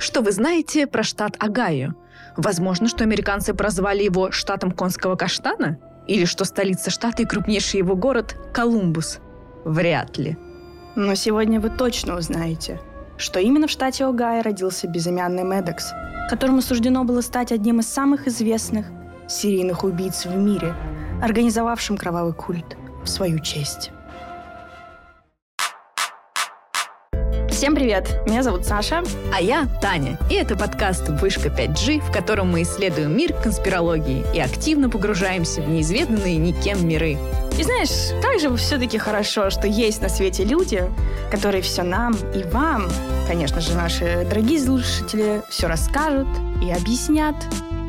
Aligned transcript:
Что 0.00 0.22
вы 0.22 0.32
знаете 0.32 0.86
про 0.86 1.02
штат 1.02 1.36
Огайо? 1.38 1.92
Возможно, 2.34 2.88
что 2.88 3.04
американцы 3.04 3.52
прозвали 3.52 4.02
его 4.02 4.30
штатом 4.30 4.70
конского 4.70 5.14
каштана? 5.14 5.78
Или 6.06 6.24
что 6.24 6.46
столица 6.46 6.88
штата 6.88 7.22
и 7.22 7.26
крупнейший 7.26 7.78
его 7.78 7.94
город– 7.94 8.34
Колумбус? 8.54 9.18
Вряд 9.66 10.16
ли. 10.16 10.38
Но 10.96 11.14
сегодня 11.14 11.60
вы 11.60 11.68
точно 11.68 12.16
узнаете, 12.16 12.80
что 13.18 13.40
именно 13.40 13.66
в 13.66 13.70
штате 13.70 14.06
Огайо 14.06 14.42
родился 14.42 14.88
безымянный 14.88 15.44
Медекс, 15.44 15.92
которому 16.30 16.62
суждено 16.62 17.04
было 17.04 17.20
стать 17.20 17.52
одним 17.52 17.80
из 17.80 17.86
самых 17.86 18.26
известных 18.26 18.86
серийных 19.28 19.84
убийц 19.84 20.24
в 20.24 20.34
мире, 20.34 20.74
организовавшим 21.22 21.98
кровавый 21.98 22.32
культ 22.32 22.74
в 23.04 23.06
свою 23.06 23.38
честь. 23.40 23.90
Всем 27.60 27.74
привет! 27.74 28.22
Меня 28.24 28.42
зовут 28.42 28.64
Саша. 28.64 29.02
А 29.36 29.42
я 29.42 29.68
Таня. 29.82 30.16
И 30.30 30.34
это 30.34 30.56
подкаст 30.56 31.10
«Вышка 31.10 31.50
5G», 31.50 32.00
в 32.00 32.10
котором 32.10 32.50
мы 32.50 32.62
исследуем 32.62 33.14
мир 33.14 33.34
конспирологии 33.34 34.24
и 34.34 34.40
активно 34.40 34.88
погружаемся 34.88 35.60
в 35.60 35.68
неизведанные 35.68 36.38
никем 36.38 36.88
миры. 36.88 37.18
И 37.58 37.62
знаешь, 37.62 38.18
как 38.22 38.40
же 38.40 38.56
все-таки 38.56 38.96
хорошо, 38.96 39.50
что 39.50 39.66
есть 39.66 40.00
на 40.00 40.08
свете 40.08 40.44
люди, 40.44 40.90
которые 41.30 41.60
все 41.60 41.82
нам 41.82 42.14
и 42.34 42.44
вам, 42.44 42.88
конечно 43.28 43.60
же, 43.60 43.74
наши 43.74 44.26
дорогие 44.26 44.58
слушатели, 44.58 45.42
все 45.50 45.66
расскажут 45.66 46.28
и 46.62 46.70
объяснят. 46.70 47.34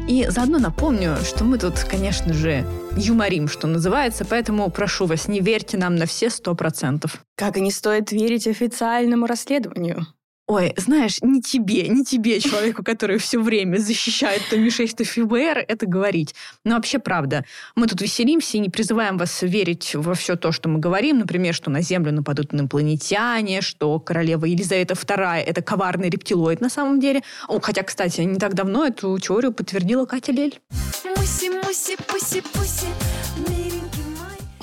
И 0.08 0.26
заодно 0.30 0.60
напомню, 0.60 1.16
что 1.24 1.44
мы 1.44 1.58
тут, 1.58 1.80
конечно 1.80 2.34
же, 2.34 2.66
юморим, 2.98 3.48
что 3.48 3.68
называется, 3.68 4.26
поэтому 4.26 4.70
прошу 4.70 5.06
вас, 5.06 5.28
не 5.28 5.40
верьте 5.40 5.78
нам 5.78 5.96
на 5.96 6.06
все 6.06 6.30
сто 6.30 6.54
процентов. 6.56 7.24
Как 7.36 7.58
и 7.58 7.62
не 7.62 7.72
стоит 7.72 8.12
верить 8.12 8.48
официальному 8.48 9.26
расследованию. 9.26 10.06
Ой, 10.52 10.74
знаешь, 10.76 11.20
не 11.22 11.42
тебе, 11.42 11.88
не 11.88 12.04
тебе, 12.04 12.42
человеку, 12.42 12.84
который 12.84 13.20
все 13.20 13.40
время 13.40 13.78
защищает 13.78 14.42
то 14.50 14.58
МИ-6, 14.58 14.96
то 14.98 15.06
ФБР, 15.06 15.64
это 15.66 15.86
говорить. 15.86 16.36
Но 16.66 16.76
вообще 16.76 17.00
правда. 17.00 17.46
Мы 17.78 17.88
тут 17.88 18.02
веселимся 18.02 18.58
и 18.58 18.60
не 18.60 18.68
призываем 18.68 19.18
вас 19.18 19.44
верить 19.44 19.96
во 19.96 20.14
все 20.14 20.36
то, 20.36 20.52
что 20.52 20.68
мы 20.68 20.80
говорим. 20.80 21.20
Например, 21.20 21.54
что 21.54 21.70
на 21.70 21.82
Землю 21.82 22.12
нападут 22.12 22.54
инопланетяне, 22.54 23.62
что 23.62 23.98
королева 24.02 24.44
Елизавета 24.44 24.94
II– 24.94 25.38
это 25.48 25.62
коварный 25.62 26.10
рептилоид 26.10 26.60
на 26.60 26.70
самом 26.70 27.00
деле. 27.00 27.22
О, 27.48 27.62
хотя, 27.62 27.84
кстати, 27.84 28.20
не 28.20 28.38
так 28.38 28.54
давно 28.54 28.86
эту 28.86 29.18
теорию 29.20 29.54
подтвердила 29.54 30.06
Катя 30.06 30.34
Лель. 30.34 30.60
Муси, 31.06 31.50
муси, 31.50 31.96
пуси, 32.06 32.42
пуси, 32.42 32.88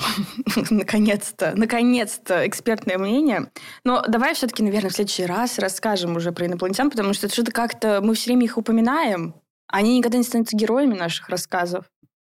наконец-то, 0.69 1.53
наконец-то 1.55 2.47
экспертное 2.47 2.97
мнение. 2.97 3.51
Но 3.83 4.03
давай 4.07 4.33
все-таки, 4.33 4.63
наверное, 4.63 4.89
в 4.89 4.95
следующий 4.95 5.25
раз 5.25 5.59
расскажем 5.59 6.15
уже 6.15 6.31
про 6.31 6.45
инопланетян, 6.45 6.89
потому 6.89 7.13
что 7.13 7.29
что-то 7.29 7.51
как-то 7.51 8.01
мы 8.01 8.15
все 8.15 8.31
время 8.31 8.45
их 8.45 8.57
упоминаем, 8.57 9.35
они 9.67 9.97
никогда 9.97 10.17
не 10.17 10.23
станут 10.23 10.51
героями 10.51 10.95
наших 10.95 11.29
рассказов. 11.29 11.85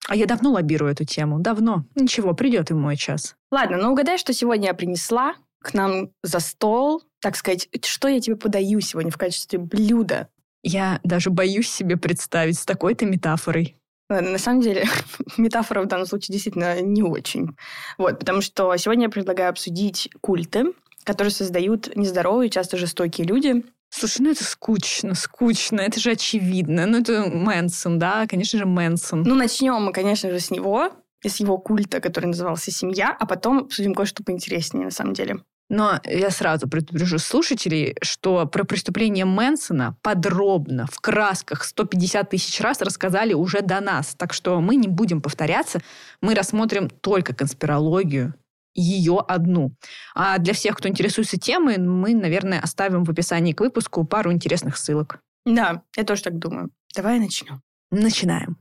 А 0.07 0.15
я 0.15 0.25
давно 0.25 0.51
лоббирую 0.51 0.91
эту 0.91 1.05
тему. 1.05 1.39
Давно. 1.39 1.85
Ничего, 1.95 2.33
придет 2.33 2.71
и 2.71 2.73
мой 2.73 2.97
час. 2.97 3.35
Ладно, 3.51 3.77
ну 3.77 3.91
угадай, 3.91 4.17
что 4.17 4.33
сегодня 4.33 4.67
я 4.67 4.73
принесла 4.73 5.35
к 5.61 5.73
нам 5.73 6.09
за 6.23 6.39
стол. 6.39 7.03
Так 7.19 7.35
сказать, 7.35 7.69
что 7.85 8.07
я 8.07 8.19
тебе 8.19 8.35
подаю 8.35 8.79
сегодня 8.81 9.11
в 9.11 9.17
качестве 9.17 9.59
блюда? 9.59 10.27
Я 10.63 10.99
даже 11.03 11.29
боюсь 11.29 11.69
себе 11.69 11.97
представить 11.97 12.57
с 12.57 12.65
такой-то 12.65 13.05
метафорой. 13.05 13.75
На 14.19 14.37
самом 14.37 14.61
деле, 14.61 14.85
метафора 15.37 15.81
в 15.81 15.87
данном 15.87 16.05
случае 16.05 16.33
действительно 16.33 16.81
не 16.81 17.01
очень. 17.01 17.55
Вот, 17.97 18.19
потому 18.19 18.41
что 18.41 18.75
сегодня 18.75 19.05
я 19.05 19.09
предлагаю 19.09 19.49
обсудить 19.49 20.09
культы, 20.19 20.73
которые 21.03 21.31
создают 21.31 21.95
нездоровые, 21.95 22.49
часто 22.49 22.77
жестокие 22.77 23.25
люди. 23.25 23.63
Слушай, 23.89 24.21
ну 24.21 24.31
это 24.31 24.43
скучно, 24.43 25.15
скучно, 25.15 25.81
это 25.81 25.99
же 25.99 26.11
очевидно. 26.11 26.85
Ну 26.85 26.99
это 26.99 27.25
Мэнсон, 27.25 27.99
да, 27.99 28.25
конечно 28.27 28.59
же 28.59 28.65
Мэнсон. 28.65 29.23
Ну 29.23 29.35
начнем 29.35 29.81
мы, 29.81 29.93
конечно 29.93 30.29
же, 30.29 30.39
с 30.39 30.51
него, 30.51 30.91
с 31.25 31.37
его 31.37 31.57
культа, 31.57 31.99
который 31.99 32.27
назывался 32.27 32.71
«Семья», 32.71 33.15
а 33.17 33.25
потом 33.25 33.59
обсудим 33.59 33.93
кое-что 33.93 34.23
поинтереснее 34.23 34.85
на 34.85 34.91
самом 34.91 35.13
деле. 35.13 35.41
Но 35.71 36.01
я 36.03 36.31
сразу 36.31 36.67
предупрежу 36.67 37.17
слушателей, 37.17 37.95
что 38.01 38.45
про 38.45 38.65
преступление 38.65 39.23
Мэнсона 39.23 39.95
подробно, 40.01 40.85
в 40.91 40.99
красках 40.99 41.63
150 41.63 42.29
тысяч 42.29 42.59
раз 42.59 42.81
рассказали 42.81 43.31
уже 43.31 43.61
до 43.61 43.79
нас. 43.79 44.13
Так 44.15 44.33
что 44.33 44.59
мы 44.59 44.75
не 44.75 44.89
будем 44.89 45.21
повторяться. 45.21 45.79
Мы 46.19 46.35
рассмотрим 46.35 46.89
только 46.89 47.33
конспирологию, 47.33 48.33
ее 48.75 49.23
одну. 49.25 49.73
А 50.13 50.39
для 50.39 50.53
всех, 50.53 50.75
кто 50.75 50.89
интересуется 50.89 51.39
темой, 51.39 51.77
мы, 51.77 52.15
наверное, 52.15 52.59
оставим 52.59 53.05
в 53.05 53.09
описании 53.09 53.53
к 53.53 53.61
выпуску 53.61 54.03
пару 54.03 54.33
интересных 54.33 54.75
ссылок. 54.75 55.21
Да, 55.45 55.83
я 55.95 56.03
тоже 56.03 56.23
так 56.23 56.37
думаю. 56.37 56.69
Давай 56.93 57.17
начнем. 57.17 57.61
Начинаем. 57.91 58.57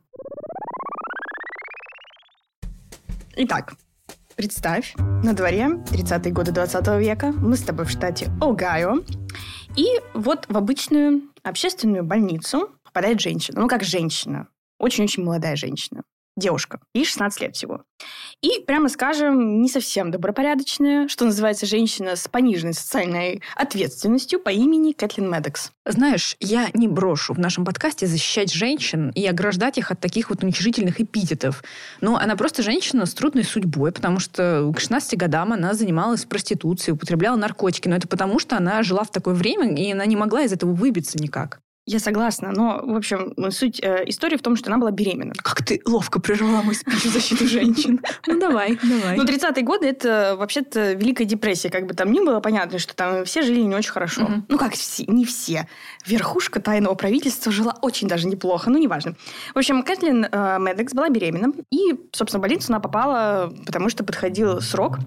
Итак, 3.35 3.75
Представь, 4.41 4.95
на 4.97 5.35
дворе 5.35 5.67
30-е 5.93 6.33
годы 6.33 6.51
20 6.51 6.87
века, 6.99 7.31
мы 7.31 7.59
с 7.59 7.61
тобой 7.61 7.85
в 7.85 7.91
штате 7.91 8.31
Огайо, 8.41 9.05
и 9.77 9.85
вот 10.15 10.47
в 10.49 10.57
обычную 10.57 11.25
общественную 11.43 12.05
больницу 12.05 12.71
попадает 12.83 13.21
женщина. 13.21 13.61
Ну, 13.61 13.69
как 13.69 13.83
женщина. 13.83 14.49
Очень-очень 14.79 15.25
молодая 15.25 15.57
женщина 15.57 16.05
девушка, 16.41 16.81
ей 16.95 17.05
16 17.05 17.41
лет 17.41 17.55
всего. 17.55 17.83
И, 18.43 18.63
прямо 18.67 18.89
скажем, 18.89 19.61
не 19.61 19.69
совсем 19.69 20.11
добропорядочная, 20.11 21.07
что 21.09 21.27
называется, 21.27 21.67
женщина 21.67 22.17
с 22.17 22.27
пониженной 22.27 22.75
социальной 22.75 23.43
ответственностью 23.55 24.41
по 24.41 24.49
имени 24.49 24.93
Кэтлин 24.93 25.31
Медекс. 25.31 25.71
Знаешь, 25.87 26.37
я 26.41 26.69
не 26.75 26.89
брошу 26.89 27.35
в 27.35 27.39
нашем 27.39 27.65
подкасте 27.65 28.07
защищать 28.07 28.53
женщин 28.53 29.11
и 29.11 29.27
ограждать 29.27 29.79
их 29.79 29.91
от 29.91 30.01
таких 30.01 30.31
вот 30.31 30.43
уничижительных 30.43 31.01
эпитетов. 31.01 31.63
Но 32.01 32.17
она 32.17 32.37
просто 32.37 32.63
женщина 32.63 33.07
с 33.07 33.15
трудной 33.15 33.45
судьбой, 33.45 33.93
потому 33.93 34.19
что 34.19 34.73
к 34.75 34.81
16 34.81 35.19
годам 35.19 35.53
она 35.53 35.75
занималась 35.75 36.25
проституцией, 36.25 36.95
употребляла 36.95 37.37
наркотики. 37.37 37.89
Но 37.89 37.97
это 37.97 38.09
потому, 38.09 38.39
что 38.39 38.57
она 38.57 38.83
жила 38.83 39.05
в 39.05 39.11
такое 39.11 39.35
время, 39.35 39.75
и 39.75 39.93
она 39.93 40.07
не 40.07 40.17
могла 40.17 40.43
из 40.43 40.53
этого 40.53 40.73
выбиться 40.73 41.19
никак. 41.19 41.61
Я 41.91 41.99
согласна, 41.99 42.53
но, 42.53 42.81
в 42.85 42.95
общем, 42.95 43.35
суть 43.51 43.81
э, 43.83 44.05
истории 44.07 44.37
в 44.37 44.43
том, 44.43 44.55
что 44.55 44.71
она 44.71 44.79
была 44.79 44.93
беременна. 44.93 45.33
Как 45.43 45.65
ты 45.65 45.83
ловко 45.85 46.21
прервала 46.21 46.63
мой 46.63 46.77
спич 46.77 47.03
защиту 47.03 47.47
женщин. 47.49 48.01
Ну, 48.29 48.39
давай, 48.39 48.79
давай. 48.81 49.17
Ну, 49.17 49.25
30-е 49.25 49.65
годы– 49.65 49.87
это 49.89 50.37
вообще-то 50.39 50.93
Великая 50.93 51.25
депрессия. 51.25 51.69
Как 51.69 51.87
бы 51.87 51.95
там 51.95 52.13
ни 52.13 52.21
было, 52.21 52.39
понятно, 52.39 52.79
что 52.79 52.95
там 52.95 53.25
все 53.25 53.43
жили 53.43 53.63
не 53.63 53.75
очень 53.75 53.91
хорошо. 53.91 54.31
Ну, 54.47 54.57
как 54.57 54.75
все, 54.75 55.05
не 55.09 55.25
все. 55.25 55.67
Верхушка 56.07 56.61
тайного 56.61 56.95
правительства 56.95 57.51
жила 57.51 57.77
очень 57.83 58.07
даже 58.07 58.29
неплохо, 58.29 58.71
ну, 58.71 58.79
неважно. 58.79 59.17
В 59.53 59.59
общем, 59.59 59.83
Кэтлин 59.83 60.29
э, 60.31 60.59
Медекс 60.61 60.95
была 60.95 61.09
беременна, 61.09 61.53
и, 61.73 61.99
собственно, 62.13 62.39
в 62.39 62.43
больницу 62.43 62.67
она 62.69 62.79
попала, 62.79 63.53
потому 63.67 63.89
что 63.89 64.05
подходил 64.05 64.61
срок 64.61 65.01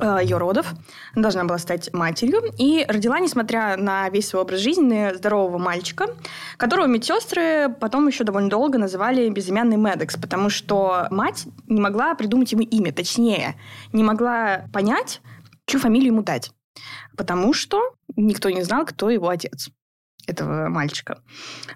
ее 0.00 0.38
родов. 0.38 0.72
Она 1.14 1.22
должна 1.22 1.44
была 1.44 1.58
стать 1.58 1.92
матерью. 1.92 2.42
И 2.58 2.84
родила, 2.88 3.18
несмотря 3.20 3.76
на 3.76 4.08
весь 4.08 4.28
свой 4.28 4.42
образ 4.42 4.60
жизни, 4.60 5.14
здорового 5.14 5.58
мальчика, 5.58 6.08
которого 6.56 6.86
медсестры 6.86 7.74
потом 7.80 8.06
еще 8.06 8.24
довольно 8.24 8.48
долго 8.48 8.78
называли 8.78 9.28
безымянный 9.28 9.76
Медекс, 9.76 10.16
потому 10.16 10.48
что 10.50 11.06
мать 11.10 11.46
не 11.66 11.80
могла 11.80 12.14
придумать 12.14 12.52
ему 12.52 12.62
имя, 12.62 12.92
точнее, 12.92 13.56
не 13.92 14.02
могла 14.02 14.64
понять, 14.72 15.20
чью 15.66 15.80
фамилию 15.80 16.12
ему 16.12 16.22
дать. 16.22 16.52
Потому 17.16 17.52
что 17.52 17.94
никто 18.16 18.50
не 18.50 18.62
знал, 18.62 18.84
кто 18.84 19.10
его 19.10 19.28
отец 19.28 19.70
этого 20.26 20.68
мальчика. 20.68 21.18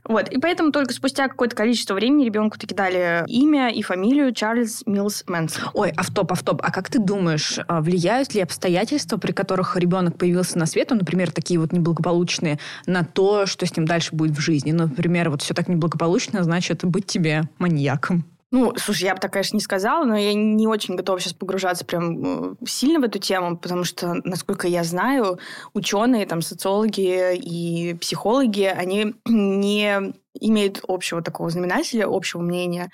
Вот. 0.05 0.29
И 0.29 0.39
поэтому 0.39 0.73
только 0.73 0.93
спустя 0.93 1.29
какое-то 1.29 1.57
количество 1.57 1.95
времени 1.95 2.25
ребенку 2.25 2.59
таки 2.59 2.75
дали 2.75 3.25
имя 3.27 3.71
и 3.71 3.83
фамилию 3.83 4.33
Чарльз 4.33 4.83
Милс 4.87 5.25
Мэнсон. 5.27 5.71
Ой, 5.75 5.91
автоп, 5.97 6.33
автоп. 6.33 6.61
А 6.63 6.71
как 6.71 6.91
ты 6.91 6.99
думаешь, 6.99 7.59
а, 7.67 7.81
влияют 7.81 8.35
ли 8.35 8.41
обстоятельства, 8.41 9.17
при 9.17 9.33
которых 9.33 9.77
ребенок 9.77 10.19
появился 10.19 10.59
на 10.59 10.67
свет, 10.67 10.91
ну, 10.91 10.97
например, 10.97 11.31
такие 11.31 11.61
вот 11.61 11.73
неблагополучные, 11.73 12.59
на 12.87 13.05
то, 13.05 13.47
что 13.47 13.67
с 13.67 13.77
ним 13.77 13.87
дальше 13.87 14.15
будет 14.15 14.37
в 14.37 14.41
жизни? 14.41 14.73
Например, 14.73 15.31
вот 15.31 15.43
все 15.43 15.55
так 15.55 15.69
неблагополучно, 15.69 16.43
значит, 16.45 16.85
быть 16.85 17.07
тебе 17.07 17.43
маньяком. 17.59 18.25
Ну, 18.51 18.73
слушай, 18.77 19.05
я 19.05 19.15
бы 19.15 19.21
так, 19.21 19.33
конечно, 19.33 19.57
не 19.57 19.63
сказала, 19.63 20.05
но 20.05 20.17
я 20.17 20.33
не 20.33 20.67
очень 20.67 20.97
готова 20.97 21.21
сейчас 21.21 21.35
погружаться 21.35 21.85
прям 21.85 22.53
э, 22.53 22.55
сильно 22.67 22.99
в 22.99 23.05
эту 23.05 23.19
тему, 23.19 23.59
потому 23.59 23.85
что, 23.85 24.15
насколько 24.25 24.67
я 24.67 24.85
знаю, 24.85 25.39
ученые, 25.75 26.25
там, 26.27 26.41
социологи 26.41 27.37
и 27.37 27.95
психологи, 27.95 28.63
они 28.63 29.15
не 29.27 30.15
имеют 30.41 30.81
общего 30.89 31.21
такого 31.21 31.51
знаменателя, 31.51 32.07
общего 32.09 32.41
мнения. 32.41 32.91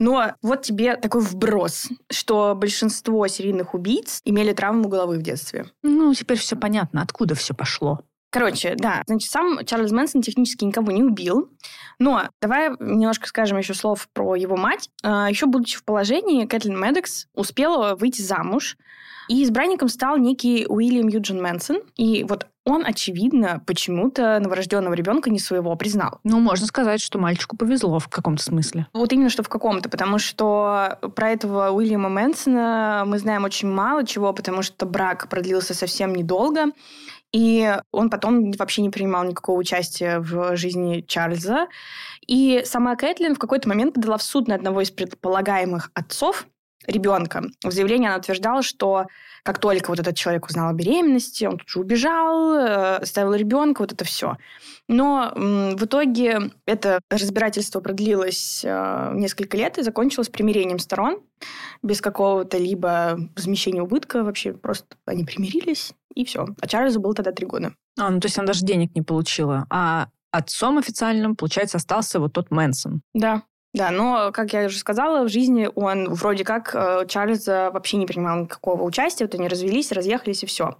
Но 0.00 0.32
вот 0.42 0.62
тебе 0.62 0.96
такой 0.96 1.20
вброс, 1.22 1.88
что 2.10 2.54
большинство 2.56 3.26
серийных 3.28 3.74
убийц 3.74 4.20
имели 4.24 4.52
травму 4.52 4.88
головы 4.88 5.18
в 5.18 5.22
детстве. 5.22 5.66
Ну, 5.82 6.12
теперь 6.14 6.38
все 6.38 6.56
понятно, 6.56 7.02
откуда 7.02 7.34
все 7.34 7.54
пошло. 7.54 8.00
Короче, 8.30 8.74
да, 8.76 9.02
значит, 9.06 9.30
сам 9.30 9.64
Чарльз 9.64 9.90
Мэнсон 9.90 10.20
технически 10.20 10.64
никого 10.64 10.92
не 10.92 11.02
убил, 11.02 11.50
но 11.98 12.28
давай 12.42 12.70
немножко 12.78 13.26
скажем 13.26 13.56
еще 13.58 13.72
слов 13.72 14.08
про 14.12 14.34
его 14.34 14.56
мать. 14.56 14.90
А, 15.02 15.30
еще 15.30 15.46
будучи 15.46 15.78
в 15.78 15.84
положении, 15.84 16.44
Кэтлин 16.44 16.78
Медекс 16.78 17.26
успела 17.34 17.96
выйти 17.96 18.20
замуж 18.20 18.76
И 19.28 19.42
избранником 19.42 19.88
стал 19.88 20.18
некий 20.18 20.66
Уильям 20.68 21.08
Юджин 21.08 21.42
Мэнсон. 21.42 21.78
И 21.96 22.24
вот 22.24 22.46
он, 22.68 22.84
очевидно, 22.84 23.62
почему-то 23.66 24.38
новорожденного 24.40 24.92
ребенка 24.92 25.30
не 25.30 25.38
своего 25.38 25.74
признал. 25.74 26.20
Ну, 26.22 26.38
можно 26.38 26.66
сказать, 26.66 27.00
что 27.00 27.18
мальчику 27.18 27.56
повезло 27.56 27.98
в 27.98 28.08
каком-то 28.08 28.42
смысле. 28.42 28.86
Вот 28.92 29.10
именно 29.10 29.30
что 29.30 29.42
в 29.42 29.48
каком-то, 29.48 29.88
потому 29.88 30.18
что 30.18 30.98
про 31.16 31.30
этого 31.30 31.70
Уильяма 31.70 32.10
Мэнсона 32.10 33.04
мы 33.06 33.18
знаем 33.18 33.44
очень 33.44 33.70
мало 33.70 34.04
чего, 34.04 34.34
потому 34.34 34.60
что 34.60 34.84
брак 34.84 35.30
продлился 35.30 35.72
совсем 35.72 36.14
недолго. 36.14 36.66
И 37.32 37.76
он 37.92 38.10
потом 38.10 38.52
вообще 38.52 38.82
не 38.82 38.90
принимал 38.90 39.24
никакого 39.24 39.58
участия 39.58 40.18
в 40.18 40.56
жизни 40.56 41.04
Чарльза. 41.06 41.68
И 42.26 42.62
сама 42.64 42.96
Кэтлин 42.96 43.34
в 43.34 43.38
какой-то 43.38 43.68
момент 43.68 43.94
подала 43.94 44.16
в 44.16 44.22
суд 44.22 44.48
на 44.48 44.54
одного 44.54 44.80
из 44.80 44.90
предполагаемых 44.90 45.90
отцов 45.94 46.46
ребенка. 46.88 47.44
В 47.62 47.70
заявлении 47.70 48.08
она 48.08 48.16
утверждала, 48.16 48.62
что 48.62 49.06
как 49.44 49.58
только 49.58 49.90
вот 49.90 50.00
этот 50.00 50.16
человек 50.16 50.46
узнал 50.46 50.70
о 50.70 50.72
беременности, 50.72 51.44
он 51.44 51.58
тут 51.58 51.68
же 51.68 51.80
убежал, 51.80 52.54
э, 52.54 52.96
оставил 52.96 53.34
ребенка, 53.34 53.82
вот 53.82 53.92
это 53.92 54.04
все. 54.04 54.36
Но 54.88 55.32
в 55.34 55.84
итоге 55.84 56.50
это 56.64 57.00
разбирательство 57.10 57.80
продлилось 57.80 58.62
э, 58.64 59.12
несколько 59.14 59.56
лет 59.56 59.78
и 59.78 59.82
закончилось 59.82 60.30
примирением 60.30 60.78
сторон 60.78 61.20
без 61.82 62.00
какого-то 62.00 62.56
либо 62.58 63.18
возмещения 63.36 63.82
убытка. 63.82 64.24
Вообще 64.24 64.54
просто 64.54 64.96
они 65.04 65.24
примирились, 65.24 65.92
и 66.14 66.24
все. 66.24 66.46
А 66.60 66.66
Чарльзу 66.66 67.00
было 67.00 67.14
тогда 67.14 67.32
три 67.32 67.46
года. 67.46 67.74
А, 67.98 68.10
ну 68.10 68.18
то 68.20 68.26
есть 68.26 68.38
она 68.38 68.46
даже 68.46 68.64
денег 68.64 68.94
не 68.94 69.02
получила. 69.02 69.66
А 69.70 70.08
отцом 70.30 70.78
официальным, 70.78 71.36
получается, 71.36 71.76
остался 71.76 72.18
вот 72.18 72.32
тот 72.32 72.50
Мэнсон. 72.50 73.02
Да. 73.14 73.42
Да, 73.78 73.92
но, 73.92 74.32
как 74.32 74.52
я 74.54 74.64
уже 74.64 74.76
сказала, 74.76 75.22
в 75.22 75.28
жизни 75.28 75.70
он 75.72 76.12
вроде 76.12 76.42
как 76.42 76.74
э, 76.74 77.06
Чарльза 77.06 77.70
вообще 77.72 77.96
не 77.96 78.06
принимал 78.06 78.40
никакого 78.40 78.82
участия, 78.82 79.24
вот 79.24 79.36
они 79.36 79.46
развелись, 79.46 79.92
разъехались 79.92 80.42
и 80.42 80.46
все. 80.46 80.78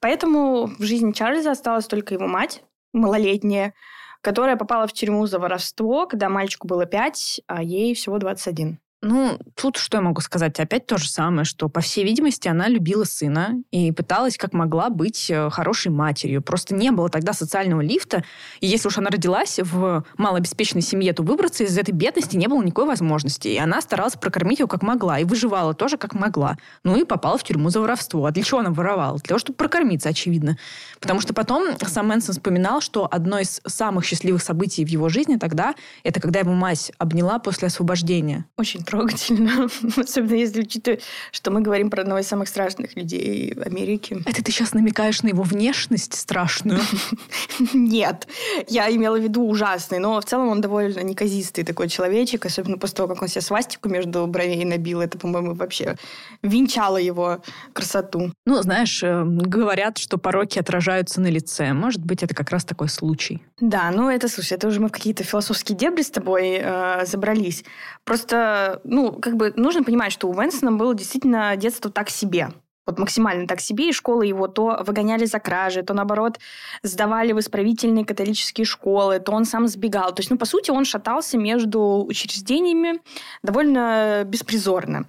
Поэтому 0.00 0.66
в 0.66 0.82
жизни 0.82 1.12
Чарльза 1.12 1.52
осталась 1.52 1.86
только 1.86 2.14
его 2.14 2.26
мать, 2.26 2.64
малолетняя, 2.92 3.72
которая 4.20 4.56
попала 4.56 4.88
в 4.88 4.92
тюрьму 4.92 5.26
за 5.26 5.38
воровство, 5.38 6.08
когда 6.08 6.28
мальчику 6.28 6.66
было 6.66 6.86
5, 6.86 7.42
а 7.46 7.62
ей 7.62 7.94
всего 7.94 8.18
21. 8.18 8.80
Ну, 9.06 9.38
тут 9.54 9.76
что 9.76 9.98
я 9.98 10.00
могу 10.00 10.22
сказать? 10.22 10.58
Опять 10.58 10.86
то 10.86 10.96
же 10.96 11.10
самое, 11.10 11.44
что, 11.44 11.68
по 11.68 11.82
всей 11.82 12.04
видимости, 12.04 12.48
она 12.48 12.68
любила 12.68 13.04
сына 13.04 13.62
и 13.70 13.92
пыталась 13.92 14.38
как 14.38 14.54
могла 14.54 14.88
быть 14.88 15.30
э, 15.30 15.50
хорошей 15.50 15.92
матерью. 15.92 16.40
Просто 16.40 16.74
не 16.74 16.90
было 16.90 17.10
тогда 17.10 17.34
социального 17.34 17.82
лифта, 17.82 18.24
и 18.60 18.66
если 18.66 18.88
уж 18.88 18.96
она 18.96 19.10
родилась 19.10 19.60
в 19.62 20.06
малообеспеченной 20.16 20.80
семье, 20.80 21.12
то 21.12 21.22
выбраться 21.22 21.64
из 21.64 21.76
этой 21.76 21.90
бедности 21.90 22.36
не 22.36 22.48
было 22.48 22.62
никакой 22.62 22.86
возможности. 22.86 23.48
И 23.48 23.58
она 23.58 23.82
старалась 23.82 24.14
прокормить 24.14 24.60
его 24.60 24.68
как 24.68 24.82
могла, 24.82 25.18
и 25.18 25.24
выживала 25.24 25.74
тоже 25.74 25.98
как 25.98 26.14
могла. 26.14 26.56
Ну 26.82 26.96
и 26.96 27.04
попала 27.04 27.36
в 27.36 27.44
тюрьму 27.44 27.68
за 27.68 27.80
воровство. 27.80 28.24
А 28.24 28.30
для 28.30 28.42
чего 28.42 28.60
она 28.60 28.70
воровала? 28.70 29.18
Для 29.18 29.28
того, 29.28 29.38
чтобы 29.38 29.58
прокормиться, 29.58 30.08
очевидно. 30.08 30.56
Потому 30.98 31.20
что 31.20 31.34
потом 31.34 31.76
сам 31.86 32.08
Мэнсон 32.08 32.36
вспоминал, 32.36 32.80
что 32.80 33.06
одно 33.10 33.38
из 33.38 33.60
самых 33.66 34.06
счастливых 34.06 34.42
событий 34.42 34.82
в 34.82 34.88
его 34.88 35.10
жизни 35.10 35.36
тогда, 35.36 35.74
это 36.04 36.22
когда 36.22 36.40
его 36.40 36.54
мать 36.54 36.90
обняла 36.96 37.38
после 37.38 37.68
освобождения. 37.68 38.46
Очень 38.56 38.82
трогательно. 38.94 39.68
Особенно 39.96 40.34
если 40.34 40.62
учитывать, 40.62 41.02
что 41.32 41.50
мы 41.50 41.60
говорим 41.60 41.90
про 41.90 42.02
одного 42.02 42.20
из 42.20 42.28
самых 42.28 42.48
страшных 42.48 42.96
людей 42.96 43.52
Америки. 43.64 44.22
Это 44.26 44.42
ты 44.42 44.52
сейчас 44.52 44.72
намекаешь 44.72 45.22
на 45.22 45.28
его 45.28 45.42
внешность 45.42 46.14
страшную? 46.14 46.80
Нет. 47.74 48.28
Я 48.68 48.94
имела 48.94 49.18
в 49.18 49.22
виду 49.22 49.46
ужасный. 49.48 49.98
Но 49.98 50.20
в 50.20 50.24
целом 50.24 50.48
он 50.48 50.60
довольно 50.60 51.00
неказистый 51.00 51.64
такой 51.64 51.88
человечек. 51.88 52.46
Особенно 52.46 52.78
после 52.78 52.96
того, 52.96 53.08
как 53.08 53.22
он 53.22 53.28
себе 53.28 53.40
свастику 53.40 53.88
между 53.88 54.26
бровей 54.26 54.64
набил. 54.64 55.00
Это, 55.00 55.18
по-моему, 55.18 55.54
вообще 55.54 55.96
венчало 56.42 56.98
его 56.98 57.42
красоту. 57.72 58.32
Ну, 58.46 58.62
знаешь, 58.62 59.02
э, 59.02 59.24
говорят, 59.24 59.98
что 59.98 60.18
пороки 60.18 60.58
отражаются 60.58 61.20
на 61.20 61.28
лице. 61.28 61.72
Может 61.72 62.04
быть, 62.04 62.22
это 62.22 62.34
как 62.34 62.50
раз 62.50 62.64
такой 62.64 62.88
случай. 62.88 63.42
Да, 63.60 63.90
ну 63.90 64.10
это, 64.10 64.28
слушай, 64.28 64.54
это 64.54 64.68
уже 64.68 64.80
мы 64.80 64.88
в 64.88 64.92
какие-то 64.92 65.24
философские 65.24 65.76
дебри 65.76 66.02
с 66.02 66.10
тобой 66.10 66.60
э, 66.60 67.06
забрались. 67.06 67.64
Просто 68.04 68.80
ну, 68.84 69.12
как 69.12 69.36
бы 69.36 69.52
нужно 69.56 69.82
понимать, 69.82 70.12
что 70.12 70.28
у 70.28 70.34
Мэнсона 70.34 70.72
было 70.72 70.94
действительно 70.94 71.56
детство 71.56 71.90
так 71.90 72.10
себе. 72.10 72.50
Вот 72.86 72.98
максимально 72.98 73.46
так 73.46 73.60
себе, 73.60 73.88
и 73.88 73.92
школы 73.92 74.26
его 74.26 74.46
то 74.46 74.82
выгоняли 74.86 75.24
за 75.24 75.38
кражи, 75.38 75.82
то, 75.82 75.94
наоборот, 75.94 76.38
сдавали 76.82 77.32
в 77.32 77.40
исправительные 77.40 78.04
католические 78.04 78.66
школы, 78.66 79.20
то 79.20 79.32
он 79.32 79.46
сам 79.46 79.68
сбегал. 79.68 80.14
То 80.14 80.20
есть, 80.20 80.30
ну, 80.30 80.36
по 80.36 80.44
сути, 80.44 80.70
он 80.70 80.84
шатался 80.84 81.38
между 81.38 82.04
учреждениями 82.06 83.00
довольно 83.42 84.24
беспризорно. 84.26 85.06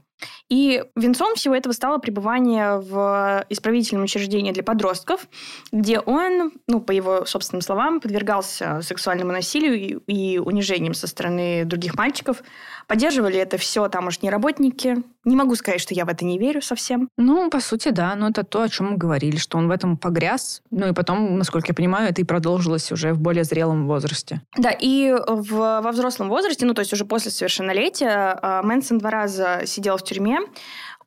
И 0.50 0.84
венцом 0.96 1.34
всего 1.36 1.56
этого 1.56 1.74
стало 1.74 1.98
пребывание 1.98 2.78
в 2.78 3.46
исправительном 3.50 4.04
учреждении 4.04 4.52
для 4.52 4.62
подростков, 4.62 5.28
где 5.72 6.00
он, 6.00 6.52
ну, 6.68 6.80
по 6.82 6.92
его 6.92 7.26
собственным 7.26 7.62
словам, 7.62 8.00
подвергался 8.00 8.82
сексуальному 8.84 9.32
насилию 9.32 10.02
и, 10.06 10.38
унижениям 10.38 10.94
со 10.94 11.08
стороны 11.08 11.66
других 11.66 11.96
мальчиков. 11.96 12.44
Поддерживали 12.88 13.38
это 13.40 13.58
все 13.58 13.88
тамошние 13.90 14.32
работники. 14.32 15.04
Не 15.25 15.36
могу 15.36 15.56
сказать, 15.56 15.81
что 15.81 15.94
я 15.94 16.06
в 16.06 16.10
это 16.10 16.24
не 16.24 16.38
верю 16.38 16.62
совсем. 16.62 17.10
Ну, 17.18 17.50
по 17.50 17.60
сути, 17.60 17.89
да. 17.89 18.16
Но 18.16 18.30
это 18.30 18.44
то, 18.44 18.62
о 18.62 18.69
чем 18.69 18.92
мы 18.92 18.98
говорили, 18.98 19.38
что 19.38 19.57
он 19.57 19.68
в 19.68 19.72
этом 19.72 19.98
погряз. 19.98 20.62
Ну 20.69 20.88
и 20.88 20.94
потом, 20.94 21.38
насколько 21.38 21.69
я 21.69 21.74
понимаю, 21.74 22.10
это 22.10 22.22
и 22.22 22.24
продолжилось 22.24 22.92
уже 22.92 23.13
в 23.13 23.19
более 23.19 23.44
зрелом 23.44 23.88
возрасте. 23.88 24.42
Да, 24.57 24.69
и 24.69 25.12
в, 25.27 25.81
во 25.81 25.92
взрослом 25.92 26.30
возрасте, 26.30 26.66
ну 26.66 26.74
то 26.75 26.81
есть 26.81 26.94
уже 26.94 27.06
после 27.06 27.31
совершеннолетия, 27.31 28.38
а, 28.42 28.62
Мэнсон 28.62 29.00
два 29.00 29.10
раза 29.10 29.62
сидел 29.66 29.98
в 29.98 30.04
тюрьме. 30.04 30.39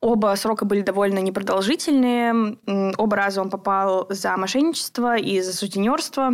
Оба 0.01 0.33
срока 0.35 0.65
были 0.65 0.81
довольно 0.81 1.19
непродолжительные. 1.19 2.57
Оба 2.97 3.15
раза 3.17 3.41
он 3.41 3.49
попал 3.49 4.07
за 4.09 4.35
мошенничество 4.37 5.17
и 5.17 5.41
за 5.41 5.53
сутенерство. 5.53 6.31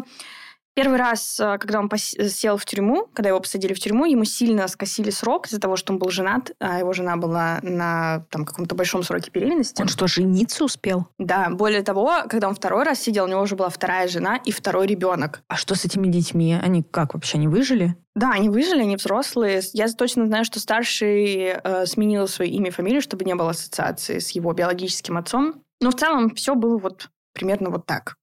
Первый 0.76 1.00
раз, 1.00 1.40
э, 1.40 1.58
когда 1.58 1.80
он 1.80 1.90
сел 1.98 2.58
в 2.58 2.66
тюрьму, 2.66 3.08
когда 3.14 3.30
его 3.30 3.40
посадили 3.40 3.74
в 3.74 3.80
тюрьму, 3.80 4.06
ему 4.06 4.26
сильно 4.26 4.68
скосили 4.68 5.10
срок 5.10 5.48
из-за 5.48 5.62
того, 5.62 5.78
что 5.78 5.94
он 5.94 6.00
был 6.00 6.10
женат, 6.10 6.52
а 6.60 6.80
его 6.80 6.92
жена 6.92 7.16
была 7.16 7.60
на 7.62 8.26
там, 8.30 8.44
каком-то 8.44 8.76
большом 8.76 9.02
сроке 9.02 9.32
беременности. 9.32 9.82
Он 9.82 9.88
что, 9.88 10.08
жениться 10.08 10.66
успел? 10.66 11.08
Да. 11.18 11.48
Более 11.50 11.82
того, 11.82 12.24
когда 12.30 12.50
он 12.50 12.56
второй 12.56 12.84
раз 12.84 13.00
сидел, 13.00 13.24
у 13.24 13.28
него 13.30 13.42
уже 13.42 13.56
была 13.56 13.70
вторая 13.70 14.10
жена 14.10 14.36
и 14.36 14.52
второй 14.52 14.86
ребенок. 14.86 15.42
А 15.48 15.56
что 15.56 15.76
с 15.76 15.86
этими 15.86 16.08
детьми? 16.08 16.60
Они 16.62 16.84
как 16.84 17.14
вообще, 17.14 17.38
они 17.38 17.48
выжили? 17.48 17.96
Да, 18.14 18.32
они 18.32 18.50
выжили, 18.50 18.82
они 18.82 18.98
взрослые. 18.98 19.62
Я 19.72 19.88
точно 19.88 20.28
знаю, 20.28 20.44
что 20.44 20.60
старший 20.60 21.54
э, 21.64 21.86
сменил 21.86 22.28
свое 22.28 22.52
имя 22.52 22.68
и 22.68 22.72
фамилию, 22.72 23.02
чтобы 23.02 23.24
не 23.24 23.36
было 23.36 23.52
ассоциации 23.52 24.20
с 24.20 24.32
его 24.32 24.52
биологическим 24.52 25.16
отцом. 25.16 25.62
Но 25.80 25.92
в 25.92 25.96
целом 25.96 26.36
все 26.36 26.54
было 26.54 26.78
вот 26.78 27.10
примерно 27.34 27.70
вот 27.70 27.86
так. 27.86 28.18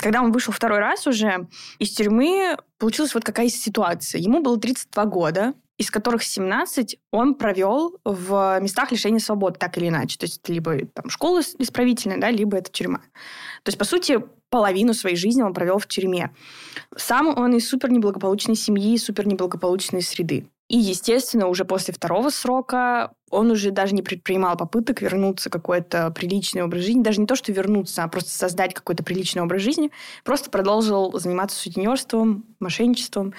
Когда 0.00 0.22
он 0.22 0.32
вышел 0.32 0.52
второй 0.52 0.78
раз 0.78 1.06
уже 1.06 1.46
из 1.78 1.90
тюрьмы, 1.90 2.56
получилась 2.78 3.14
вот 3.14 3.24
какая 3.24 3.48
ситуация. 3.48 4.20
Ему 4.20 4.40
было 4.40 4.58
32 4.58 5.04
года, 5.04 5.54
из 5.76 5.90
которых 5.90 6.22
17 6.22 6.98
он 7.10 7.34
провел 7.34 7.98
в 8.04 8.58
местах 8.60 8.92
лишения 8.92 9.18
свободы, 9.18 9.58
так 9.58 9.76
или 9.76 9.88
иначе. 9.88 10.18
То 10.18 10.24
есть 10.24 10.40
это 10.42 10.52
либо 10.52 10.78
там, 10.86 11.10
школа 11.10 11.40
исправительная, 11.40 12.18
да, 12.18 12.30
либо 12.30 12.56
это 12.56 12.70
тюрьма. 12.70 13.00
То 13.62 13.68
есть, 13.68 13.78
по 13.78 13.84
сути, 13.84 14.22
половину 14.48 14.94
своей 14.94 15.16
жизни 15.16 15.42
он 15.42 15.52
провел 15.52 15.78
в 15.78 15.86
тюрьме. 15.86 16.30
Сам 16.96 17.28
он 17.28 17.54
из 17.54 17.68
супер 17.68 17.90
неблагополучной 17.90 18.56
семьи, 18.56 18.96
супер 18.96 19.26
неблагополучной 19.26 20.02
среды. 20.02 20.48
И, 20.70 20.78
естественно, 20.78 21.48
уже 21.48 21.64
после 21.64 21.92
второго 21.92 22.30
срока 22.30 23.10
он 23.28 23.50
уже 23.50 23.72
даже 23.72 23.92
не 23.92 24.02
предпринимал 24.02 24.56
попыток 24.56 25.02
вернуться 25.02 25.50
какой-то 25.50 26.12
приличный 26.12 26.62
образ 26.62 26.84
жизни. 26.84 27.02
Даже 27.02 27.20
не 27.20 27.26
то, 27.26 27.34
что 27.34 27.50
вернуться, 27.50 28.04
а 28.04 28.08
просто 28.08 28.30
создать 28.30 28.72
какой-то 28.72 29.02
приличный 29.02 29.42
образ 29.42 29.62
жизни. 29.62 29.90
Просто 30.22 30.48
продолжил 30.48 31.10
заниматься 31.18 31.58
сутенерством, 31.58 32.44
мошенничеством. 32.60 33.34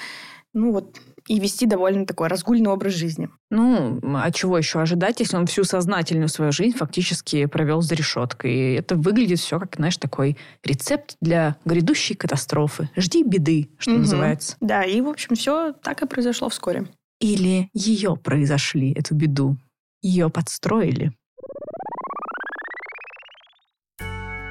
Ну 0.54 0.74
вот, 0.74 1.00
и 1.30 1.40
вести 1.40 1.66
довольно 1.66 2.06
такой 2.06 2.28
разгульный 2.28 2.70
образ 2.70 2.96
жизни. 2.96 3.30
Ну, 3.50 4.02
а 4.04 4.30
чего 4.32 4.58
еще 4.58 4.82
ожидать, 4.82 5.22
если 5.22 5.38
он 5.38 5.48
всю 5.48 5.64
сознательную 5.64 6.28
свою 6.28 6.52
жизнь 6.52 6.78
фактически 6.78 7.46
провел 7.46 7.82
за 7.82 7.96
решеткой? 7.96 8.54
И 8.54 8.74
это 8.74 8.98
выглядит 8.98 9.40
все 9.40 9.58
как, 9.58 9.76
знаешь, 9.78 9.96
такой 9.96 10.38
рецепт 10.66 11.16
для 11.22 11.56
грядущей 11.64 12.18
катастрофы. 12.18 12.90
Жди 12.98 13.24
беды, 13.24 13.70
что 13.78 13.92
угу. 13.92 14.00
называется. 14.02 14.58
Да, 14.60 14.84
и, 14.84 15.00
в 15.00 15.08
общем, 15.08 15.36
все 15.36 15.72
так 15.82 16.02
и 16.02 16.06
произошло 16.06 16.50
вскоре. 16.50 16.88
Или 17.22 17.70
ее 17.76 18.16
произошли, 18.16 18.92
эту 18.94 19.14
беду? 19.14 19.56
Ее 20.02 20.32
подстроили? 20.32 21.12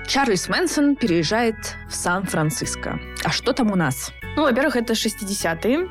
Чарльз 0.07 0.49
Мэнсон 0.49 0.95
переезжает 0.95 1.57
в 1.89 1.95
Сан-Франциско. 1.95 3.01
А 3.25 3.31
что 3.31 3.53
там 3.53 3.73
у 3.73 3.75
нас? 3.75 4.13
Ну, 4.37 4.43
во-первых, 4.43 4.77
это 4.77 4.93
60-е. 4.93 5.89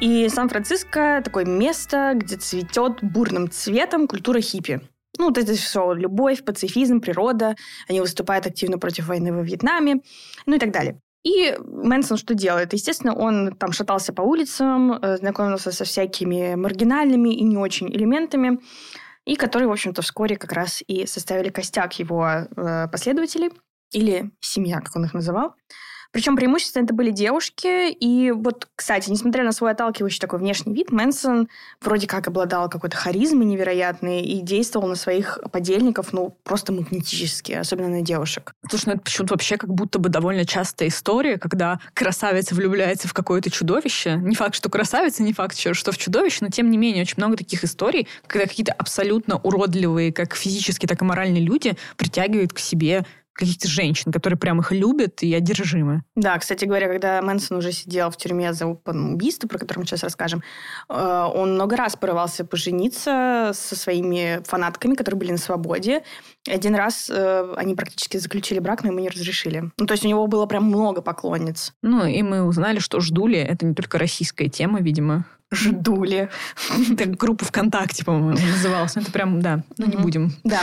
И 0.00 0.28
Сан-Франциско 0.28 1.22
такое 1.24 1.44
место, 1.44 2.14
где 2.16 2.36
цветет 2.36 2.98
бурным 3.02 3.48
цветом 3.48 4.08
культура 4.08 4.40
хиппи. 4.40 4.80
Ну, 5.18 5.26
вот 5.26 5.38
это 5.38 5.54
все 5.54 5.92
любовь, 5.92 6.44
пацифизм, 6.44 7.00
природа. 7.00 7.54
Они 7.88 8.00
выступают 8.00 8.46
активно 8.46 8.78
против 8.78 9.06
войны 9.06 9.32
во 9.32 9.42
Вьетнаме, 9.42 10.00
ну 10.44 10.56
и 10.56 10.58
так 10.58 10.72
далее. 10.72 11.00
И 11.26 11.56
Мэнсон 11.58 12.18
что 12.18 12.34
делает? 12.34 12.72
Естественно, 12.72 13.12
он 13.12 13.56
там 13.56 13.72
шатался 13.72 14.12
по 14.12 14.22
улицам, 14.22 14.92
э, 14.92 15.16
знакомился 15.16 15.72
со 15.72 15.84
всякими 15.84 16.54
маргинальными 16.54 17.34
и 17.34 17.42
не 17.42 17.56
очень 17.56 17.88
элементами. 17.88 18.60
и 19.24 19.34
которые, 19.34 19.66
в 19.68 19.72
общем-то, 19.72 20.02
вскоре 20.02 20.36
как 20.36 20.52
раз 20.52 20.84
и 20.86 21.04
составили 21.04 21.48
костяк 21.48 21.98
его 21.98 22.24
э, 22.28 22.86
последователей, 22.86 23.50
или 23.90 24.30
семья, 24.40 24.80
как 24.80 24.94
он 24.94 25.06
их 25.06 25.14
называл. 25.14 25.56
Причем 26.16 26.34
преимущественно 26.34 26.84
это 26.84 26.94
были 26.94 27.10
девушки. 27.10 27.90
И 27.90 28.30
вот, 28.30 28.68
кстати, 28.74 29.10
несмотря 29.10 29.44
на 29.44 29.52
свой 29.52 29.72
отталкивающий 29.72 30.18
такой 30.18 30.38
внешний 30.38 30.72
вид, 30.72 30.90
Мэнсон 30.90 31.46
вроде 31.82 32.06
как 32.06 32.26
обладал 32.26 32.70
какой-то 32.70 32.96
харизмой 32.96 33.44
невероятной 33.44 34.22
и 34.22 34.40
действовал 34.40 34.88
на 34.88 34.94
своих 34.94 35.38
подельников, 35.52 36.14
ну, 36.14 36.34
просто 36.42 36.72
магнетически, 36.72 37.52
особенно 37.52 37.90
на 37.90 38.00
девушек. 38.00 38.54
Слушай, 38.66 38.84
ну 38.86 38.92
это 38.94 39.02
почему-то 39.02 39.34
вообще 39.34 39.58
как 39.58 39.68
будто 39.68 39.98
бы 39.98 40.08
довольно 40.08 40.46
частая 40.46 40.88
история, 40.88 41.36
когда 41.36 41.80
красавица 41.92 42.54
влюбляется 42.54 43.08
в 43.08 43.12
какое-то 43.12 43.50
чудовище. 43.50 44.16
Не 44.16 44.36
факт, 44.36 44.54
что 44.54 44.70
красавица, 44.70 45.22
не 45.22 45.34
факт, 45.34 45.58
что 45.58 45.92
в 45.92 45.98
чудовище, 45.98 46.38
но 46.40 46.48
тем 46.48 46.70
не 46.70 46.78
менее 46.78 47.02
очень 47.02 47.16
много 47.18 47.36
таких 47.36 47.62
историй, 47.62 48.08
когда 48.26 48.46
какие-то 48.46 48.72
абсолютно 48.72 49.36
уродливые, 49.36 50.14
как 50.14 50.34
физически, 50.34 50.86
так 50.86 51.02
и 51.02 51.04
моральные 51.04 51.42
люди 51.42 51.76
притягивают 51.98 52.54
к 52.54 52.58
себе 52.58 53.04
каких-то 53.36 53.68
женщин, 53.68 54.12
которые 54.12 54.38
прям 54.38 54.60
их 54.60 54.72
любят 54.72 55.22
и 55.22 55.34
одержимы. 55.34 56.02
Да, 56.14 56.38
кстати 56.38 56.64
говоря, 56.64 56.88
когда 56.88 57.20
Мэнсон 57.22 57.58
уже 57.58 57.72
сидел 57.72 58.10
в 58.10 58.16
тюрьме 58.16 58.52
за 58.52 58.66
убийство, 58.66 59.46
про 59.46 59.58
которое 59.58 59.80
мы 59.80 59.86
сейчас 59.86 60.02
расскажем, 60.02 60.42
э, 60.88 61.30
он 61.34 61.54
много 61.54 61.76
раз 61.76 61.96
порывался 61.96 62.44
пожениться 62.44 63.50
со 63.54 63.76
своими 63.76 64.42
фанатками, 64.44 64.94
которые 64.94 65.18
были 65.18 65.32
на 65.32 65.38
свободе. 65.38 66.02
Один 66.48 66.74
раз 66.74 67.10
э, 67.10 67.54
они 67.56 67.74
практически 67.74 68.16
заключили 68.16 68.58
брак, 68.58 68.82
но 68.82 68.90
ему 68.90 69.00
не 69.00 69.08
разрешили. 69.08 69.70
Ну, 69.78 69.86
то 69.86 69.92
есть 69.92 70.04
у 70.04 70.08
него 70.08 70.26
было 70.26 70.46
прям 70.46 70.64
много 70.64 71.02
поклонниц. 71.02 71.74
Ну, 71.82 72.06
и 72.06 72.22
мы 72.22 72.42
узнали, 72.42 72.78
что 72.78 73.00
ждули— 73.00 73.38
это 73.38 73.66
не 73.66 73.74
только 73.74 73.98
российская 73.98 74.48
тема, 74.48 74.80
видимо. 74.80 75.26
Ждули. 75.52 76.28
Это 76.90 77.06
группа 77.06 77.44
ВКонтакте, 77.44 78.04
по-моему, 78.04 78.30
называлась. 78.30 78.96
Это 78.96 79.12
прям, 79.12 79.40
да, 79.40 79.62
ну 79.78 79.86
не 79.86 79.96
будем. 79.96 80.32
Да. 80.42 80.60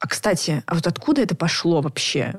А, 0.00 0.08
кстати, 0.08 0.62
а 0.66 0.74
вот 0.74 0.86
откуда 0.86 1.22
это 1.22 1.36
пошло 1.36 1.80
вообще? 1.80 2.34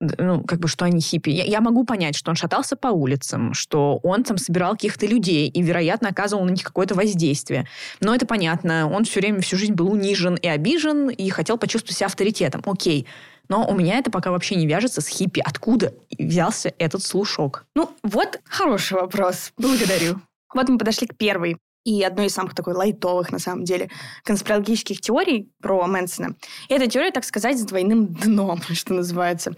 ну, 0.00 0.42
как 0.42 0.60
бы, 0.60 0.68
что 0.68 0.84
они 0.84 1.00
хиппи. 1.00 1.30
Я, 1.30 1.44
я 1.44 1.60
могу 1.60 1.84
понять, 1.84 2.16
что 2.16 2.30
он 2.30 2.36
шатался 2.36 2.76
по 2.76 2.88
улицам, 2.88 3.54
что 3.54 3.98
он 4.02 4.24
там 4.24 4.36
собирал 4.36 4.72
каких-то 4.72 5.06
людей 5.06 5.48
и, 5.48 5.62
вероятно, 5.62 6.10
оказывал 6.10 6.44
на 6.44 6.50
них 6.50 6.62
какое-то 6.62 6.94
воздействие. 6.94 7.66
Но 8.00 8.14
это 8.14 8.26
понятно. 8.26 8.90
Он 8.90 9.04
все 9.04 9.20
время, 9.20 9.40
всю 9.40 9.56
жизнь 9.56 9.72
был 9.72 9.90
унижен 9.90 10.34
и 10.34 10.46
обижен 10.46 11.08
и 11.08 11.28
хотел 11.30 11.56
почувствовать 11.56 11.96
себя 11.96 12.06
авторитетом. 12.06 12.62
Окей. 12.66 13.06
Но 13.48 13.66
у 13.66 13.74
меня 13.74 13.98
это 13.98 14.10
пока 14.10 14.32
вообще 14.32 14.56
не 14.56 14.66
вяжется 14.66 15.00
с 15.00 15.08
хиппи. 15.08 15.40
Откуда 15.40 15.94
взялся 16.18 16.72
этот 16.78 17.02
слушок? 17.02 17.64
Ну, 17.74 17.90
вот 18.02 18.40
хороший 18.44 18.94
вопрос. 18.94 19.52
Благодарю. 19.56 20.20
Вот 20.52 20.68
мы 20.68 20.78
подошли 20.78 21.06
к 21.06 21.16
первой 21.16 21.56
и 21.86 22.02
одной 22.02 22.26
из 22.26 22.34
самых 22.34 22.54
такой 22.54 22.74
лайтовых, 22.74 23.30
на 23.30 23.38
самом 23.38 23.64
деле, 23.64 23.90
конспирологических 24.24 25.00
теорий 25.00 25.52
про 25.62 25.86
Мэнсона. 25.86 26.34
И 26.68 26.74
эта 26.74 26.88
теория, 26.88 27.12
так 27.12 27.24
сказать, 27.24 27.58
с 27.58 27.64
двойным 27.64 28.08
дном, 28.08 28.60
что 28.72 28.92
называется. 28.92 29.54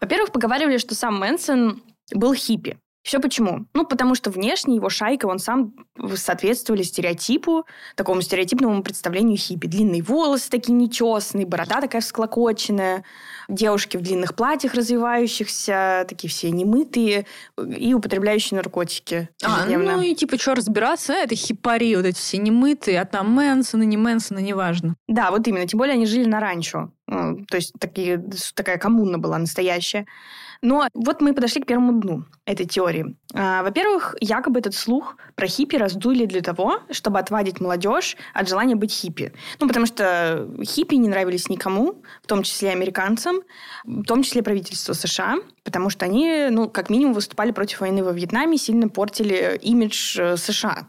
Во-первых, 0.00 0.30
поговаривали, 0.30 0.76
что 0.76 0.94
сам 0.94 1.18
Мэнсон 1.18 1.82
был 2.14 2.34
хиппи. 2.34 2.78
Все 3.02 3.18
почему? 3.18 3.64
Ну, 3.72 3.86
потому 3.86 4.14
что 4.14 4.30
внешне 4.30 4.76
его 4.76 4.90
шайка, 4.90 5.24
он 5.24 5.38
сам 5.38 5.72
соответствовали 6.16 6.82
стереотипу, 6.82 7.64
такому 7.96 8.20
стереотипному 8.20 8.82
представлению 8.82 9.38
хиппи. 9.38 9.66
Длинные 9.66 10.02
волосы 10.02 10.50
такие 10.50 10.74
нечестные, 10.74 11.46
борода 11.46 11.80
такая 11.80 12.02
всклокоченная, 12.02 13.04
девушки 13.50 13.96
в 13.96 14.02
длинных 14.02 14.34
платьях 14.34 14.74
развивающихся, 14.74 16.04
такие 16.08 16.30
все 16.30 16.50
немытые 16.50 17.26
и 17.58 17.92
употребляющие 17.94 18.56
наркотики. 18.56 19.28
А, 19.44 19.66
ну 19.66 20.00
и 20.00 20.14
типа, 20.14 20.38
что 20.38 20.54
разбираться, 20.54 21.12
это 21.12 21.34
хипари, 21.34 21.96
вот 21.96 22.06
эти 22.06 22.16
все 22.16 22.38
немытые, 22.38 23.00
а 23.00 23.04
там 23.04 23.30
Мэнсона, 23.30 23.82
не 23.82 23.96
Мэнсона, 23.96 24.38
неважно. 24.38 24.96
Да, 25.08 25.30
вот 25.30 25.46
именно. 25.46 25.66
Тем 25.66 25.78
более 25.78 25.94
они 25.94 26.06
жили 26.06 26.28
на 26.28 26.40
ранчо. 26.40 26.92
То 27.06 27.56
есть 27.56 27.72
такие, 27.78 28.24
такая 28.54 28.78
коммуна 28.78 29.18
была 29.18 29.38
настоящая. 29.38 30.06
Но 30.62 30.88
вот 30.92 31.20
мы 31.22 31.32
подошли 31.32 31.62
к 31.62 31.66
первому 31.66 32.00
дну 32.00 32.24
этой 32.44 32.66
теории. 32.66 33.16
А, 33.34 33.62
во-первых, 33.62 34.14
якобы 34.20 34.60
этот 34.60 34.74
слух 34.74 35.16
про 35.34 35.46
хиппи 35.46 35.76
раздули 35.76 36.26
для 36.26 36.42
того, 36.42 36.80
чтобы 36.90 37.18
отвадить 37.18 37.60
молодежь 37.60 38.16
от 38.34 38.48
желания 38.48 38.76
быть 38.76 38.92
хиппи. 38.92 39.32
Ну, 39.58 39.68
потому 39.68 39.86
что 39.86 40.48
хиппи 40.62 40.96
не 40.96 41.08
нравились 41.08 41.48
никому, 41.48 42.02
в 42.22 42.26
том 42.26 42.42
числе 42.42 42.70
американцам, 42.70 43.40
в 43.84 44.04
том 44.04 44.22
числе 44.22 44.42
правительству 44.42 44.92
США, 44.92 45.38
потому 45.64 45.88
что 45.88 46.04
они, 46.04 46.48
ну, 46.50 46.68
как 46.68 46.90
минимум, 46.90 47.14
выступали 47.14 47.52
против 47.52 47.80
войны 47.80 48.04
во 48.04 48.12
Вьетнаме, 48.12 48.58
сильно 48.58 48.88
портили 48.88 49.58
имидж 49.62 50.20
э, 50.20 50.36
США 50.36 50.88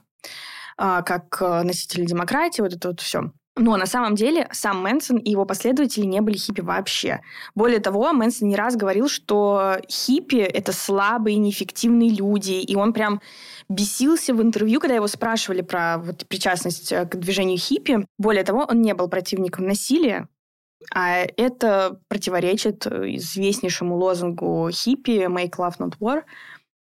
а, 0.77 1.01
как 1.03 1.41
э, 1.41 1.63
носители 1.63 2.05
демократии, 2.05 2.61
вот 2.61 2.73
это 2.73 2.89
вот 2.89 2.99
все. 3.01 3.31
Но 3.57 3.75
на 3.75 3.85
самом 3.85 4.15
деле 4.15 4.47
сам 4.51 4.81
Мэнсон 4.81 5.17
и 5.17 5.31
его 5.31 5.45
последователи 5.45 6.05
не 6.05 6.21
были 6.21 6.37
хиппи 6.37 6.61
вообще. 6.61 7.19
Более 7.53 7.79
того, 7.79 8.13
Мэнсон 8.13 8.47
не 8.47 8.55
раз 8.55 8.77
говорил, 8.77 9.09
что 9.09 9.77
хиппи— 9.89 10.37
это 10.37 10.71
слабые, 10.71 11.35
неэффективные 11.35 12.11
люди, 12.11 12.53
и 12.53 12.75
он 12.75 12.93
прям 12.93 13.21
бесился 13.67 14.33
в 14.33 14.41
интервью, 14.41 14.79
когда 14.79 14.95
его 14.95 15.07
спрашивали 15.07 15.61
про 15.61 15.97
вот, 15.97 16.25
причастность 16.27 16.93
э, 16.93 17.05
к 17.05 17.15
движению 17.17 17.57
хиппи. 17.57 18.05
Более 18.17 18.45
того, 18.45 18.65
он 18.69 18.81
не 18.81 18.93
был 18.93 19.09
противником 19.09 19.67
насилия, 19.67 20.29
а 20.93 21.25
это 21.37 21.99
противоречит 22.07 22.87
известнейшему 22.87 23.97
лозунгу 23.97 24.69
хиппи 24.71 25.27
«Make 25.27 25.57
love 25.57 25.77
not 25.79 25.97
war». 25.99 26.23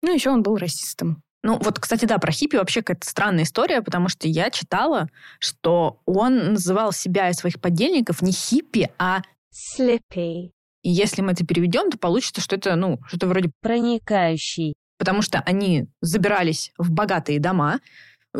Ну, 0.02 0.14
еще 0.14 0.30
он 0.30 0.42
был 0.42 0.56
расистом. 0.56 1.22
Ну, 1.48 1.58
вот, 1.58 1.80
кстати, 1.80 2.04
да, 2.04 2.18
про 2.18 2.30
хиппи 2.30 2.56
вообще 2.56 2.82
какая-то 2.82 3.08
странная 3.08 3.44
история, 3.44 3.80
потому 3.80 4.10
что 4.10 4.28
я 4.28 4.50
читала, 4.50 5.08
что 5.38 6.02
он 6.04 6.52
называл 6.52 6.92
себя 6.92 7.30
и 7.30 7.32
своих 7.32 7.58
подельников 7.58 8.20
не 8.20 8.32
хиппи, 8.32 8.90
а 8.98 9.22
слепи. 9.50 10.52
И 10.82 10.90
если 10.90 11.22
мы 11.22 11.32
это 11.32 11.46
переведем, 11.46 11.90
то 11.90 11.96
получится, 11.96 12.42
что 12.42 12.56
это, 12.56 12.76
ну, 12.76 13.00
что-то 13.06 13.28
вроде 13.28 13.50
проникающий. 13.62 14.74
Потому 14.98 15.22
что 15.22 15.38
они 15.40 15.86
забирались 16.02 16.70
в 16.76 16.90
богатые 16.90 17.40
дома, 17.40 17.80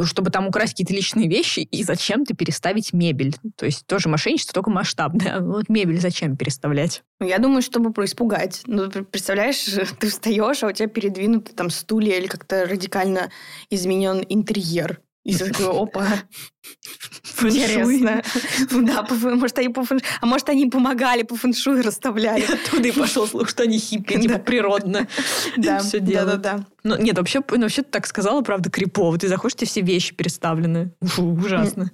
чтобы 0.04 0.30
там 0.30 0.46
украсть 0.46 0.72
какие-то 0.72 0.94
личные 0.94 1.28
вещи 1.28 1.60
и 1.60 1.82
зачем-то 1.82 2.34
переставить 2.34 2.92
мебель. 2.92 3.36
То 3.56 3.66
есть 3.66 3.86
тоже 3.86 4.08
мошенничество, 4.08 4.54
только 4.54 4.70
масштабное. 4.70 5.40
Вот 5.48 5.68
мебель 5.68 6.00
зачем 6.00 6.36
переставлять? 6.36 7.02
Ну, 7.20 7.26
я 7.26 7.38
думаю, 7.38 7.62
чтобы 7.62 7.92
испугать. 8.04 8.62
Ну, 8.66 8.90
представляешь, 8.90 9.64
ты 9.98 10.08
встаешь, 10.08 10.62
а 10.62 10.68
у 10.68 10.72
тебя 10.72 10.88
передвинуты 10.88 11.52
там 11.52 11.70
стулья 11.70 12.18
или 12.18 12.26
как-то 12.26 12.66
радикально 12.66 13.30
изменен 13.70 14.24
интерьер. 14.28 15.00
И 15.24 15.36
такой, 15.36 15.66
опа, 15.66 16.06
интересно. 17.42 18.22
Да, 18.70 19.06
может, 19.34 19.58
они 19.58 19.68
по 19.68 19.84
А 20.20 20.26
может, 20.26 20.48
они 20.48 20.66
помогали 20.66 21.22
по 21.22 21.36
фэншуй 21.36 21.82
расставляли. 21.82 22.44
Оттуда 22.44 22.88
и 22.88 22.92
пошел 22.92 23.26
слух, 23.26 23.48
что 23.48 23.64
они 23.64 23.78
хиппи, 23.78 24.20
типа 24.20 24.38
природно. 24.38 25.06
Да, 25.56 25.78
все 25.80 26.00
делают. 26.00 26.40
Да, 26.40 26.52
да, 26.52 26.58
да. 26.58 26.66
Ну, 26.84 27.02
нет, 27.02 27.16
вообще, 27.18 27.42
ну, 27.50 27.62
вообще 27.62 27.82
ты 27.82 27.90
так 27.90 28.06
сказала, 28.06 28.40
правда, 28.42 28.70
крипово. 28.70 29.18
Ты 29.18 29.28
заходишь, 29.28 29.56
тебе 29.56 29.66
все 29.66 29.80
вещи 29.80 30.14
переставлены. 30.14 30.92
Ужасно. 31.18 31.90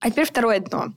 А 0.00 0.10
теперь 0.10 0.26
второе 0.26 0.60
дно. 0.60 0.92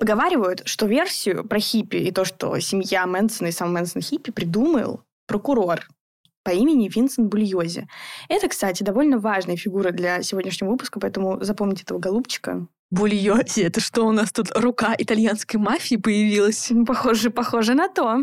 Поговаривают, 0.00 0.62
что 0.66 0.86
версию 0.86 1.44
про 1.44 1.60
хиппи 1.60 1.96
и 1.96 2.10
то, 2.10 2.24
что 2.24 2.58
семья 2.58 3.06
Мэнсона 3.06 3.48
и 3.48 3.52
сам 3.52 3.72
Мэнсон 3.72 4.02
хиппи 4.02 4.32
придумал 4.32 5.02
прокурор 5.26 5.86
по 6.44 6.50
имени 6.50 6.88
Винсент 6.94 7.28
Бульози. 7.28 7.88
Это, 8.28 8.48
кстати, 8.48 8.82
довольно 8.82 9.18
важная 9.18 9.56
фигура 9.56 9.90
для 9.90 10.22
сегодняшнего 10.22 10.70
выпуска, 10.70 11.00
поэтому 11.00 11.42
запомните 11.42 11.82
этого 11.82 11.98
голубчика. 11.98 12.68
Бульози, 12.90 13.62
это 13.62 13.80
что 13.80 14.04
у 14.06 14.12
нас 14.12 14.30
тут 14.30 14.52
рука 14.54 14.94
итальянской 14.96 15.58
мафии 15.58 15.96
появилась? 15.96 16.70
Похоже, 16.86 17.30
похоже 17.30 17.74
на 17.74 17.88
то. 17.88 18.18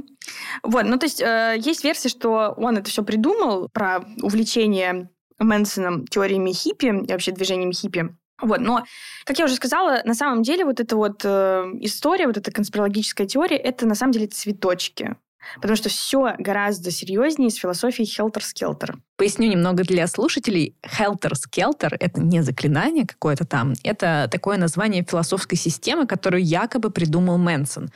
Вот, 0.63 0.85
ну 0.85 0.97
то 0.97 1.05
есть 1.05 1.19
э, 1.19 1.55
есть 1.59 1.83
версия, 1.83 2.07
что 2.07 2.53
он 2.55 2.77
это 2.77 2.89
все 2.89 3.03
придумал 3.03 3.67
про 3.73 4.05
увлечение 4.21 5.09
Мэнсоном 5.39 6.07
теориями 6.07 6.53
хиппи 6.53 6.85
и 6.85 7.11
вообще 7.11 7.31
движением 7.31 7.73
хиппи. 7.73 8.15
Вот, 8.41 8.59
но, 8.59 8.85
как 9.25 9.37
я 9.39 9.45
уже 9.45 9.55
сказала, 9.55 10.01
на 10.03 10.13
самом 10.13 10.41
деле 10.41 10.65
вот 10.65 10.79
эта 10.79 10.95
вот 10.95 11.21
э, 11.23 11.63
история, 11.81 12.27
вот 12.27 12.37
эта 12.37 12.51
конспирологическая 12.51 13.27
теория, 13.27 13.57
это 13.57 13.85
на 13.85 13.95
самом 13.95 14.13
деле 14.13 14.27
цветочки. 14.27 15.15
Потому 15.55 15.75
что 15.75 15.89
все 15.89 16.35
гораздо 16.37 16.91
серьезнее 16.91 17.49
с 17.49 17.55
философией 17.55 18.07
Хелтер-Скелтер. 18.07 18.97
Поясню 19.17 19.47
немного 19.47 19.83
для 19.83 20.07
слушателей. 20.07 20.75
Хелтер-Скелтер— 20.83 21.95
это 21.99 22.21
не 22.21 22.41
заклинание 22.41 23.05
какое-то 23.05 23.45
там, 23.45 23.73
это 23.83 24.27
такое 24.31 24.57
название 24.57 25.05
философской 25.07 25.57
системы, 25.57 26.07
которую 26.07 26.43
якобы 26.43 26.89
придумал 26.91 27.37
Мэнсон. 27.37 27.91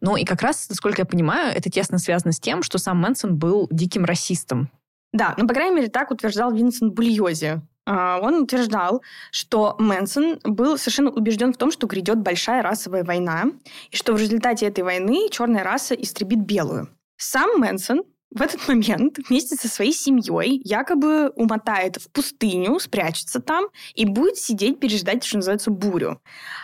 Ну 0.00 0.16
и 0.16 0.24
как 0.24 0.42
раз, 0.42 0.68
насколько 0.68 1.02
я 1.02 1.06
понимаю, 1.06 1.56
это 1.56 1.70
тесно 1.70 1.98
связано 1.98 2.32
с 2.32 2.40
тем, 2.40 2.62
что 2.62 2.78
сам 2.78 2.98
Мэнсон 2.98 3.36
был 3.36 3.68
диким 3.70 4.04
расистом. 4.04 4.70
Да, 5.12 5.34
ну, 5.38 5.46
по 5.46 5.54
крайней 5.54 5.76
мере, 5.76 5.88
так 5.88 6.10
утверждал 6.10 6.52
Винсент 6.52 6.92
Бульози. 6.92 7.62
А, 7.86 8.18
он 8.20 8.42
утверждал, 8.42 9.02
что 9.30 9.76
Мэнсон 9.78 10.40
был 10.44 10.78
совершенно 10.78 11.10
убежден 11.10 11.52
в 11.52 11.56
том, 11.56 11.70
что 11.70 11.86
грядет 11.86 12.18
большая 12.18 12.62
расовая 12.62 13.04
война, 13.04 13.46
и 13.90 13.96
что 13.96 14.14
в 14.14 14.18
результате 14.18 14.66
этой 14.66 14.84
войны 14.84 15.28
черная 15.30 15.64
раса 15.64 15.94
истребит 15.94 16.40
белую. 16.40 16.88
Сам 17.16 17.58
Мэнсон 17.58 18.04
в 18.30 18.42
этот 18.42 18.66
момент 18.68 19.18
вместе 19.28 19.56
со 19.56 19.68
своей 19.68 19.92
семьей 19.92 20.60
якобы 20.64 21.30
умотает 21.30 21.96
в 21.96 22.10
пустыню, 22.10 22.78
спрячется 22.78 23.40
там 23.40 23.66
и 23.94 24.04
будет 24.04 24.36
сидеть, 24.36 24.80
переждать, 24.80 25.24
что 25.24 25.36
называется, 25.36 25.70
бурю. 25.70 26.20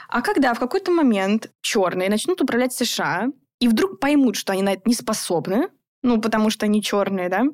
А 0.08 0.22
когда 0.22 0.54
в 0.54 0.58
какой-то 0.58 0.90
момент 0.90 1.50
черные 1.60 2.10
начнут 2.10 2.40
управлять 2.40 2.72
США 2.72 3.28
и 3.60 3.68
вдруг 3.68 4.00
поймут, 4.00 4.36
что 4.36 4.52
они 4.52 4.62
на 4.62 4.72
это 4.72 4.82
не 4.86 4.94
способны, 4.94 5.68
ну, 6.02 6.18
потому 6.18 6.48
что 6.48 6.64
они 6.64 6.82
черные, 6.82 7.28
да, 7.28 7.44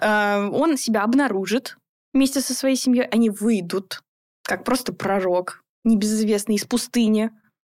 э, 0.00 0.48
он 0.48 0.76
себя 0.76 1.02
обнаружит 1.02 1.76
вместе 2.12 2.40
со 2.40 2.54
своей 2.54 2.76
семьей, 2.76 3.06
они 3.06 3.30
выйдут, 3.30 4.02
как 4.44 4.64
просто 4.64 4.92
пророк, 4.92 5.62
небезызвестный 5.84 6.56
из 6.56 6.64
пустыни, 6.64 7.30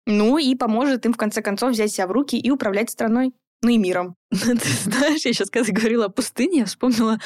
ну 0.07 0.39
и 0.39 0.55
поможет 0.55 1.07
им, 1.07 1.13
в 1.13 1.17
конце 1.17 1.43
концов, 1.43 1.73
взять 1.73 1.93
себя 1.93 2.07
в 2.07 2.13
руки 2.13 2.39
и 2.39 2.51
управлять 2.51 2.91
страной, 2.91 3.35
ну 3.63 3.71
и 3.71 3.79
миром. 3.79 4.17
Ты 4.31 4.55
знаешь, 4.85 5.25
я 5.25 5.33
сейчас, 5.33 5.51
когда 5.51 5.73
говорила 5.73 6.07
о 6.07 6.11
пустыне, 6.11 6.61
я 6.61 6.65
вспомнила 6.65 7.19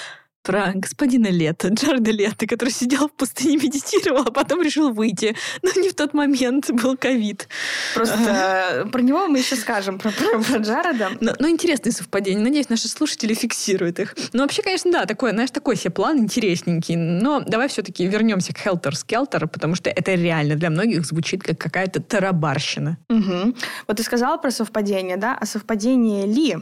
про 0.45 0.73
господина 0.75 1.29
Лето, 1.29 1.69
Джарда 1.69 2.11
Лето, 2.11 2.47
который 2.47 2.69
сидел 2.69 3.09
в 3.09 3.13
пустыне, 3.13 3.57
медитировал, 3.57 4.25
а 4.27 4.31
потом 4.31 4.63
решил 4.63 4.93
выйти. 4.93 5.35
Но 5.63 5.71
не 5.81 5.89
в 5.89 5.95
тот 5.95 6.13
момент 6.13 6.71
был 6.71 6.97
ковид. 6.97 7.49
Просто 7.95 8.87
про 8.93 9.01
него 9.01 9.27
мы 9.27 9.39
еще 9.39 9.57
скажем, 9.57 9.99
про, 9.99 10.11
про, 10.11 10.39
про 10.39 10.59
Джареда. 10.59 11.11
Но, 11.21 11.33
но 11.39 11.49
интересные 11.49 11.93
совпадения. 11.93 12.43
Надеюсь, 12.43 12.69
наши 12.69 12.89
слушатели 12.89 13.33
фиксируют 13.33 13.99
их. 13.99 14.15
Но 14.33 14.43
вообще, 14.43 14.63
конечно, 14.63 14.93
да, 14.93 15.07
такой, 15.07 15.31
знаешь, 15.31 15.51
такой 15.51 15.77
себе 15.77 15.91
план 15.91 16.19
интересненький. 16.19 16.97
Но 16.97 17.41
давай 17.41 17.69
все-таки 17.69 18.07
вернемся 18.07 18.53
к 18.53 18.59
Хелтер 18.59 18.95
Скелтер, 18.95 19.49
потому 19.49 19.75
что 19.75 19.89
это 19.89 20.15
реально 20.15 20.57
для 20.57 20.69
многих 20.69 21.07
звучит 21.07 21.43
как 21.43 21.59
какая-то 21.59 22.03
тарабарщина. 22.03 22.99
Угу. 23.09 23.55
Вот 23.89 23.97
ты 23.97 24.03
сказала 24.03 24.37
про 24.37 24.51
совпадение, 24.51 25.17
да? 25.17 25.39
А 25.41 25.47
совпадение 25.47 26.27
ли, 26.27 26.59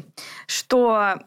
что 0.47 1.19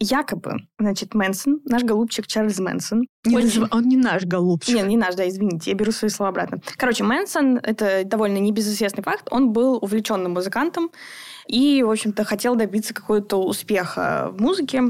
Якобы, 0.00 0.66
значит, 0.78 1.14
Мэнсон, 1.14 1.60
наш 1.64 1.84
голубчик 1.84 2.26
Чарльз 2.26 2.58
Мэнсон. 2.58 3.06
Не 3.24 3.36
очень... 3.36 3.64
Он 3.70 3.88
не 3.88 3.96
наш 3.96 4.24
голубчик. 4.24 4.74
Нет, 4.74 4.86
не 4.86 4.96
наш, 4.96 5.14
да, 5.14 5.28
извините, 5.28 5.70
я 5.70 5.76
беру 5.76 5.92
свои 5.92 6.10
слова 6.10 6.30
обратно. 6.30 6.60
Короче, 6.76 7.04
Мэнсон, 7.04 7.58
это 7.58 8.04
довольно 8.04 8.38
небезызвестный 8.38 9.04
факт, 9.04 9.28
он 9.30 9.52
был 9.52 9.78
увлеченным 9.80 10.32
музыкантом 10.32 10.90
и, 11.46 11.82
в 11.82 11.90
общем-то, 11.90 12.24
хотел 12.24 12.56
добиться 12.56 12.92
какого-то 12.92 13.42
успеха 13.42 14.30
в 14.32 14.40
музыке. 14.40 14.82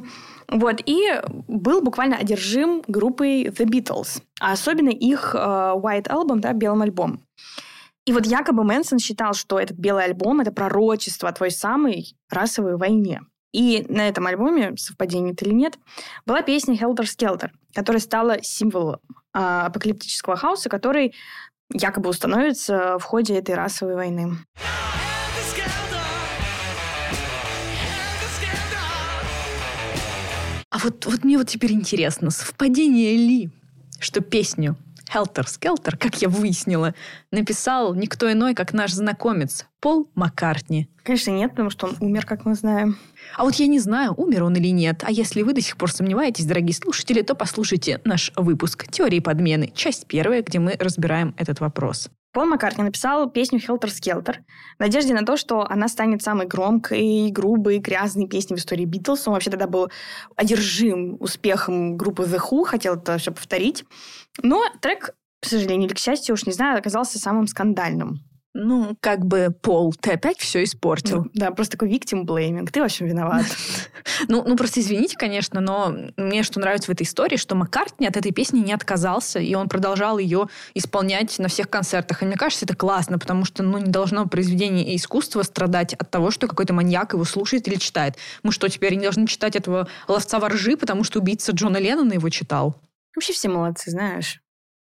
Вот, 0.49 0.80
и 0.84 1.20
был 1.49 1.82
буквально 1.82 2.16
одержим 2.16 2.82
группой 2.87 3.44
The 3.44 3.66
Beatles, 3.66 4.23
а 4.40 4.52
особенно 4.52 4.90
их 4.90 5.34
uh, 5.34 5.80
White 5.80 6.08
Album, 6.08 6.40
да, 6.40 6.52
белым 6.52 6.82
альбом. 6.82 7.20
И 8.06 8.12
вот 8.12 8.26
якобы 8.26 8.64
Мэнсон 8.64 8.99
считал, 8.99 9.32
что 9.32 9.58
этот 9.58 9.78
белый 9.78 10.04
альбом— 10.04 10.40
это 10.42 10.52
пророчество 10.52 11.30
о 11.30 11.32
той 11.32 11.50
самой 11.50 12.14
расовой 12.30 12.76
войне. 12.76 13.23
И 13.54 13.87
на 13.88 14.08
этом 14.08 14.26
альбоме, 14.26 14.75
совпадение 14.76 15.32
это 15.32 15.44
или 15.44 15.54
нет, 15.54 15.78
была 16.26 16.42
песня 16.42 16.75
«Helter 16.75 17.04
Skelter», 17.04 17.50
которая 17.73 18.00
стала 18.00 18.42
символом 18.42 18.99
а, 19.32 19.66
апокалиптического 19.66 20.34
хаоса, 20.34 20.68
который 20.68 21.14
якобы 21.73 22.11
установится 22.11 22.99
в 22.99 23.04
ходе 23.04 23.38
этой 23.38 23.54
расовой 23.54 23.94
войны. 23.94 24.32
А 30.68 30.78
вот, 30.78 31.06
вот 31.06 31.23
мне 31.23 31.38
вот 31.38 31.46
теперь 31.46 31.75
интересно, 31.75 32.30
совпадение 32.30 33.16
ли, 33.16 33.50
что 34.00 34.20
песню 34.20 34.75
Helter 35.14 35.44
Skelter, 35.44 35.97
как 35.97 36.21
я 36.23 36.28
выяснила, 36.28 36.94
написал 37.30 37.94
никто 37.94 38.30
иной, 38.30 38.54
как 38.54 38.73
наш 38.73 38.92
знакомец 38.92 39.66
Пол 39.80 40.11
Маккартни. 40.14 40.88
Конечно, 41.04 41.30
нет, 41.30 41.50
потому 41.50 41.71
что 41.71 41.87
он 41.87 41.97
умер, 42.00 42.26
как 42.26 42.44
мы 42.44 42.54
знаем. 42.54 42.99
А 43.37 43.44
вот 43.44 43.54
я 43.56 43.66
не 43.66 43.78
знаю, 43.78 44.14
умер 44.16 44.44
он 44.44 44.56
или 44.56 44.68
нет. 44.68 45.04
А 45.04 45.11
если 45.11 45.42
вы 45.42 45.52
до 45.52 45.61
сих 45.61 45.76
пор 45.76 45.92
сомневаетесь, 45.92 46.47
дорогие 46.47 46.75
слушатели, 46.75 47.23
то 47.23 47.35
послушайте 47.35 48.00
наш 48.04 48.33
выпуск 48.37 48.90
«Теории 48.90 49.21
подмены», 49.21 49.71
часть 49.75 50.06
первая, 50.06 50.42
где 50.42 50.59
мы 50.59 50.76
разбираем 50.80 51.35
этот 51.37 51.61
вопрос. 51.61 52.11
Пол 52.35 52.47
Маккартни 52.47 52.83
написал 52.83 53.31
песню 53.31 53.61
«Хелтер 53.61 53.93
Скелтер» 53.93 54.43
в 54.76 54.81
надежде 54.81 55.14
на 55.14 55.25
то, 55.25 55.37
что 55.37 55.64
она 55.71 55.87
станет 55.87 56.21
самой 56.21 56.49
громкой, 56.49 57.31
грубой, 57.31 57.79
грязной 57.79 58.26
песней 58.26 58.57
в 58.57 58.59
истории 58.59 58.85
Битлз. 58.85 59.29
Он 59.29 59.35
вообще 59.35 59.50
тогда 59.50 59.69
был 59.69 59.88
одержим 60.35 61.17
успехом 61.21 61.97
группы 61.97 62.25
The 62.25 62.41
Who, 62.41 62.64
хотел 62.64 62.97
это 62.97 63.19
все 63.19 63.31
повторить. 63.31 63.85
Но 64.43 64.64
трек, 64.81 65.14
к 65.41 65.47
сожалению 65.47 65.87
или 65.87 65.95
к 65.95 65.99
счастью, 66.00 66.35
уж 66.35 66.44
не 66.44 66.53
знаю, 66.53 66.77
оказался 66.77 67.20
самым 67.20 67.47
скандальным. 67.47 68.18
Ну, 68.57 68.97
как 69.01 69.27
бы, 69.27 69.49
Пол, 69.62 69.93
ты 70.01 70.12
опять 70.12 70.38
все 70.38 70.62
испортил. 70.62 71.25
Ну, 71.25 71.31
да, 71.35 71.51
просто 71.51 71.73
такой 71.73 71.90
victim 71.90 72.25
blaming. 72.25 72.69
Ты, 72.71 72.81
в 72.81 72.85
общем, 72.85 73.07
виноват. 73.07 73.45
ну, 74.29 74.45
ну, 74.47 74.57
просто 74.57 74.79
извините, 74.79 75.17
конечно, 75.19 75.61
но 75.61 75.93
мне 76.17 76.45
что 76.45 76.61
нравится 76.61 76.88
в 76.88 76.95
этой 76.95 77.03
истории, 77.03 77.37
что 77.37 77.57
Маккартни 77.57 78.07
от 78.07 78.17
этой 78.17 78.31
песни 78.31 78.61
не 78.61 78.73
отказался, 78.73 79.40
и 79.40 79.53
он 79.57 79.69
продолжал 79.69 80.19
ее 80.19 80.47
исполнять 80.73 81.37
на 81.40 81.49
всех 81.49 81.69
концертах. 81.69 82.23
И 82.23 82.27
мне 82.27 82.37
кажется, 82.37 82.64
это 82.64 82.77
классно, 82.77 83.19
потому 83.19 83.45
что, 83.45 83.64
ну, 83.64 83.79
не 83.79 83.90
должно 83.90 84.27
произведение 84.27 84.95
искусства 84.95 85.43
страдать 85.43 85.95
от 85.95 86.09
того, 86.12 86.31
что 86.31 86.47
какой-то 86.47 86.73
маньяк 86.73 87.14
его 87.14 87.25
слушает 87.25 87.67
или 87.67 87.75
читает. 87.75 88.14
Мы 88.45 88.53
что, 88.53 88.69
теперь 88.69 88.95
не 88.95 89.03
должны 89.03 89.27
читать 89.27 89.57
этого 89.57 89.88
ловца 90.07 90.38
воржи, 90.38 90.77
потому 90.77 91.03
что 91.03 91.19
убийца 91.19 91.51
Джона 91.51 91.79
Леннона 91.79 92.12
его 92.12 92.29
читал? 92.29 92.77
Вообще 93.17 93.33
все 93.33 93.49
молодцы, 93.49 93.90
знаешь. 93.90 94.43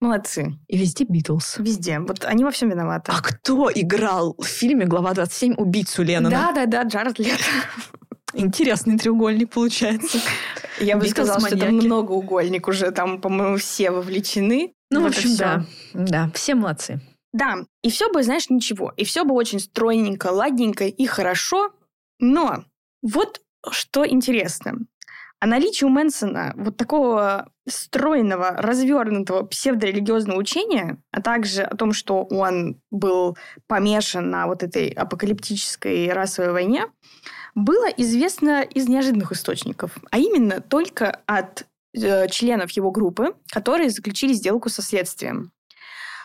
Молодцы. 0.03 0.59
И 0.67 0.77
везде 0.77 1.05
Битлз. 1.05 1.59
Везде. 1.59 1.97
Вот 1.99 2.25
они 2.25 2.43
во 2.43 2.51
всем 2.51 2.69
виноваты. 2.69 3.13
А 3.15 3.21
кто 3.21 3.71
играл 3.73 4.35
в 4.37 4.43
фильме 4.43 4.85
«Глава 4.85 5.13
27» 5.13 5.53
убийцу 5.55 6.03
Леннона? 6.03 6.51
Да-да-да, 6.53 6.83
Джаред 6.83 7.19
Лето. 7.19 7.41
Интересный 8.33 8.97
треугольник 8.97 9.51
получается. 9.51 10.19
Я 10.81 10.97
бы 10.97 11.07
сказала, 11.07 11.39
что 11.39 11.55
это 11.55 11.67
многоугольник 11.67 12.67
уже. 12.67 12.91
Там, 12.91 13.21
по-моему, 13.21 13.55
все 13.55 13.91
вовлечены. 13.91 14.73
Ну, 14.89 15.03
в 15.03 15.05
общем, 15.05 15.37
да. 15.37 15.65
Да, 15.93 16.29
все 16.33 16.55
молодцы. 16.55 16.99
Да, 17.31 17.59
и 17.81 17.89
все 17.89 18.11
бы, 18.11 18.23
знаешь, 18.23 18.49
ничего. 18.49 18.91
И 18.97 19.05
все 19.05 19.23
бы 19.23 19.33
очень 19.33 19.61
стройненько, 19.61 20.27
ладненько 20.33 20.83
и 20.83 21.05
хорошо. 21.05 21.71
Но 22.19 22.65
вот 23.01 23.39
что 23.71 24.05
интересно. 24.05 24.79
О 25.43 25.45
наличии 25.45 25.83
у 25.83 25.89
Мэнсона 25.89 26.53
вот 26.55 26.77
такого 26.77 27.51
стройного, 27.67 28.51
развернутого 28.51 29.43
псевдорелигиозного 29.43 30.37
учения, 30.37 31.03
а 31.11 31.21
также 31.21 31.63
о 31.63 31.75
том, 31.75 31.91
что 31.91 32.23
он 32.23 32.79
был 32.91 33.37
помешан 33.67 34.29
на 34.29 34.47
вот 34.47 34.63
этой 34.63 34.87
апокалиптической 34.87 36.13
расовой 36.13 36.53
войне, 36.53 36.85
было 37.55 37.87
известно 37.97 38.61
из 38.61 38.87
неожиданных 38.87 39.33
источников, 39.33 39.97
а 40.11 40.17
именно 40.17 40.61
только 40.61 41.19
от 41.25 41.65
э, 41.93 42.29
членов 42.29 42.71
его 42.71 42.91
группы, 42.91 43.35
которые 43.51 43.89
заключили 43.89 44.31
сделку 44.31 44.69
со 44.69 44.81
следствием. 44.81 45.51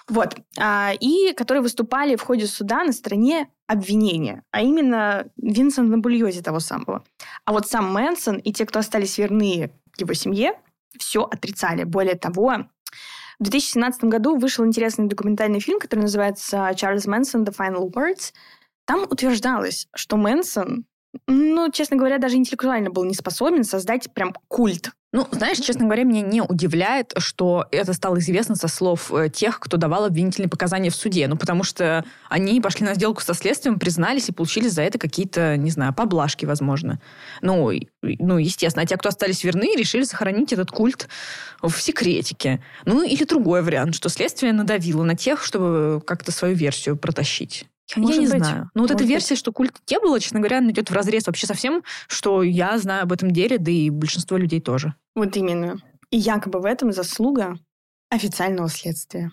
Вот. 0.08 0.36
А, 0.58 0.92
и 0.98 1.32
которые 1.34 1.62
выступали 1.62 2.16
в 2.16 2.22
ходе 2.22 2.46
суда 2.46 2.84
на 2.84 2.92
стороне 2.92 3.48
обвинения, 3.66 4.42
а 4.50 4.62
именно 4.62 5.26
Винсент 5.36 5.90
на 5.90 5.98
Бульозе 5.98 6.42
того 6.42 6.60
самого. 6.60 7.04
А 7.44 7.52
вот 7.52 7.68
сам 7.68 7.92
Мэнсон 7.92 8.38
и 8.38 8.52
те, 8.52 8.64
кто 8.64 8.78
остались 8.78 9.18
верны 9.18 9.70
его 9.98 10.14
семье, 10.14 10.52
все 10.98 11.22
отрицали. 11.22 11.84
Более 11.84 12.14
того, 12.14 12.68
в 13.38 13.44
2017 13.44 14.04
году 14.04 14.36
вышел 14.36 14.64
интересный 14.64 15.06
документальный 15.06 15.60
фильм, 15.60 15.78
который 15.78 16.00
называется 16.00 16.72
«Чарльз 16.74 17.06
Мэнсон. 17.06 17.44
The 17.44 17.54
Final 17.54 17.90
Words». 17.92 18.32
Там 18.84 19.02
утверждалось, 19.02 19.86
что 19.94 20.16
Мэнсон 20.16 20.86
ну, 21.26 21.70
честно 21.70 21.96
говоря, 21.96 22.18
даже 22.18 22.36
интеллектуально 22.36 22.90
был 22.90 23.04
не 23.04 23.14
способен 23.14 23.64
создать 23.64 24.12
прям 24.12 24.34
культ. 24.48 24.92
Ну, 25.10 25.26
знаешь, 25.30 25.58
честно 25.58 25.86
говоря, 25.86 26.04
меня 26.04 26.20
не 26.20 26.42
удивляет, 26.42 27.14
что 27.16 27.66
это 27.70 27.94
стало 27.94 28.18
известно 28.18 28.56
со 28.56 28.68
слов 28.68 29.10
э, 29.10 29.30
тех, 29.30 29.58
кто 29.58 29.78
давал 29.78 30.04
обвинительные 30.04 30.50
показания 30.50 30.90
в 30.90 30.94
суде. 30.94 31.26
Ну, 31.28 31.36
потому 31.38 31.64
что 31.64 32.04
они 32.28 32.60
пошли 32.60 32.84
на 32.84 32.92
сделку 32.92 33.22
со 33.22 33.32
следствием, 33.32 33.78
признались 33.78 34.28
и 34.28 34.32
получили 34.32 34.68
за 34.68 34.82
это 34.82 34.98
какие-то, 34.98 35.56
не 35.56 35.70
знаю, 35.70 35.94
поблажки, 35.94 36.44
возможно. 36.44 37.00
Ну, 37.40 37.70
ну, 38.02 38.36
естественно. 38.36 38.82
А 38.82 38.86
те, 38.86 38.98
кто 38.98 39.08
остались 39.08 39.44
верны, 39.44 39.74
решили 39.76 40.02
сохранить 40.02 40.52
этот 40.52 40.70
культ 40.70 41.08
в 41.62 41.72
секретике. 41.80 42.62
Ну, 42.84 43.02
или 43.02 43.24
другой 43.24 43.62
вариант, 43.62 43.94
что 43.94 44.10
следствие 44.10 44.52
надавило 44.52 45.04
на 45.04 45.16
тех, 45.16 45.42
чтобы 45.42 46.02
как-то 46.06 46.32
свою 46.32 46.54
версию 46.54 46.98
протащить. 46.98 47.66
Может 47.96 48.16
я 48.16 48.20
не 48.20 48.28
быть. 48.28 48.44
знаю. 48.44 48.70
Но 48.74 48.82
вот 48.82 48.90
эта 48.90 49.04
версия, 49.04 49.34
быть. 49.34 49.38
что 49.38 49.52
культ 49.52 49.74
не 49.90 49.98
было, 49.98 50.20
честно 50.20 50.40
говоря, 50.40 50.58
она 50.58 50.70
идет 50.70 50.90
в 50.90 50.94
разрез 50.94 51.26
вообще 51.26 51.46
со 51.46 51.54
всем, 51.54 51.82
что 52.06 52.42
я 52.42 52.78
знаю 52.78 53.04
об 53.04 53.12
этом 53.12 53.30
деле, 53.30 53.58
да 53.58 53.70
и 53.70 53.90
большинство 53.90 54.36
людей 54.36 54.60
тоже. 54.60 54.94
Вот 55.14 55.36
именно. 55.36 55.78
И 56.10 56.18
якобы 56.18 56.60
в 56.60 56.64
этом 56.64 56.92
заслуга 56.92 57.58
официального 58.10 58.68
следствия. 58.68 59.30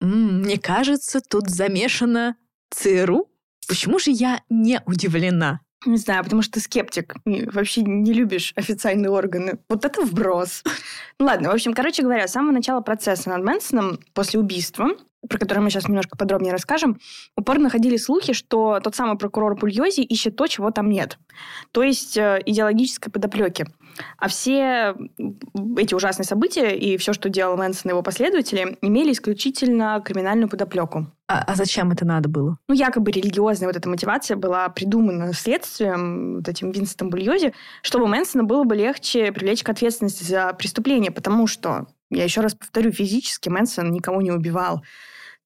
мне 0.00 0.58
кажется, 0.58 1.20
тут 1.20 1.48
замешано 1.48 2.36
ЦРУ. 2.70 3.28
Почему 3.68 3.98
же 3.98 4.10
я 4.10 4.42
не 4.50 4.80
удивлена? 4.86 5.60
Не 5.84 5.96
знаю, 5.96 6.22
потому 6.22 6.42
что 6.42 6.54
ты 6.54 6.60
скептик. 6.60 7.14
И 7.24 7.44
вообще 7.46 7.82
не 7.82 8.12
любишь 8.12 8.52
официальные 8.56 9.10
органы. 9.10 9.58
Вот 9.68 9.84
это 9.84 10.02
вброс. 10.02 10.62
Ну 11.18 11.26
ладно, 11.26 11.50
в 11.50 11.54
общем, 11.54 11.74
короче 11.74 12.02
говоря, 12.02 12.28
с 12.28 12.32
самого 12.32 12.52
начала 12.52 12.80
процесса 12.80 13.30
над 13.30 13.42
Мэнсоном 13.42 13.98
после 14.14 14.38
убийства 14.38 14.90
про 15.28 15.38
который 15.38 15.60
мы 15.60 15.70
сейчас 15.70 15.88
немножко 15.88 16.16
подробнее 16.16 16.52
расскажем, 16.52 16.98
упорно 17.36 17.70
ходили 17.70 17.96
слухи, 17.96 18.32
что 18.32 18.80
тот 18.82 18.94
самый 18.96 19.16
прокурор 19.16 19.56
Пульози 19.56 20.00
ищет 20.00 20.36
то, 20.36 20.46
чего 20.46 20.70
там 20.70 20.90
нет. 20.90 21.18
То 21.70 21.82
есть 21.82 22.16
э, 22.16 22.42
идеологической 22.44 23.12
подоплеки. 23.12 23.66
А 24.18 24.28
все 24.28 24.94
эти 25.76 25.94
ужасные 25.94 26.26
события 26.26 26.76
и 26.76 26.96
все, 26.96 27.12
что 27.12 27.28
делал 27.28 27.56
Мэнсон 27.56 27.90
и 27.90 27.92
его 27.92 28.02
последователи, 28.02 28.78
имели 28.80 29.12
исключительно 29.12 30.02
криминальную 30.04 30.48
подоплеку. 30.48 31.06
А, 31.28 31.42
а 31.46 31.54
зачем 31.54 31.92
это 31.92 32.04
надо 32.04 32.28
было? 32.28 32.58
Ну, 32.68 32.74
якобы 32.74 33.10
религиозная 33.10 33.68
вот 33.68 33.76
эта 33.76 33.88
мотивация 33.88 34.36
была 34.36 34.68
придумана 34.68 35.32
следствием, 35.32 36.36
вот 36.36 36.48
этим 36.48 36.72
Винсентом 36.72 37.10
Бульози, 37.10 37.54
чтобы 37.82 38.06
Мэнсона 38.06 38.44
было 38.44 38.64
бы 38.64 38.74
легче 38.74 39.32
привлечь 39.32 39.62
к 39.62 39.68
ответственности 39.68 40.24
за 40.24 40.52
преступление, 40.54 41.10
потому 41.10 41.46
что, 41.46 41.86
я 42.10 42.24
еще 42.24 42.40
раз 42.40 42.54
повторю, 42.54 42.92
физически 42.92 43.48
Мэнсон 43.48 43.92
никого 43.92 44.20
не 44.20 44.30
убивал. 44.30 44.82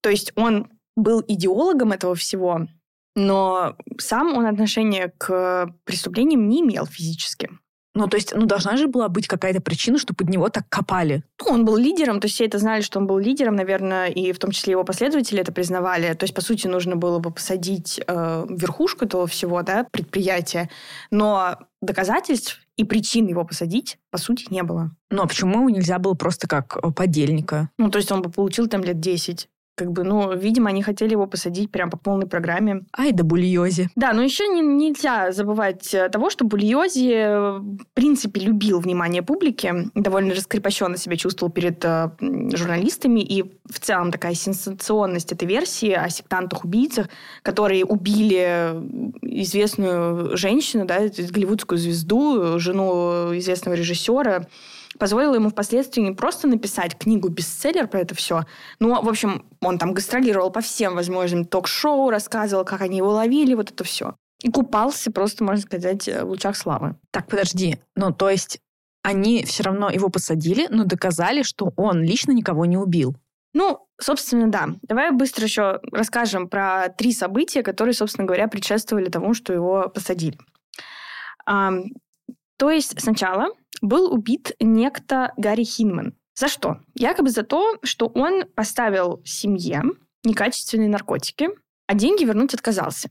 То 0.06 0.10
есть 0.10 0.30
он 0.36 0.68
был 0.94 1.20
идеологом 1.26 1.90
этого 1.90 2.14
всего, 2.14 2.68
но 3.16 3.74
сам 3.98 4.36
он 4.36 4.46
отношения 4.46 5.12
к 5.18 5.68
преступлениям 5.82 6.48
не 6.48 6.60
имел 6.60 6.86
физически. 6.86 7.50
Ну, 7.96 8.06
то 8.06 8.16
есть, 8.16 8.32
ну, 8.32 8.46
должна 8.46 8.76
же 8.76 8.86
была 8.86 9.08
быть 9.08 9.26
какая-то 9.26 9.60
причина, 9.60 9.98
что 9.98 10.14
под 10.14 10.28
него 10.28 10.48
так 10.48 10.68
копали. 10.68 11.24
Ну, 11.40 11.52
он 11.52 11.64
был 11.64 11.76
лидером, 11.76 12.20
то 12.20 12.26
есть 12.26 12.36
все 12.36 12.46
это 12.46 12.58
знали, 12.58 12.82
что 12.82 13.00
он 13.00 13.08
был 13.08 13.18
лидером, 13.18 13.56
наверное, 13.56 14.06
и 14.06 14.30
в 14.30 14.38
том 14.38 14.52
числе 14.52 14.72
его 14.72 14.84
последователи 14.84 15.40
это 15.40 15.50
признавали. 15.50 16.14
То 16.14 16.22
есть, 16.22 16.34
по 16.34 16.40
сути, 16.40 16.68
нужно 16.68 16.94
было 16.94 17.18
бы 17.18 17.32
посадить 17.32 18.00
э, 18.06 18.46
верхушку 18.48 19.06
этого 19.06 19.26
всего, 19.26 19.60
да, 19.62 19.88
предприятия, 19.90 20.70
но 21.10 21.58
доказательств 21.82 22.60
и 22.76 22.84
причин 22.84 23.26
его 23.26 23.44
посадить, 23.44 23.98
по 24.12 24.18
сути, 24.18 24.46
не 24.50 24.62
было. 24.62 24.92
Ну, 25.10 25.22
а 25.22 25.26
почему 25.26 25.62
его 25.62 25.70
нельзя 25.70 25.98
было 25.98 26.14
просто 26.14 26.46
как 26.46 26.76
э, 26.80 26.92
подельника? 26.92 27.70
Ну, 27.76 27.90
то 27.90 27.98
есть 27.98 28.12
он 28.12 28.22
бы 28.22 28.30
получил 28.30 28.68
там 28.68 28.84
лет 28.84 29.00
10 29.00 29.48
как 29.76 29.92
бы, 29.92 30.04
ну, 30.04 30.34
видимо, 30.34 30.70
они 30.70 30.82
хотели 30.82 31.12
его 31.12 31.26
посадить 31.26 31.70
прям 31.70 31.90
по 31.90 31.98
полной 31.98 32.26
программе. 32.26 32.84
Ай 32.96 33.12
да 33.12 33.22
Бульози. 33.24 33.90
Да, 33.94 34.14
но 34.14 34.22
еще 34.22 34.48
не, 34.48 34.62
нельзя 34.62 35.32
забывать 35.32 35.92
э, 35.92 36.08
того, 36.08 36.30
что 36.30 36.46
Бульози, 36.46 37.12
э, 37.12 37.58
в 37.58 37.86
принципе, 37.92 38.40
любил 38.40 38.80
внимание 38.80 39.22
публики, 39.22 39.90
довольно 39.94 40.34
раскрепощенно 40.34 40.96
себя 40.96 41.16
чувствовал 41.16 41.52
перед 41.52 41.84
э, 41.84 42.10
журналистами, 42.20 43.20
и 43.20 43.42
в 43.42 43.78
целом 43.78 44.10
такая 44.10 44.34
сенсационность 44.34 45.32
этой 45.32 45.46
версии 45.46 45.92
о 45.92 46.08
сектантах-убийцах, 46.08 47.08
которые 47.42 47.84
убили 47.84 48.72
известную 49.20 50.38
женщину, 50.38 50.86
да, 50.86 51.00
голливудскую 51.00 51.76
звезду, 51.76 52.58
жену 52.58 53.36
известного 53.36 53.74
режиссера, 53.74 54.46
позволило 54.98 55.34
ему 55.34 55.50
впоследствии 55.50 56.02
не 56.02 56.12
просто 56.12 56.48
написать 56.48 56.96
книгу-бестселлер 56.98 57.86
про 57.88 58.00
это 58.00 58.14
все, 58.14 58.44
ну, 58.78 59.00
в 59.02 59.08
общем, 59.08 59.46
он 59.60 59.78
там 59.78 59.94
гастролировал 59.94 60.50
по 60.50 60.60
всем 60.60 60.94
возможным 60.94 61.44
ток-шоу, 61.44 62.10
рассказывал, 62.10 62.64
как 62.64 62.80
они 62.80 62.98
его 62.98 63.12
ловили, 63.12 63.54
вот 63.54 63.70
это 63.70 63.84
все. 63.84 64.14
И 64.42 64.50
купался 64.50 65.10
просто, 65.10 65.44
можно 65.44 65.62
сказать, 65.62 66.08
в 66.08 66.24
лучах 66.24 66.56
славы. 66.56 66.96
Так, 67.10 67.26
подожди. 67.26 67.78
Ну, 67.94 68.12
то 68.12 68.28
есть 68.28 68.58
они 69.02 69.44
все 69.44 69.62
равно 69.62 69.88
его 69.88 70.08
посадили, 70.08 70.66
но 70.68 70.84
доказали, 70.84 71.42
что 71.42 71.72
он 71.76 72.02
лично 72.02 72.32
никого 72.32 72.66
не 72.66 72.76
убил. 72.76 73.16
Ну, 73.54 73.88
собственно, 73.98 74.48
да. 74.48 74.68
Давай 74.82 75.10
быстро 75.12 75.44
еще 75.44 75.80
расскажем 75.90 76.48
про 76.48 76.88
три 76.90 77.12
события, 77.12 77.62
которые, 77.62 77.94
собственно 77.94 78.26
говоря, 78.26 78.48
предшествовали 78.48 79.08
тому, 79.08 79.32
что 79.32 79.52
его 79.54 79.88
посадили. 79.88 80.38
То 81.46 82.70
есть 82.70 83.00
сначала 83.00 83.48
был 83.80 84.12
убит 84.12 84.52
некто 84.60 85.32
Гарри 85.36 85.64
Хинман. 85.64 86.14
За 86.34 86.48
что? 86.48 86.80
Якобы 86.94 87.30
за 87.30 87.42
то, 87.42 87.78
что 87.82 88.08
он 88.08 88.44
поставил 88.54 89.22
семье 89.24 89.82
некачественные 90.24 90.88
наркотики, 90.88 91.48
а 91.86 91.94
деньги 91.94 92.24
вернуть 92.24 92.52
отказался. 92.52 93.08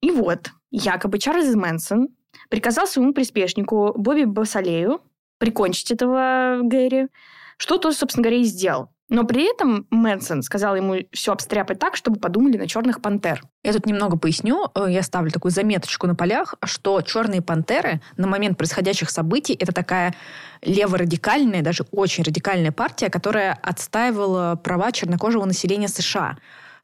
И 0.00 0.10
вот, 0.10 0.50
якобы 0.70 1.18
Чарльз 1.18 1.54
Мэнсон 1.54 2.08
приказал 2.50 2.86
своему 2.86 3.14
приспешнику 3.14 3.94
Бобби 3.96 4.24
Басалею 4.24 5.00
прикончить 5.38 5.90
этого 5.90 6.60
Гэри, 6.62 7.08
что 7.56 7.78
тот, 7.78 7.96
собственно 7.96 8.24
говоря, 8.24 8.40
и 8.40 8.44
сделал. 8.44 8.90
Но 9.08 9.24
при 9.24 9.50
этом 9.50 9.86
Мэнсон 9.90 10.42
сказал 10.42 10.76
ему 10.76 10.96
все 11.12 11.32
обстряпать 11.32 11.78
так, 11.78 11.96
чтобы 11.96 12.20
подумали 12.20 12.58
на 12.58 12.68
черных 12.68 13.00
пантер. 13.00 13.42
Я 13.64 13.72
тут 13.72 13.86
немного 13.86 14.18
поясню. 14.18 14.70
Э, 14.74 14.86
я 14.88 15.02
ставлю 15.02 15.30
такую 15.30 15.50
заметочку 15.50 16.06
на 16.06 16.14
полях, 16.14 16.54
что 16.64 17.00
черные 17.00 17.40
пантеры 17.40 18.02
на 18.18 18.26
момент 18.26 18.58
происходящих 18.58 19.08
событий 19.10 19.54
это 19.54 19.72
такая 19.72 20.14
леворадикальная, 20.60 21.62
даже 21.62 21.84
очень 21.90 22.22
радикальная 22.22 22.72
партия, 22.72 23.08
которая 23.08 23.58
отстаивала 23.62 24.56
права 24.56 24.92
чернокожего 24.92 25.46
населения 25.46 25.88
США. 25.88 26.36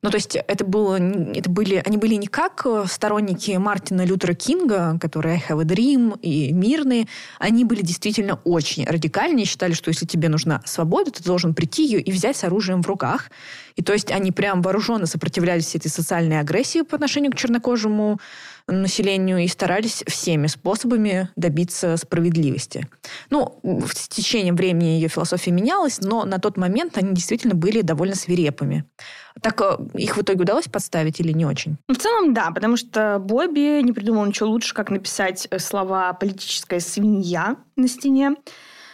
Ну, 0.05 0.11
то 0.11 0.19
есть 0.19 0.37
это, 0.37 0.67
было, 0.67 0.97
это 0.97 1.49
были, 1.49 1.83
они 1.83 1.97
были 1.97 2.17
не 2.17 2.27
как 2.27 2.67
э, 2.67 2.85
сторонники 2.87 3.53
Мартина 3.53 4.05
Лютера 4.05 4.35
Кинга, 4.35 4.99
которые 5.01 5.37
I 5.37 5.43
have 5.49 5.63
a 5.63 5.65
dream 5.65 6.21
и 6.21 6.53
мирные. 6.53 7.07
Они 7.39 7.65
были 7.65 7.81
действительно 7.81 8.39
очень 8.45 8.85
радикальные, 8.85 9.47
считали, 9.47 9.73
что 9.73 9.89
если 9.89 10.05
тебе 10.05 10.29
нужна 10.29 10.61
свобода, 10.67 11.11
ты 11.11 11.25
должен 11.25 11.55
прийти 11.55 11.87
ее 11.87 12.03
и 12.03 12.13
взять 12.13 12.37
с 12.37 12.45
оружием 12.45 12.83
в 12.83 12.87
руках. 12.87 13.31
И 13.77 13.83
то 13.83 13.95
есть 13.95 14.13
они 14.13 14.31
прям 14.31 14.61
вооруженно 14.61 15.07
сопротивлялись 15.07 15.75
этой 15.75 15.89
социальной 15.89 16.39
агрессии 16.39 16.83
по 16.83 16.97
отношению 16.97 17.33
к 17.33 17.37
чернокожему 17.37 18.21
населению 18.67 19.39
и 19.39 19.49
старались 19.49 20.03
всеми 20.07 20.47
способами 20.47 21.29
добиться 21.37 21.97
справедливости. 21.97 22.89
Ну, 23.31 23.59
в 23.63 23.95
течение 24.09 24.53
времени 24.53 24.89
ее 24.89 25.09
философия 25.09 25.51
менялась, 25.51 26.01
но 26.01 26.25
на 26.25 26.39
тот 26.39 26.57
момент 26.57 26.97
они 26.97 27.15
действительно 27.15 27.55
были 27.55 27.83
довольно 27.83 28.15
свирепыми. 28.15 28.85
Так 29.43 29.61
э, 29.61 29.77
их 29.95 30.17
в 30.17 30.23
итоге 30.23 30.43
удалось 30.43 30.69
подставить 30.69 31.21
или 31.21 31.33
не 31.33 31.45
очень? 31.45 31.77
В 31.89 31.97
целом, 31.97 32.33
да, 32.33 32.51
потому 32.51 32.77
что 32.77 33.19
Бобби 33.19 33.83
не 33.83 33.93
придумал 33.93 34.25
ничего 34.25 34.49
лучше, 34.49 34.75
как 34.75 34.91
написать 34.91 35.47
э, 35.51 35.59
слова 35.59 36.13
«политическая 36.15 36.81
свинья» 36.81 37.57
на 37.77 37.89
стене 37.89 38.37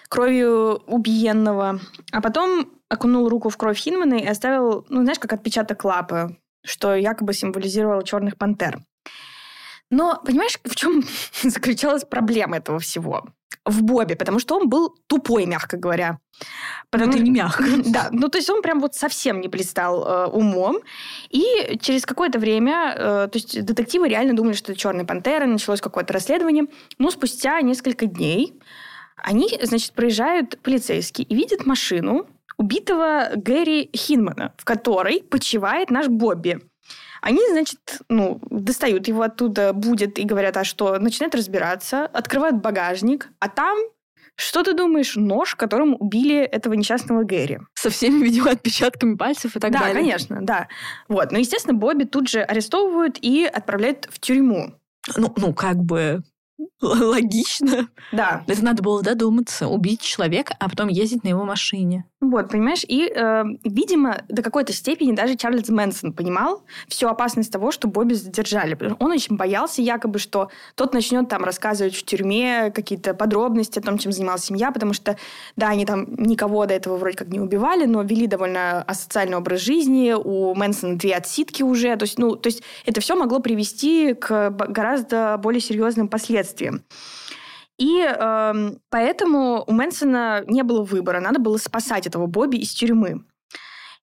кровью 0.09 0.83
убиенного, 0.87 1.81
а 2.11 2.21
потом 2.21 2.73
окунул 2.89 3.29
руку 3.29 3.49
в 3.49 3.57
кровь 3.57 3.79
Хинмана 3.79 4.15
и 4.15 4.27
оставил, 4.27 4.85
ну, 4.89 5.03
знаешь, 5.03 5.21
как 5.21 5.33
отпечаток 5.33 5.85
лапы, 5.85 6.37
что 6.65 6.95
якобы 6.95 7.33
символизировало 7.33 8.03
черных 8.03 8.37
пантер. 8.37 8.81
Но 9.91 10.21
понимаешь, 10.25 10.59
в 10.65 10.75
чем 10.77 11.03
заключалась 11.43 12.05
проблема 12.05 12.57
этого 12.57 12.79
всего? 12.79 13.27
В 13.65 13.83
Бобе, 13.83 14.17
потому 14.17 14.39
что 14.39 14.57
он 14.57 14.69
был 14.69 14.97
тупой, 15.07 15.45
мягко 15.45 15.77
говоря. 15.77 16.19
Потому... 16.91 17.13
Это 17.13 17.21
не 17.21 17.31
мягко. 17.31 17.65
Да, 17.85 18.09
ну 18.11 18.29
то 18.29 18.39
есть 18.39 18.49
он 18.49 18.63
прям 18.63 18.81
вот 18.81 18.95
совсем 18.95 19.41
не 19.41 19.49
блистал 19.49 20.03
э, 20.03 20.27
умом. 20.27 20.79
И 21.29 21.79
через 21.81 22.07
какое-то 22.07 22.39
время, 22.39 22.95
э, 22.97 23.29
то 23.31 23.33
есть 23.35 23.63
детективы 23.65 24.09
реально 24.09 24.35
думали, 24.35 24.55
что 24.55 24.73
это 24.73 24.81
«Черная 24.81 25.05
пантера», 25.05 25.47
началось 25.47 25.81
какое-то 25.81 26.13
расследование. 26.15 26.67
Но 26.99 27.11
спустя 27.11 27.61
несколько 27.61 28.07
дней 28.07 28.55
они, 29.17 29.59
значит, 29.63 29.93
проезжают 29.93 30.59
полицейские 30.63 31.27
и 31.27 31.35
видят 31.35 31.67
машину 31.67 32.27
убитого 32.57 33.31
Гэри 33.37 33.91
Хинмана, 33.95 34.55
в 34.57 34.65
которой 34.65 35.23
почивает 35.23 35.91
наш 35.91 36.09
Бобби. 36.09 36.61
Они, 37.21 37.41
значит, 37.51 37.81
ну, 38.09 38.41
достают 38.51 39.09
его 39.09 39.23
оттуда, 39.23 39.73
будет 39.73 40.19
и 40.19 40.25
говорят, 40.25 40.57
а 40.57 40.65
что? 40.65 40.99
Начинают 40.99 41.35
разбираться, 41.35 42.07
открывают 42.07 42.57
багажник, 42.57 43.29
а 43.39 43.49
там 43.49 43.79
что 44.37 44.63
ты 44.63 44.73
думаешь? 44.73 45.17
Нож, 45.17 45.55
которым 45.55 45.97
убили 45.99 46.39
этого 46.39 46.73
несчастного 46.73 47.25
Гэри. 47.25 47.59
Со 47.75 47.91
всеми, 47.91 48.25
видимо, 48.25 48.53
отпечатками 48.53 49.15
пальцев 49.15 49.55
и 49.55 49.61
так 49.61 49.71
да, 49.71 49.81
далее. 49.81 49.95
Да, 49.95 50.01
конечно, 50.01 50.39
да. 50.41 50.69
Вот. 51.09 51.31
Но, 51.31 51.39
естественно, 51.39 51.77
Бобби 51.77 52.05
тут 52.05 52.29
же 52.29 52.41
арестовывают 52.41 53.19
и 53.21 53.45
отправляют 53.45 54.09
в 54.11 54.19
тюрьму. 54.19 54.75
Ну, 55.17 55.35
ну, 55.37 55.53
как 55.53 55.77
бы 55.77 56.23
логично. 56.81 57.89
Да. 58.13 58.45
Это 58.47 58.65
надо 58.65 58.83
было 58.83 59.03
додуматься, 59.03 59.69
убить 59.69 60.01
человека, 60.01 60.55
а 60.59 60.69
потом 60.69 60.89
ездить 60.89 61.25
на 61.25 61.29
его 61.29 61.45
машине. 61.45 62.05
Вот, 62.21 62.51
понимаешь? 62.51 62.85
И, 62.87 63.11
э, 63.15 63.45
видимо, 63.65 64.23
до 64.29 64.43
какой-то 64.43 64.75
степени 64.75 65.13
даже 65.13 65.37
Чарльз 65.37 65.71
Мэнсон 65.71 66.13
понимал 66.13 66.65
всю 66.87 67.09
опасность 67.09 67.51
того, 67.51 67.71
что 67.71 67.89
Бобби 67.89 68.13
задержали. 68.13 68.79
Он 68.99 69.11
очень 69.11 69.37
боялся 69.37 69.81
якобы, 69.81 70.19
что 70.19 70.51
тот 70.75 70.93
начнет 70.93 71.29
там 71.31 71.45
рассказывать 71.45 71.95
в 71.95 72.05
тюрьме 72.05 72.71
какие-то 72.73 73.15
подробности 73.15 73.79
о 73.79 73.83
том, 73.83 73.97
чем 73.97 74.13
занималась 74.13 74.45
семья, 74.45 74.71
потому 74.71 74.93
что, 74.93 75.17
да, 75.57 75.69
они 75.69 75.87
там 75.87 76.15
никого 76.17 76.67
до 76.67 76.75
этого 76.75 76.99
вроде 76.99 77.17
как 77.17 77.29
не 77.29 77.41
убивали, 77.41 77.87
но 77.87 78.03
вели 78.03 78.27
довольно 78.27 78.83
асоциальный 78.83 79.39
образ 79.39 79.61
жизни, 79.61 80.13
у 80.13 80.55
Мэнсона 80.55 80.99
две 80.99 81.15
отсидки 81.15 81.63
уже, 81.63 81.97
то 81.97 82.05
есть, 82.05 82.19
ну, 82.19 82.37
то 82.37 82.49
есть 82.49 82.63
это 82.85 83.01
все 83.01 83.17
могло 83.17 83.39
привести 83.41 84.13
к 84.13 84.51
гораздо 84.51 85.39
более 85.39 85.61
серьезным 85.61 86.09
последствиям. 86.09 86.50
И 87.79 88.03
э, 88.03 88.73
поэтому 88.91 89.65
у 89.67 89.73
Мэнсона 89.73 90.45
не 90.47 90.63
было 90.63 90.83
выбора, 90.83 91.21
надо 91.21 91.41
было 91.41 91.57
спасать 91.57 92.07
этого 92.07 92.27
Бобби 92.27 92.59
из 92.59 92.73
тюрьмы. 92.73 93.25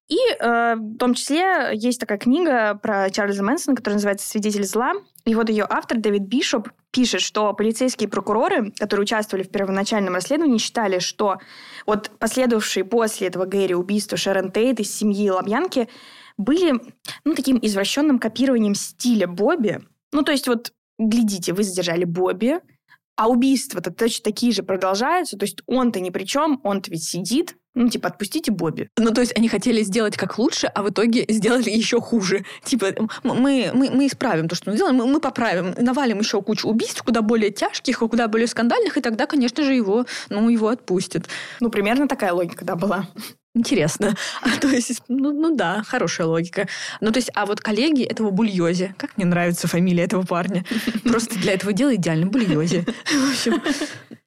И 0.07 0.17
э, 0.17 0.75
в 0.75 0.97
том 0.97 1.13
числе 1.13 1.71
есть 1.73 1.99
такая 1.99 2.17
книга 2.17 2.79
про 2.81 3.09
Чарльза 3.09 3.43
Мэнсона, 3.43 3.75
которая 3.75 3.97
называется 3.97 4.27
«Свидетель 4.27 4.63
зла». 4.63 4.93
И 5.25 5.35
вот 5.35 5.49
ее 5.49 5.67
автор 5.69 5.97
Дэвид 5.97 6.23
Бишоп 6.23 6.69
пишет, 6.91 7.19
что 7.21 7.53
полицейские 7.53 8.07
прокуроры, 8.07 8.71
которые 8.71 9.03
участвовали 9.03 9.43
в 9.43 9.51
первоначальном 9.51 10.13
расследовании, 10.13 10.59
считали, 10.59 10.99
что 10.99 11.39
вот 11.85 12.09
последовавшие 12.19 12.85
после 12.85 13.27
этого 13.27 13.45
Гэри 13.45 13.75
убийства 13.75 14.17
Шерон 14.17 14.51
Тейт 14.51 14.79
из 14.79 14.95
семьи 14.95 15.29
Лобьянки 15.29 15.89
были 16.37 16.79
ну, 17.25 17.35
таким 17.35 17.59
извращенным 17.61 18.17
копированием 18.17 18.75
стиля 18.75 19.27
Бобби. 19.27 19.81
Ну, 20.13 20.21
то 20.23 20.31
есть 20.31 20.47
вот, 20.47 20.71
глядите, 20.97 21.53
вы 21.53 21.63
задержали 21.63 22.03
Бобби, 22.03 22.59
а 23.15 23.29
убийства-то 23.29 23.91
точно 23.91 24.23
такие 24.23 24.51
же 24.53 24.63
продолжаются. 24.63 25.37
То 25.37 25.45
есть 25.45 25.61
он-то 25.65 25.99
ни 25.99 26.11
при 26.11 26.23
чем, 26.23 26.61
он-то 26.63 26.91
ведь 26.91 27.03
сидит, 27.03 27.55
ну, 27.73 27.89
типа, 27.89 28.09
отпустите 28.09 28.51
Бобби. 28.51 28.89
Ну, 28.97 29.11
то 29.11 29.21
есть 29.21 29.37
они 29.37 29.49
хотели 29.49 29.83
сделать 29.83 30.17
как 30.17 30.39
лучше, 30.39 30.67
а 30.67 30.81
в 30.81 30.89
итоге 30.89 31.25
сделали 31.29 31.69
еще 31.69 32.01
хуже. 32.01 32.45
Типа, 32.63 32.87
мы, 33.23 33.71
мы, 33.73 33.89
мы 33.91 34.07
исправим 34.07 34.47
то, 34.47 34.55
что 34.55 34.69
мы 34.69 34.75
сделаем, 34.75 34.95
мы, 34.95 35.05
мы 35.05 35.19
поправим, 35.19 35.75
навалим 35.77 36.19
еще 36.19 36.41
кучу 36.41 36.67
убийств, 36.67 37.03
куда 37.03 37.21
более 37.21 37.51
тяжких, 37.51 37.99
куда 37.99 38.27
более 38.27 38.47
скандальных, 38.47 38.97
и 38.97 39.01
тогда, 39.01 39.25
конечно 39.27 39.63
же, 39.63 39.73
его, 39.73 40.05
ну, 40.29 40.49
его 40.49 40.69
отпустят. 40.69 41.27
Ну, 41.59 41.69
примерно 41.69 42.07
такая 42.07 42.33
логика, 42.33 42.65
да, 42.65 42.75
была. 42.75 43.07
Интересно. 43.57 44.15
А, 44.41 44.59
то 44.59 44.67
есть, 44.67 45.01
ну, 45.07 45.31
ну 45.31 45.55
да, 45.55 45.83
хорошая 45.83 46.27
логика. 46.27 46.67
Ну, 47.01 47.11
то 47.11 47.17
есть, 47.17 47.31
а 47.33 47.45
вот 47.45 47.59
коллеги 47.59 48.03
этого 48.03 48.29
Бульози, 48.29 48.93
как 48.97 49.17
мне 49.17 49.25
нравится 49.25 49.67
фамилия 49.67 50.03
этого 50.03 50.23
парня, 50.23 50.63
просто 51.03 51.37
для 51.39 51.53
этого 51.53 51.73
дела 51.73 51.95
идеально 51.95 52.27
Бульози. 52.27 52.85
В 53.05 53.29
общем, 53.31 53.61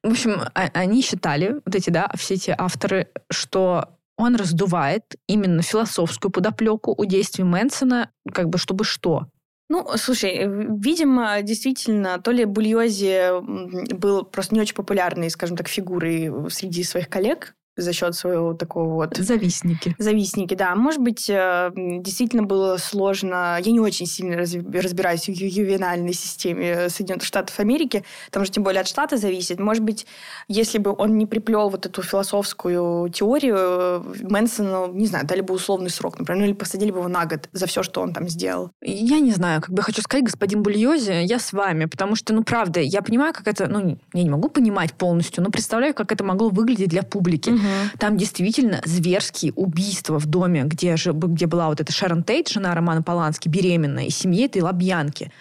в 0.03 0.11
общем, 0.11 0.41
а, 0.53 0.69
они 0.73 1.01
считали, 1.01 1.61
вот 1.65 1.75
эти, 1.75 1.89
да, 1.89 2.11
все 2.17 2.33
эти 2.33 2.53
авторы, 2.55 3.07
что 3.31 3.97
он 4.17 4.35
раздувает 4.35 5.15
именно 5.27 5.61
философскую 5.61 6.31
подоплеку 6.31 6.93
у 6.95 7.05
действий 7.05 7.43
Мэнсона, 7.43 8.09
как 8.33 8.49
бы 8.49 8.57
чтобы 8.57 8.83
что? 8.83 9.27
Ну, 9.69 9.87
слушай, 9.95 10.45
видимо, 10.45 11.41
действительно, 11.41 12.19
то 12.19 12.31
ли 12.31 12.45
Бульози 12.45 13.93
был 13.95 14.25
просто 14.25 14.55
не 14.55 14.61
очень 14.61 14.75
популярной, 14.75 15.29
скажем 15.29 15.55
так, 15.55 15.69
фигурой 15.69 16.29
среди 16.49 16.83
своих 16.83 17.07
коллег, 17.07 17.55
за 17.77 17.93
счет 17.93 18.15
своего 18.15 18.53
такого 18.53 18.95
вот... 18.95 19.17
Завистники. 19.17 19.95
Завистники, 19.97 20.53
да. 20.53 20.75
Может 20.75 21.01
быть, 21.01 21.29
э, 21.29 21.71
действительно 21.75 22.43
было 22.43 22.77
сложно... 22.77 23.57
Я 23.61 23.71
не 23.71 23.79
очень 23.79 24.05
сильно 24.05 24.37
разбираюсь 24.37 25.27
в 25.27 25.31
ювенальной 25.31 26.13
системе 26.13 26.89
Соединенных 26.89 27.25
Штатов 27.25 27.59
Америки, 27.59 28.03
там 28.29 28.45
же 28.45 28.51
тем 28.51 28.63
более 28.63 28.81
от 28.81 28.87
штата 28.87 29.17
зависит. 29.17 29.59
Может 29.59 29.83
быть, 29.83 30.05
если 30.47 30.77
бы 30.77 30.93
он 30.97 31.17
не 31.17 31.25
приплел 31.25 31.69
вот 31.69 31.85
эту 31.85 32.01
философскую 32.01 33.09
теорию, 33.09 34.03
Мэнсону, 34.21 34.91
не 34.93 35.07
знаю, 35.07 35.25
дали 35.25 35.41
бы 35.41 35.53
условный 35.53 35.89
срок, 35.89 36.19
например, 36.19 36.41
ну 36.41 36.45
или 36.47 36.53
посадили 36.53 36.91
бы 36.91 36.99
его 36.99 37.07
на 37.07 37.25
год 37.25 37.49
за 37.53 37.67
все, 37.67 37.83
что 37.83 38.01
он 38.01 38.13
там 38.13 38.27
сделал. 38.27 38.71
Я 38.81 39.19
не 39.19 39.31
знаю, 39.31 39.61
как 39.61 39.71
бы 39.71 39.81
хочу 39.81 40.01
сказать, 40.01 40.25
господин 40.25 40.61
Бульози, 40.63 41.23
я 41.23 41.39
с 41.39 41.53
вами, 41.53 41.85
потому 41.85 42.15
что, 42.15 42.33
ну, 42.33 42.43
правда, 42.43 42.79
я 42.79 43.01
понимаю, 43.01 43.33
как 43.33 43.47
это... 43.47 43.67
Ну, 43.67 43.97
я 44.13 44.23
не 44.23 44.29
могу 44.29 44.49
понимать 44.49 44.93
полностью, 44.93 45.43
но 45.43 45.49
представляю, 45.49 45.93
как 45.93 46.11
это 46.11 46.23
могло 46.23 46.49
выглядеть 46.49 46.89
для 46.89 47.03
публики. 47.03 47.51
Угу. 47.61 47.97
Там 47.99 48.17
действительно 48.17 48.81
зверские 48.85 49.53
убийства 49.53 50.19
в 50.19 50.25
доме, 50.25 50.63
где, 50.63 50.97
же, 50.97 51.11
где 51.13 51.45
была 51.45 51.67
вот 51.67 51.79
эта 51.79 51.91
Шерон 51.91 52.23
Тейт, 52.23 52.49
жена 52.49 52.73
Романа 52.73 53.01
Полански, 53.01 53.47
беременная, 53.47 54.05
и 54.05 54.09
семье 54.09 54.45
этой 54.45 54.61
Лобьянки. 54.61 55.31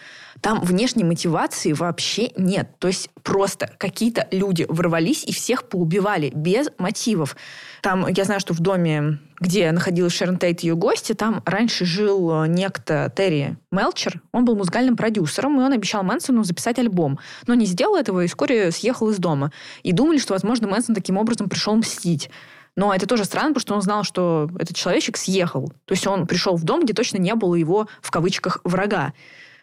Там 0.41 0.61
внешней 0.63 1.05
мотивации 1.05 1.73
вообще 1.73 2.31
нет. 2.37 2.71
То 2.79 2.89
есть 2.89 3.11
просто 3.23 3.71
какие-то 3.79 4.27
люди 4.31 4.65
ворвались 4.69 5.25
и 5.25 5.33
всех 5.33 5.69
поубивали 5.69 6.31
без 6.35 6.69
мотивов. 6.79 7.37
Там, 7.83 8.07
я 8.09 8.25
знаю, 8.25 8.41
что 8.41 8.55
в 8.55 8.61
доме, 8.61 9.19
где 9.39 9.71
находилась 9.73 10.15
Шерон 10.15 10.39
Тейт 10.39 10.63
и 10.63 10.69
ее 10.69 10.77
гости, 10.77 11.13
там 11.13 11.43
раньше 11.45 11.85
жил 11.85 12.45
э, 12.45 12.49
некто 12.49 13.13
Терри 13.15 13.57
Мелчер. 13.71 14.23
Он 14.33 14.45
был 14.45 14.57
музыкальным 14.57 14.97
продюсером, 14.97 15.61
и 15.61 15.65
он 15.65 15.73
обещал 15.73 16.03
Мэнсону 16.03 16.43
записать 16.43 16.79
альбом. 16.79 17.19
Но 17.47 17.55
не 17.55 17.67
сделал 17.67 17.97
этого 17.97 18.25
и 18.25 18.27
вскоре 18.27 18.71
съехал 18.71 19.11
из 19.11 19.19
дома. 19.19 19.53
И 19.83 19.93
думали, 19.93 20.19
что, 20.19 20.33
возможно, 20.33 20.69
Мэнсон 20.69 20.95
таким 20.95 21.19
образом 21.19 21.49
пришел 21.49 21.75
мстить. 21.77 22.31
Но 22.77 22.95
это 22.95 23.07
тоже 23.07 23.25
странно, 23.25 23.49
потому 23.49 23.61
что 23.61 23.75
он 23.75 23.83
знал, 23.83 24.05
что 24.05 24.49
этот 24.59 24.77
человечек 24.77 25.17
съехал. 25.17 25.69
То 25.85 25.93
есть 25.93 26.07
он 26.07 26.27
пришел 26.27 26.57
в 26.57 26.65
дом, 26.65 26.85
где 26.85 26.95
точно 26.95 27.19
не 27.19 27.35
было 27.35 27.55
его, 27.55 27.89
в 28.01 28.11
кавычках, 28.11 28.61
врага. 28.65 29.13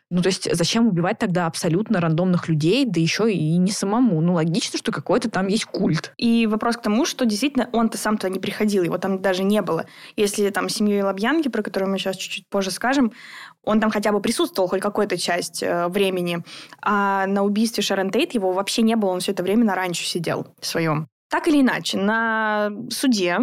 Ну, 0.09 0.21
то 0.21 0.27
есть 0.27 0.47
зачем 0.55 0.87
убивать 0.87 1.19
тогда 1.19 1.47
абсолютно 1.47 1.99
рандомных 1.99 2.47
людей, 2.47 2.85
да 2.85 2.99
еще 2.99 3.31
и 3.31 3.57
не 3.57 3.71
самому? 3.71 4.21
Ну, 4.21 4.33
логично, 4.33 4.77
что 4.79 4.91
какой-то 4.91 5.29
там 5.29 5.47
есть 5.47 5.65
культ. 5.65 6.13
И 6.17 6.47
вопрос 6.47 6.77
к 6.77 6.81
тому, 6.81 7.05
что 7.05 7.25
действительно 7.25 7.69
он-то 7.73 7.97
сам 7.97 8.17
туда 8.17 8.29
не 8.29 8.39
приходил, 8.39 8.83
его 8.83 8.97
там 8.97 9.21
даже 9.21 9.43
не 9.43 9.61
было. 9.61 9.85
Если 10.15 10.49
там 10.49 10.69
семью 10.69 11.05
Лобьянки, 11.05 11.49
про 11.49 11.61
которую 11.61 11.91
мы 11.91 11.97
сейчас 11.97 12.15
чуть-чуть 12.15 12.47
позже 12.47 12.71
скажем, 12.71 13.11
он 13.63 13.81
там 13.81 13.91
хотя 13.91 14.13
бы 14.13 14.21
присутствовал 14.21 14.69
хоть 14.69 14.81
какой-то 14.81 15.17
часть 15.17 15.61
э, 15.61 15.87
времени, 15.89 16.39
а 16.81 17.27
на 17.27 17.43
убийстве 17.43 17.83
Шарон 17.83 18.09
Тейт 18.09 18.33
его 18.33 18.53
вообще 18.53 18.83
не 18.83 18.95
было, 18.95 19.09
он 19.09 19.19
все 19.19 19.33
это 19.33 19.43
время 19.43 19.65
на 19.65 19.75
ранчо 19.75 20.05
сидел 20.05 20.47
своем. 20.61 21.09
Так 21.29 21.49
или 21.49 21.59
иначе, 21.59 21.97
на 21.97 22.71
суде 22.89 23.39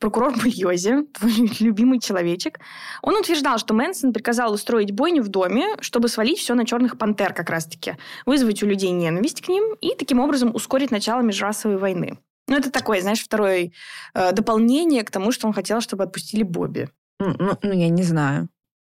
прокурор 0.00 0.34
Бульози, 0.36 1.04
твой 1.12 1.50
любимый 1.60 2.00
человечек, 2.00 2.60
он 3.02 3.16
утверждал, 3.16 3.58
что 3.58 3.74
Мэнсон 3.74 4.12
приказал 4.12 4.52
устроить 4.52 4.92
бойню 4.92 5.22
в 5.22 5.28
доме, 5.28 5.76
чтобы 5.80 6.08
свалить 6.08 6.38
все 6.38 6.54
на 6.54 6.66
черных 6.66 6.98
пантер 6.98 7.32
как 7.32 7.50
раз-таки, 7.50 7.96
вызвать 8.26 8.62
у 8.62 8.66
людей 8.66 8.90
ненависть 8.90 9.42
к 9.42 9.48
ним 9.48 9.74
и 9.80 9.94
таким 9.94 10.20
образом 10.20 10.54
ускорить 10.54 10.90
начало 10.90 11.22
межрасовой 11.22 11.78
войны. 11.78 12.18
Ну, 12.48 12.56
это 12.56 12.70
такое, 12.70 13.02
знаешь, 13.02 13.22
второе 13.22 13.72
э, 14.14 14.32
дополнение 14.32 15.02
к 15.04 15.10
тому, 15.10 15.32
что 15.32 15.46
он 15.46 15.52
хотел, 15.52 15.80
чтобы 15.80 16.04
отпустили 16.04 16.42
Бобби. 16.42 16.88
Ну, 17.20 17.34
ну, 17.38 17.58
ну 17.62 17.72
я 17.72 17.90
не 17.90 18.02
знаю. 18.02 18.48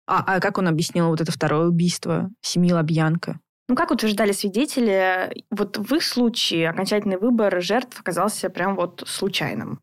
А, 0.08 0.23
а 0.25 0.39
как 0.39 0.58
он 0.58 0.67
объяснил 0.67 1.10
вот 1.10 1.21
это 1.21 1.32
второе 1.32 1.67
убийство 1.67 2.30
семьи 2.41 2.71
Лобьянка? 2.71 3.39
Ну, 3.67 3.75
как 3.75 3.91
утверждали 3.91 4.32
свидетели, 4.34 5.45
вот 5.49 5.77
в 5.77 5.95
их 5.95 6.04
случае 6.04 6.69
окончательный 6.69 7.17
выбор 7.17 7.62
жертв 7.62 7.99
оказался 7.99 8.49
прям 8.49 8.75
вот 8.75 9.04
случайным. 9.08 9.80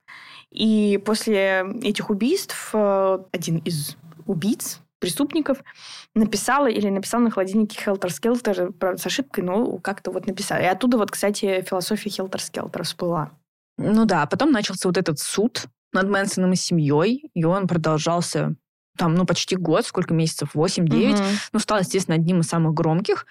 И 0.53 1.01
после 1.05 1.67
этих 1.83 2.11
убийств 2.11 2.71
э, 2.73 3.19
один 3.33 3.59
из 3.59 3.97
убийц, 4.27 4.81
преступников, 4.99 5.59
написала 6.15 6.67
или 6.67 6.89
написал 6.89 7.21
на 7.21 7.31
холодильнике 7.31 7.81
Хелтер 7.81 8.13
Скелтер, 8.13 8.73
правда, 8.73 9.01
с 9.01 9.07
ошибкой, 9.07 9.45
но 9.45 9.79
как-то 9.79 10.11
вот 10.11 10.27
написал. 10.27 10.59
И 10.59 10.65
оттуда 10.65 10.99
вот, 10.99 11.11
кстати, 11.11 11.65
философия 11.69 12.11
Хелтер 12.11 12.41
Скелтера 12.41 12.83
всплыла. 12.83 13.31
Ну 13.77 14.07
да, 14.07 14.27
потом 14.27 14.51
начался 14.51 14.89
вот 14.89 14.97
этот 14.97 15.21
суд 15.21 15.67
над 15.93 16.09
Мэнсоном 16.09 16.53
и 16.53 16.57
семьей, 16.57 17.31
и 17.33 17.45
он 17.45 17.69
продолжался 17.69 18.57
там, 18.97 19.15
ну, 19.15 19.25
почти 19.25 19.55
год, 19.55 19.87
сколько 19.87 20.13
месяцев, 20.13 20.51
8-9. 20.55 21.15
Угу. 21.15 21.23
Ну, 21.53 21.59
стал, 21.61 21.79
естественно, 21.79 22.17
одним 22.17 22.41
из 22.41 22.49
самых 22.49 22.75
громких. 22.75 23.27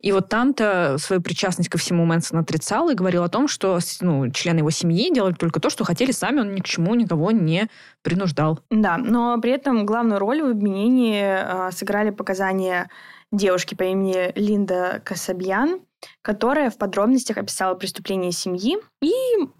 И 0.00 0.12
вот 0.12 0.28
там-то 0.28 0.96
свою 0.98 1.20
причастность 1.20 1.68
ко 1.68 1.78
всему 1.78 2.04
Мэнсон 2.04 2.38
отрицал 2.38 2.88
и 2.88 2.94
говорил 2.94 3.22
о 3.22 3.28
том, 3.28 3.48
что 3.48 3.78
ну, 4.00 4.30
члены 4.30 4.58
его 4.58 4.70
семьи 4.70 5.12
делали 5.12 5.34
только 5.34 5.60
то, 5.60 5.68
что 5.70 5.84
хотели 5.84 6.10
сами, 6.10 6.40
он 6.40 6.54
ни 6.54 6.60
к 6.60 6.64
чему 6.64 6.94
никого 6.94 7.30
не 7.30 7.68
принуждал. 8.02 8.60
Да, 8.70 8.96
но 8.96 9.38
при 9.40 9.52
этом 9.52 9.84
главную 9.84 10.18
роль 10.18 10.42
в 10.42 10.50
обвинении 10.50 11.22
э, 11.22 11.70
сыграли 11.72 12.10
показания 12.10 12.88
девушки 13.30 13.74
по 13.74 13.82
имени 13.84 14.32
Линда 14.34 15.02
Касабьян, 15.04 15.80
которая 16.22 16.70
в 16.70 16.78
подробностях 16.78 17.36
описала 17.36 17.74
преступление 17.74 18.32
семьи 18.32 18.78
и 19.02 19.12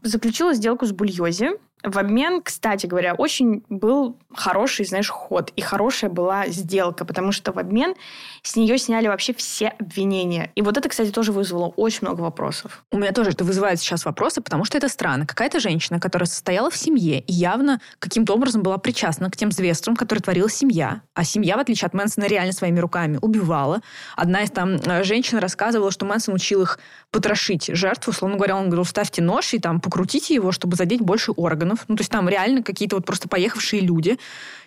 заключила 0.03 0.55
сделку 0.55 0.87
с 0.87 0.92
Бульози, 0.92 1.50
в 1.82 1.98
обмен, 1.98 2.42
кстати 2.42 2.86
говоря, 2.86 3.14
очень 3.14 3.62
был 3.68 4.16
хороший, 4.34 4.84
знаешь, 4.84 5.08
ход. 5.08 5.52
И 5.56 5.60
хорошая 5.60 6.10
была 6.10 6.46
сделка, 6.48 7.04
потому 7.04 7.32
что 7.32 7.52
в 7.52 7.58
обмен 7.58 7.94
с 8.42 8.56
нее 8.56 8.78
сняли 8.78 9.08
вообще 9.08 9.32
все 9.34 9.68
обвинения. 9.68 10.52
И 10.54 10.62
вот 10.62 10.76
это, 10.76 10.88
кстати, 10.88 11.10
тоже 11.10 11.32
вызвало 11.32 11.68
очень 11.76 12.00
много 12.02 12.20
вопросов. 12.20 12.84
У 12.90 12.98
меня 12.98 13.12
тоже 13.12 13.30
это 13.30 13.44
вызывает 13.44 13.80
сейчас 13.80 14.04
вопросы, 14.04 14.40
потому 14.40 14.64
что 14.64 14.78
это 14.78 14.88
странно. 14.88 15.26
Какая-то 15.26 15.60
женщина, 15.60 16.00
которая 16.00 16.26
состояла 16.26 16.70
в 16.70 16.76
семье 16.76 17.20
и 17.20 17.32
явно 17.32 17.80
каким-то 17.98 18.34
образом 18.34 18.62
была 18.62 18.78
причастна 18.78 19.30
к 19.30 19.36
тем 19.36 19.50
зверствам, 19.50 19.96
которые 19.96 20.22
творила 20.22 20.50
семья. 20.50 21.02
А 21.14 21.24
семья, 21.24 21.56
в 21.56 21.60
отличие 21.60 21.86
от 21.86 21.94
Мэнсона, 21.94 22.24
реально 22.24 22.52
своими 22.52 22.78
руками 22.78 23.18
убивала. 23.20 23.80
Одна 24.16 24.42
из 24.42 24.50
там 24.50 24.76
э, 24.76 25.04
женщин 25.04 25.38
рассказывала, 25.38 25.90
что 25.90 26.04
Мэнсон 26.04 26.34
учил 26.34 26.62
их 26.62 26.78
потрошить 27.11 27.70
жертву. 27.75 28.11
Условно 28.11 28.37
говоря, 28.37 28.57
он 28.57 28.66
говорил, 28.66 28.85
ставьте 28.85 29.23
нож 29.23 29.53
и 29.55 29.59
там 29.59 29.81
покрутите 29.81 30.35
его, 30.35 30.53
чтобы 30.53 30.77
задеть 30.77 31.01
больше 31.01 31.33
органов. 31.33 31.85
Ну, 31.88 31.96
то 31.96 32.03
есть 32.03 32.11
там 32.11 32.29
реально 32.29 32.62
какие-то 32.62 32.96
вот 32.96 33.05
просто 33.05 33.29
поехавшие 33.29 33.83
люди. 33.83 34.18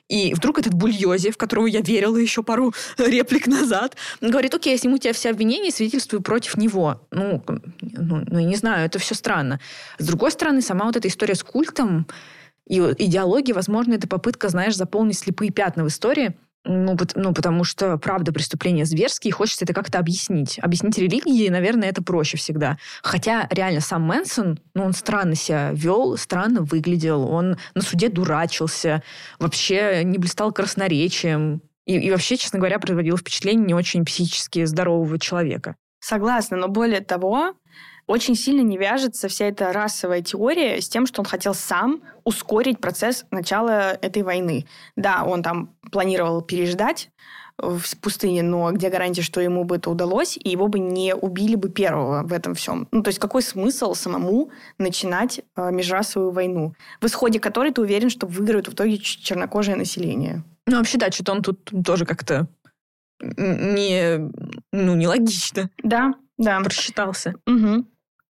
И 0.09 0.33
вдруг 0.33 0.59
этот 0.59 0.73
Бульози, 0.73 1.31
в 1.31 1.37
которого 1.37 1.65
я 1.65 1.81
верила 1.81 2.17
еще 2.17 2.43
пару 2.43 2.73
реплик 2.97 3.47
назад, 3.47 3.95
говорит, 4.21 4.53
окей, 4.53 4.73
я 4.73 4.77
сниму 4.77 4.97
тебя 4.97 5.13
все 5.13 5.29
обвинения 5.29 5.69
и 5.69 5.71
свидетельствую 5.71 6.21
против 6.21 6.57
него. 6.57 7.07
Ну, 7.11 7.41
ну, 7.47 8.23
ну, 8.27 8.39
я 8.39 8.45
не 8.45 8.55
знаю, 8.55 8.85
это 8.85 8.99
все 8.99 9.15
странно. 9.15 9.59
С 9.97 10.05
другой 10.05 10.31
стороны, 10.31 10.61
сама 10.61 10.85
вот 10.85 10.97
эта 10.97 11.07
история 11.07 11.35
с 11.35 11.43
культом 11.43 12.05
и 12.67 12.77
идеологией, 12.79 13.53
возможно, 13.53 13.93
это 13.93 14.07
попытка, 14.07 14.49
знаешь, 14.49 14.75
заполнить 14.75 15.17
слепые 15.17 15.51
пятна 15.51 15.83
в 15.83 15.87
истории. 15.87 16.35
Ну, 16.65 16.97
ну, 17.15 17.33
потому 17.33 17.65
что, 17.65 17.97
правда, 17.97 18.31
преступления 18.31 18.85
зверские, 18.85 19.29
и 19.29 19.33
хочется 19.33 19.65
это 19.65 19.73
как-то 19.73 19.99
объяснить. 19.99 20.59
Объяснить 20.59 20.97
религии, 20.97 21.49
наверное, 21.49 21.89
это 21.89 22.01
проще 22.01 22.37
всегда. 22.37 22.77
Хотя, 23.01 23.47
реально, 23.51 23.81
сам 23.81 24.03
Мэнсон, 24.03 24.59
ну, 24.73 24.85
он 24.85 24.93
странно 24.93 25.35
себя 25.35 25.71
вел, 25.73 26.15
странно 26.17 26.61
выглядел, 26.61 27.27
он 27.27 27.57
на 27.75 27.81
суде 27.81 28.07
дурачился, 28.07 29.03
вообще 29.39 30.03
не 30.05 30.17
блистал 30.17 30.53
красноречием. 30.53 31.61
И, 31.85 31.97
и 31.97 32.11
вообще, 32.11 32.37
честно 32.37 32.59
говоря, 32.59 32.79
производил 32.79 33.17
впечатление 33.17 33.65
не 33.65 33.73
очень 33.73 34.05
психически 34.05 34.63
здорового 34.63 35.19
человека. 35.19 35.75
Согласна, 35.99 36.55
но 36.55 36.69
более 36.69 37.01
того, 37.01 37.55
очень 38.07 38.35
сильно 38.35 38.61
не 38.61 38.77
вяжется 38.77 39.27
вся 39.27 39.45
эта 39.45 39.71
расовая 39.71 40.21
теория 40.21 40.81
с 40.81 40.89
тем, 40.89 41.05
что 41.05 41.21
он 41.21 41.25
хотел 41.25 41.53
сам 41.53 42.01
ускорить 42.23 42.79
процесс 42.79 43.25
начала 43.31 43.91
этой 43.93 44.23
войны. 44.23 44.65
Да, 44.95 45.23
он 45.23 45.43
там 45.43 45.75
планировал 45.91 46.41
переждать 46.41 47.09
в 47.57 47.97
пустыне, 48.01 48.41
но 48.41 48.71
где 48.71 48.89
гарантия, 48.89 49.21
что 49.21 49.39
ему 49.39 49.63
бы 49.63 49.75
это 49.75 49.89
удалось, 49.89 50.37
и 50.37 50.49
его 50.49 50.67
бы 50.67 50.79
не 50.79 51.15
убили 51.15 51.55
бы 51.55 51.69
первого 51.69 52.23
в 52.23 52.33
этом 52.33 52.55
всем? 52.55 52.87
Ну, 52.91 53.03
то 53.03 53.09
есть 53.09 53.19
какой 53.19 53.41
смысл 53.41 53.93
самому 53.93 54.49
начинать 54.79 55.41
э, 55.55 55.71
межрасовую 55.71 56.31
войну, 56.31 56.73
в 56.99 57.05
исходе 57.05 57.39
которой 57.39 57.71
ты 57.71 57.81
уверен, 57.81 58.09
что 58.09 58.25
выиграют 58.25 58.67
в 58.67 58.73
итоге 58.73 58.97
чернокожее 58.97 59.75
население? 59.75 60.43
Ну, 60.65 60.77
вообще, 60.77 60.97
да, 60.97 61.11
что-то 61.11 61.31
он 61.33 61.41
тут 61.43 61.71
тоже 61.85 62.05
как-то 62.05 62.47
не, 63.21 64.17
ну, 64.71 64.95
нелогично. 64.95 65.69
Да, 65.83 66.13
да. 66.37 66.59
Просчитался. 66.59 67.35
Угу. 67.47 67.85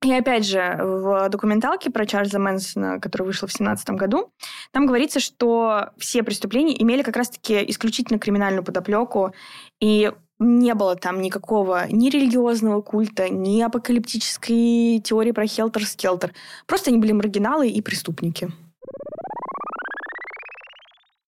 И 0.01 0.13
опять 0.13 0.45
же, 0.45 0.77
в 0.79 1.27
документалке 1.29 1.89
про 1.89 2.05
Чарльза 2.05 2.39
Мэнсона, 2.39 3.01
которая 3.01 3.25
вышла 3.27 3.47
в 3.47 3.51
2017 3.51 3.89
году, 3.91 4.31
там 4.71 4.85
говорится, 4.85 5.19
что 5.19 5.89
все 5.97 6.23
преступления 6.23 6.81
имели 6.81 7.01
как 7.01 7.17
раз-таки 7.17 7.69
исключительно 7.69 8.17
криминальную 8.17 8.63
подоплеку, 8.63 9.33
и 9.81 10.13
не 10.39 10.73
было 10.73 10.95
там 10.95 11.21
никакого 11.21 11.85
ни 11.89 12.09
религиозного 12.09 12.81
культа, 12.81 13.27
ни 13.27 13.62
апокалиптической 13.62 15.01
теории 15.03 15.31
про 15.31 15.43
Хелтер-Скелтер. 15.43 16.31
Просто 16.65 16.91
они 16.91 16.99
были 16.99 17.12
маргиналы 17.12 17.67
и 17.67 17.81
преступники. 17.81 18.49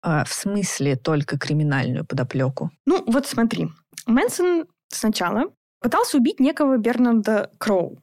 А, 0.02 0.24
в 0.24 0.32
смысле 0.32 0.96
только 0.96 1.38
криминальную 1.38 2.06
подоплеку? 2.06 2.70
Ну, 2.86 3.04
вот 3.06 3.26
смотри. 3.26 3.68
Мэнсон 4.06 4.66
сначала 4.88 5.44
пытался 5.80 6.16
убить 6.16 6.40
некого 6.40 6.78
Бернарда 6.78 7.50
Кроу. 7.58 7.98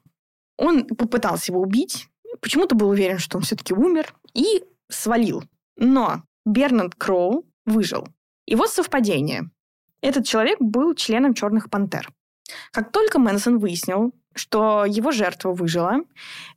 Он 0.62 0.84
попытался 0.84 1.50
его 1.50 1.60
убить, 1.60 2.08
почему-то 2.40 2.76
был 2.76 2.88
уверен, 2.88 3.18
что 3.18 3.36
он 3.36 3.42
все-таки 3.42 3.74
умер, 3.74 4.14
и 4.32 4.62
свалил. 4.88 5.42
Но 5.76 6.22
Бернард 6.46 6.94
Кроу 6.94 7.44
выжил. 7.66 8.06
И 8.46 8.54
вот 8.54 8.70
совпадение. 8.70 9.50
Этот 10.02 10.24
человек 10.24 10.60
был 10.60 10.94
членом 10.94 11.34
«Черных 11.34 11.68
пантер». 11.68 12.12
Как 12.70 12.92
только 12.92 13.18
Мэнсон 13.18 13.58
выяснил, 13.58 14.12
что 14.36 14.84
его 14.84 15.10
жертва 15.10 15.52
выжила, 15.52 15.96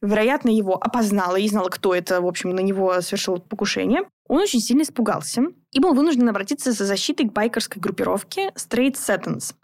вероятно, 0.02 0.50
его 0.50 0.76
опознала 0.76 1.38
и 1.38 1.48
знала, 1.48 1.70
кто 1.70 1.96
это, 1.96 2.22
в 2.22 2.28
общем, 2.28 2.52
на 2.52 2.60
него 2.60 3.02
совершил 3.02 3.40
покушение, 3.40 4.04
он 4.28 4.42
очень 4.42 4.60
сильно 4.60 4.84
испугался 4.84 5.46
и 5.72 5.80
был 5.80 5.96
вынужден 5.96 6.30
обратиться 6.30 6.72
за 6.74 6.86
защитой 6.86 7.28
к 7.28 7.34
байкерской 7.34 7.82
группировке 7.82 8.50
Straight 8.50 8.94
Satins, 8.94 9.56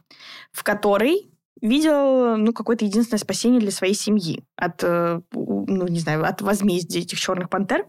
в 0.52 0.64
которой 0.64 1.31
видел, 1.62 2.38
ну, 2.38 2.54
какое-то 2.54 2.86
единственное 2.86 3.20
спасение 3.20 3.60
для 3.60 3.72
своей 3.72 3.94
семьи 3.94 4.44
от, 4.56 4.84
э, 4.84 5.22
ну, 5.32 5.88
не 5.88 6.00
знаю, 6.00 6.26
от 6.26 6.42
возмездия 6.42 7.00
этих 7.00 7.20
черных 7.20 7.50
пантер. 7.50 7.86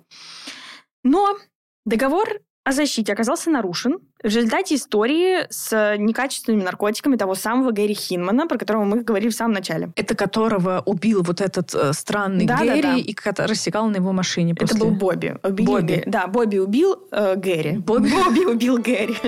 Но 1.03 1.37
договор 1.85 2.29
о 2.65 2.73
защите 2.73 3.13
оказался 3.13 3.51
нарушен 3.51 3.99
в 4.23 4.27
результате 4.27 4.77
истории 4.77 5.47
с 5.51 5.97
некачественными 5.97 6.63
наркотиками 6.63 7.17
того 7.17 7.35
самого 7.35 7.73
Гэри 7.73 7.95
Хинмана, 7.95 8.47
про 8.47 8.57
которого 8.57 8.85
мы 8.85 9.03
говорили 9.03 9.31
в 9.31 9.35
самом 9.35 9.55
начале. 9.55 9.91
Это 9.97 10.15
которого 10.15 10.81
убил 10.87 11.23
вот 11.23 11.41
этот 11.41 11.75
э, 11.75 11.93
странный 11.93 12.47
да, 12.47 12.59
Гэри, 12.59 12.83
да, 12.83 12.93
да. 12.93 12.99
и 12.99 13.49
рассекал 13.49 13.89
на 13.89 13.97
его 13.97 14.13
машине 14.13 14.55
после... 14.55 14.77
Это 14.77 14.85
был 14.85 14.93
Бобби. 14.93 15.37
Убили 15.43 15.67
Бобби. 15.67 15.87
Гэри. 15.95 16.03
Да, 16.07 16.27
Бобби 16.29 16.59
убил 16.59 17.09
э, 17.11 17.35
Гэри. 17.37 17.79
Бобби. 17.79 18.11
Бобби 18.11 18.45
убил 18.45 18.79
Гэри. 18.79 19.17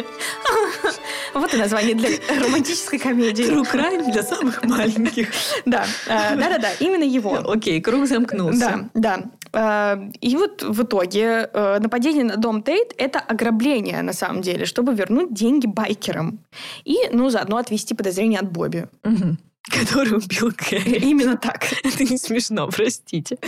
Вот 1.35 1.53
и 1.53 1.57
название 1.57 1.97
для 1.97 2.11
романтической 2.40 3.01
комедии. 3.01 3.44
True 3.44 3.68
crime 3.68 4.12
для 4.12 4.23
самых 4.23 4.62
маленьких. 4.62 5.29
Да, 5.66 5.85
э, 6.07 6.37
да-да-да, 6.37 6.70
именно 6.79 7.03
его. 7.03 7.40
Окей, 7.51 7.81
круг 7.81 8.07
замкнулся. 8.07 8.88
Да, 8.94 9.16
да. 9.16 9.23
Э, 9.54 9.96
и 10.20 10.36
вот 10.36 10.62
в 10.62 10.82
итоге 10.82 11.48
э, 11.52 11.78
нападение 11.78 12.24
на 12.24 12.36
дом 12.36 12.62
Тейт– 12.62 12.92
это 12.98 13.20
ограбление, 13.20 14.02
на 14.02 14.12
самом 14.12 14.42
деле, 14.42 14.66
чтобы 14.66 14.94
вернуть 14.94 15.32
деньги 15.32 15.66
байкерам. 15.66 16.40
И, 16.84 16.96
ну, 17.12 17.30
заодно 17.30 17.56
отвести 17.56 17.94
подозрения 17.94 18.40
от 18.40 18.50
Бобби. 18.50 18.88
Угу. 19.04 19.36
Который 19.70 20.18
убил 20.18 20.52
Кэрри. 20.52 20.98
Именно 21.10 21.36
так. 21.36 21.64
Это 21.84 22.04
не 22.04 22.18
смешно, 22.18 22.68
простите. 22.68 23.38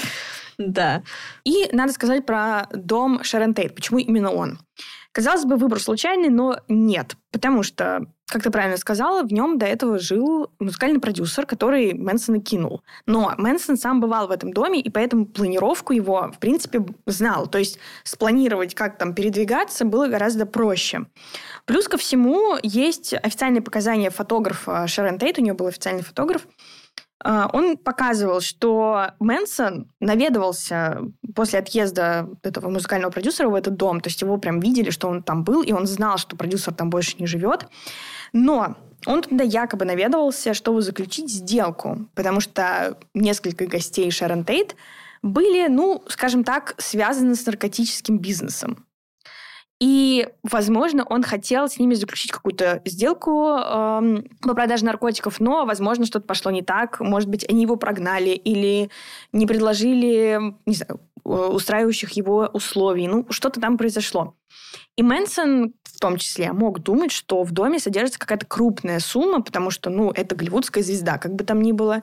Да. 0.58 1.02
И 1.44 1.68
надо 1.72 1.92
сказать 1.92 2.24
про 2.24 2.68
дом 2.72 3.22
Шерон 3.24 3.54
Тейт. 3.54 3.74
Почему 3.74 3.98
именно 3.98 4.30
он? 4.30 4.58
Казалось 5.16 5.46
бы, 5.46 5.56
выбор 5.56 5.80
случайный, 5.80 6.28
но 6.28 6.58
нет. 6.68 7.16
Потому 7.32 7.62
что, 7.62 8.04
как 8.26 8.42
ты 8.42 8.50
правильно 8.50 8.76
сказала, 8.76 9.22
в 9.22 9.32
нем 9.32 9.56
до 9.56 9.64
этого 9.64 9.98
жил 9.98 10.50
музыкальный 10.58 11.00
продюсер, 11.00 11.46
который 11.46 11.94
Мэнсона 11.94 12.38
кинул. 12.38 12.82
Но 13.06 13.32
Мэнсон 13.38 13.78
сам 13.78 14.02
бывал 14.02 14.28
в 14.28 14.30
этом 14.30 14.52
доме, 14.52 14.78
и 14.78 14.90
поэтому 14.90 15.24
планировку 15.24 15.94
его, 15.94 16.30
в 16.34 16.38
принципе, 16.38 16.84
знал. 17.06 17.46
То 17.46 17.56
есть 17.56 17.78
спланировать, 18.04 18.74
как 18.74 18.98
там 18.98 19.14
передвигаться, 19.14 19.86
было 19.86 20.06
гораздо 20.06 20.44
проще. 20.44 21.06
Плюс 21.64 21.88
ко 21.88 21.96
всему, 21.96 22.58
есть 22.62 23.14
официальные 23.14 23.62
показания 23.62 24.10
фотографа 24.10 24.86
Шерон 24.86 25.18
Тейт, 25.18 25.38
у 25.38 25.40
нее 25.40 25.54
был 25.54 25.68
официальный 25.68 26.02
фотограф, 26.02 26.46
он 27.24 27.76
показывал, 27.78 28.40
что 28.40 29.12
Мэнсон 29.20 29.90
наведывался 30.00 31.00
после 31.34 31.60
отъезда 31.60 32.28
этого 32.42 32.68
музыкального 32.68 33.10
продюсера 33.10 33.48
в 33.48 33.54
этот 33.54 33.76
дом, 33.76 34.00
то 34.00 34.08
есть 34.08 34.20
его 34.20 34.36
прям 34.38 34.60
видели, 34.60 34.90
что 34.90 35.08
он 35.08 35.22
там 35.22 35.42
был, 35.42 35.62
и 35.62 35.72
он 35.72 35.86
знал, 35.86 36.18
что 36.18 36.36
продюсер 36.36 36.74
там 36.74 36.90
больше 36.90 37.16
не 37.18 37.26
живет. 37.26 37.66
Но 38.32 38.76
он 39.06 39.22
туда 39.22 39.44
якобы 39.44 39.84
наведывался, 39.84 40.54
чтобы 40.54 40.82
заключить 40.82 41.30
сделку, 41.30 42.06
потому 42.14 42.40
что 42.40 42.98
несколько 43.14 43.66
гостей 43.66 44.10
Шерон 44.10 44.44
Тейт 44.44 44.76
были, 45.22 45.68
ну, 45.68 46.02
скажем 46.08 46.44
так, 46.44 46.74
связаны 46.78 47.34
с 47.34 47.46
наркотическим 47.46 48.18
бизнесом. 48.18 48.85
И, 49.78 50.28
возможно, 50.42 51.04
он 51.04 51.22
хотел 51.22 51.68
с 51.68 51.78
ними 51.78 51.94
заключить 51.94 52.32
какую-то 52.32 52.80
сделку 52.86 53.56
э, 53.58 54.22
по 54.40 54.54
продаже 54.54 54.86
наркотиков, 54.86 55.38
но, 55.38 55.66
возможно, 55.66 56.06
что-то 56.06 56.26
пошло 56.26 56.50
не 56.50 56.62
так. 56.62 56.98
Может 57.00 57.28
быть, 57.28 57.46
они 57.48 57.62
его 57.62 57.76
прогнали 57.76 58.30
или 58.30 58.90
не 59.32 59.46
предложили, 59.46 60.54
не 60.64 60.74
знаю, 60.74 61.00
устраивающих 61.24 62.12
его 62.12 62.48
условий. 62.54 63.06
Ну, 63.06 63.26
что-то 63.28 63.60
там 63.60 63.76
произошло. 63.76 64.34
И 64.96 65.02
Мэнсон 65.02 65.74
в 65.84 66.00
том 66.00 66.16
числе 66.16 66.52
мог 66.52 66.80
думать, 66.80 67.10
что 67.10 67.42
в 67.42 67.52
доме 67.52 67.78
содержится 67.78 68.18
какая-то 68.18 68.46
крупная 68.46 68.98
сумма, 69.00 69.42
потому 69.42 69.70
что, 69.70 69.90
ну, 69.90 70.10
это 70.10 70.34
голливудская 70.34 70.82
звезда, 70.82 71.18
как 71.18 71.34
бы 71.34 71.44
там 71.44 71.60
ни 71.60 71.72
было. 71.72 72.02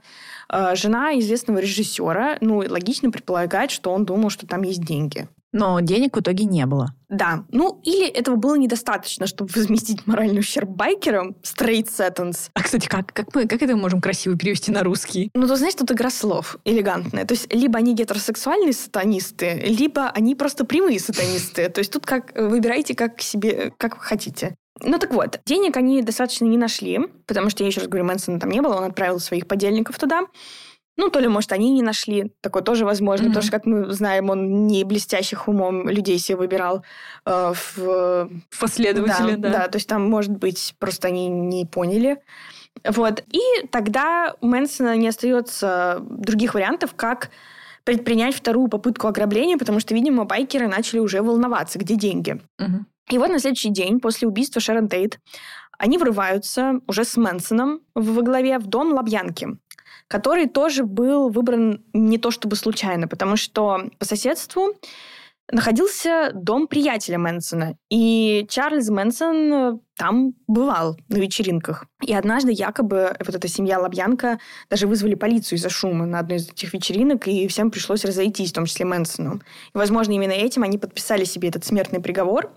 Э, 0.49 0.75
жена 0.75 1.17
известного 1.19 1.57
режиссера, 1.57 2.37
ну, 2.41 2.57
логично 2.57 3.09
предполагать, 3.09 3.71
что 3.71 3.91
он 3.91 4.05
думал, 4.05 4.29
что 4.29 4.45
там 4.45 4.61
есть 4.63 4.83
деньги. 4.83 5.27
Но 5.53 5.79
денег 5.79 6.17
в 6.17 6.19
итоге 6.19 6.45
не 6.45 6.65
было. 6.65 6.93
Да. 7.09 7.45
Ну, 7.49 7.79
или 7.83 8.07
этого 8.07 8.35
было 8.35 8.55
недостаточно, 8.55 9.27
чтобы 9.27 9.51
возместить 9.55 10.05
моральный 10.07 10.39
ущерб 10.39 10.67
байкерам. 10.69 11.35
Straight 11.43 11.87
sentence. 11.87 12.49
А, 12.55 12.63
кстати, 12.63 12.87
как, 12.87 13.13
как, 13.13 13.33
мы, 13.35 13.47
как 13.47 13.61
это 13.61 13.75
можем 13.77 14.01
красиво 14.01 14.35
перевести 14.35 14.71
на 14.71 14.83
русский? 14.83 15.29
Ну, 15.35 15.47
ты 15.47 15.55
знаешь, 15.55 15.75
тут 15.75 15.91
игра 15.91 16.09
слов 16.09 16.57
элегантная. 16.65 17.25
То 17.25 17.35
есть, 17.35 17.53
либо 17.53 17.77
они 17.77 17.93
гетеросексуальные 17.93 18.73
сатанисты, 18.73 19.61
либо 19.63 20.09
они 20.09 20.33
просто 20.35 20.65
прямые 20.65 20.99
сатанисты. 20.99 21.69
То 21.69 21.79
есть, 21.79 21.93
тут 21.93 22.05
как 22.05 22.33
выбирайте 22.35 22.95
как 22.95 23.21
себе, 23.21 23.71
как 23.77 23.99
хотите. 23.99 24.55
Ну 24.81 24.97
так 24.97 25.13
вот, 25.13 25.39
денег 25.45 25.77
они 25.77 26.01
достаточно 26.01 26.45
не 26.45 26.57
нашли, 26.57 26.99
потому 27.27 27.49
что, 27.49 27.63
я 27.63 27.67
еще 27.67 27.81
раз 27.81 27.87
говорю, 27.87 28.05
Мэнсона 28.05 28.39
там 28.39 28.49
не 28.49 28.59
было, 28.59 28.75
он 28.75 28.85
отправил 28.85 29.19
своих 29.19 29.47
подельников 29.47 29.99
туда. 29.99 30.23
Ну, 30.95 31.09
то 31.09 31.19
ли, 31.19 31.27
может, 31.27 31.51
они 31.51 31.71
не 31.71 31.81
нашли. 31.81 32.31
Такое 32.41 32.61
тоже 32.61 32.85
возможно. 32.85 33.25
Mm-hmm. 33.25 33.27
Потому 33.29 33.43
что, 33.43 33.51
как 33.51 33.65
мы 33.65 33.91
знаем, 33.91 34.29
он 34.29 34.67
не 34.67 34.83
блестящих 34.83 35.47
умом 35.47 35.89
людей 35.89 36.19
себе 36.19 36.37
выбирал 36.37 36.83
э, 37.25 37.53
в... 37.75 38.29
Последователи, 38.59 39.35
да, 39.35 39.49
да. 39.49 39.59
Да, 39.59 39.67
то 39.69 39.77
есть 39.77 39.87
там, 39.87 40.07
может 40.07 40.31
быть, 40.31 40.75
просто 40.77 41.07
они 41.07 41.27
не 41.27 41.65
поняли. 41.65 42.19
Вот. 42.87 43.23
И 43.31 43.67
тогда 43.71 44.35
у 44.41 44.47
Мэнсона 44.47 44.95
не 44.95 45.07
остается 45.07 45.99
других 46.01 46.53
вариантов, 46.53 46.93
как 46.95 47.31
предпринять 47.83 48.35
вторую 48.35 48.69
попытку 48.69 49.07
ограбления, 49.07 49.57
потому 49.57 49.79
что, 49.79 49.93
видимо, 49.93 50.25
байкеры 50.25 50.67
начали 50.67 50.99
уже 50.99 51.21
волноваться, 51.21 51.79
где 51.79 51.95
деньги. 51.95 52.41
Угу. 52.59 52.85
И 53.11 53.17
вот 53.17 53.29
на 53.29 53.39
следующий 53.39 53.69
день 53.69 53.99
после 53.99 54.27
убийства 54.27 54.61
Шерон 54.61 54.87
Тейт 54.87 55.19
они 55.77 55.97
врываются 55.97 56.79
уже 56.87 57.03
с 57.03 57.17
Мэнсоном 57.17 57.81
во 57.95 58.21
главе 58.21 58.59
в 58.59 58.67
дом 58.67 58.93
Лабьянки 58.93 59.57
который 60.07 60.47
тоже 60.47 60.83
был 60.83 61.29
выбран 61.29 61.83
не 61.93 62.17
то 62.17 62.31
чтобы 62.31 62.55
случайно, 62.55 63.07
потому 63.07 63.35
что 63.35 63.89
по 63.99 64.05
соседству 64.05 64.75
находился 65.51 66.31
дом 66.33 66.67
приятеля 66.67 67.19
Мэнсона. 67.19 67.75
И 67.89 68.45
Чарльз 68.49 68.89
Мэнсон 68.89 69.53
э, 69.53 69.73
там 69.97 70.33
бывал 70.47 70.97
на 71.09 71.17
вечеринках. 71.17 71.85
И 72.01 72.13
однажды 72.13 72.51
якобы 72.51 73.15
вот 73.19 73.35
эта 73.35 73.47
семья 73.47 73.79
Лобьянка 73.79 74.39
даже 74.69 74.87
вызвали 74.87 75.15
полицию 75.15 75.57
из-за 75.57 75.69
шума 75.69 76.05
на 76.05 76.19
одной 76.19 76.37
из 76.37 76.49
этих 76.49 76.73
вечеринок, 76.73 77.27
и 77.27 77.47
всем 77.47 77.71
пришлось 77.71 78.05
разойтись, 78.05 78.51
в 78.51 78.55
том 78.55 78.65
числе 78.65 78.85
Мэнсону. 78.85 79.41
И, 79.73 79.77
возможно, 79.77 80.13
именно 80.13 80.31
этим 80.31 80.63
они 80.63 80.77
подписали 80.77 81.25
себе 81.25 81.49
этот 81.49 81.65
смертный 81.65 81.99
приговор. 81.99 82.51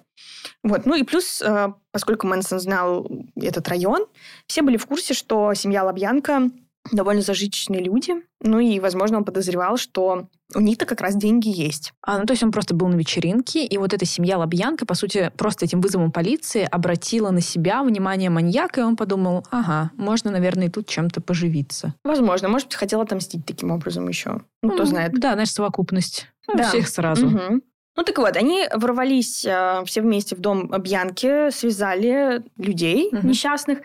Вот. 0.62 0.86
Ну 0.86 0.94
и 0.94 1.02
плюс, 1.02 1.42
э, 1.42 1.72
поскольку 1.90 2.26
Мэнсон 2.26 2.60
знал 2.60 3.08
этот 3.34 3.68
район, 3.68 4.06
все 4.46 4.62
были 4.62 4.76
в 4.76 4.86
курсе, 4.86 5.12
что 5.12 5.52
семья 5.54 5.84
Лобьянка 5.84 6.50
довольно 6.92 7.22
зажиточные 7.22 7.82
люди. 7.82 8.14
Ну 8.40 8.60
и, 8.60 8.78
возможно, 8.80 9.18
он 9.18 9.24
подозревал, 9.24 9.76
что 9.76 10.28
у 10.54 10.60
них-то 10.60 10.86
как 10.86 11.00
раз 11.00 11.16
деньги 11.16 11.48
есть. 11.48 11.92
А, 12.02 12.18
ну, 12.18 12.26
то 12.26 12.32
есть 12.32 12.42
он 12.42 12.52
просто 12.52 12.74
был 12.74 12.88
на 12.88 12.94
вечеринке, 12.94 13.64
и 13.64 13.78
вот 13.78 13.92
эта 13.92 14.04
семья 14.04 14.38
Лобьянка, 14.38 14.86
по 14.86 14.94
сути, 14.94 15.32
просто 15.36 15.64
этим 15.64 15.80
вызовом 15.80 16.12
полиции 16.12 16.68
обратила 16.70 17.30
на 17.30 17.40
себя 17.40 17.82
внимание 17.82 18.30
маньяка, 18.30 18.82
и 18.82 18.84
он 18.84 18.96
подумал, 18.96 19.44
ага, 19.50 19.90
можно, 19.96 20.30
наверное, 20.30 20.66
и 20.66 20.70
тут 20.70 20.86
чем-то 20.88 21.20
поживиться. 21.20 21.94
Возможно. 22.04 22.48
Может 22.48 22.68
быть, 22.68 22.76
хотел 22.76 23.00
отомстить 23.00 23.44
таким 23.46 23.70
образом 23.70 24.08
еще. 24.08 24.42
Ну, 24.62 24.72
кто 24.72 24.84
знает. 24.84 25.12
Да, 25.14 25.32
знаешь, 25.32 25.50
совокупность. 25.50 26.28
Ну, 26.46 26.56
да. 26.56 26.68
Всех 26.68 26.88
сразу. 26.88 27.26
Угу. 27.26 27.60
Ну 27.96 28.02
так 28.02 28.18
вот, 28.18 28.36
они 28.36 28.66
ворвались 28.74 29.44
э, 29.46 29.82
все 29.86 30.02
вместе 30.02 30.36
в 30.36 30.40
дом 30.40 30.68
Бьянки, 30.68 31.50
связали 31.50 32.42
людей 32.58 33.08
угу. 33.10 33.26
несчастных. 33.26 33.78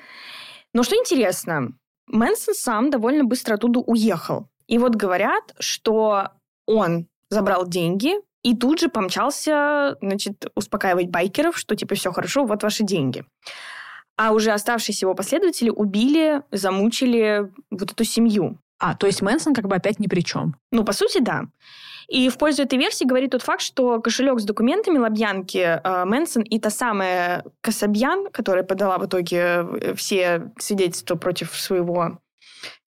Но 0.74 0.84
что 0.84 0.96
интересно, 0.96 1.72
Мэнсон 2.08 2.54
сам 2.54 2.90
довольно 2.90 3.24
быстро 3.24 3.56
оттуда 3.56 3.80
уехал. 3.80 4.48
И 4.68 4.78
вот 4.78 4.96
говорят, 4.96 5.54
что 5.60 6.30
он 6.66 7.08
забрал 7.30 7.68
деньги 7.68 8.14
и 8.44 8.56
тут 8.56 8.80
же 8.80 8.90
помчался, 8.90 9.98
значит, 10.02 10.46
успокаивать 10.56 11.10
байкеров, 11.10 11.58
что 11.58 11.76
типа 11.76 11.96
все 11.96 12.12
хорошо, 12.12 12.46
вот 12.46 12.64
ваши 12.64 12.84
деньги. 12.84 13.26
А 14.18 14.34
уже 14.34 14.52
оставшиеся 14.52 15.06
его 15.06 15.16
последователи 15.16 15.70
убили, 15.70 16.42
замучили 16.52 17.52
вот 17.70 17.92
эту 17.92 18.04
семью. 18.04 18.58
А, 18.82 18.96
то 18.96 19.06
есть 19.06 19.22
Мэнсон 19.22 19.54
как 19.54 19.68
бы 19.68 19.76
опять 19.76 20.00
ни 20.00 20.08
при 20.08 20.22
чем. 20.22 20.56
Ну, 20.72 20.84
по 20.84 20.92
сути, 20.92 21.20
да. 21.20 21.44
И 22.08 22.30
в 22.30 22.38
пользу 22.40 22.64
этой 22.64 22.80
версии 22.80 23.06
говорит 23.06 23.30
тот 23.30 23.44
факт, 23.44 23.62
что 23.62 24.02
кошелек 24.02 24.40
с 24.40 24.44
документами 24.44 24.98
Лобьянки 24.98 25.80
э, 25.84 26.06
Мэнсон 26.06 26.42
и 26.42 26.60
та 26.60 26.72
самая 26.72 27.46
Касабьян, 27.62 28.32
которая 28.32 28.64
подала 28.64 28.98
в 28.98 29.06
итоге 29.06 29.38
э, 29.38 29.94
все 29.94 30.52
свидетельства 30.58 31.16
против 31.16 31.56
своего 31.56 32.18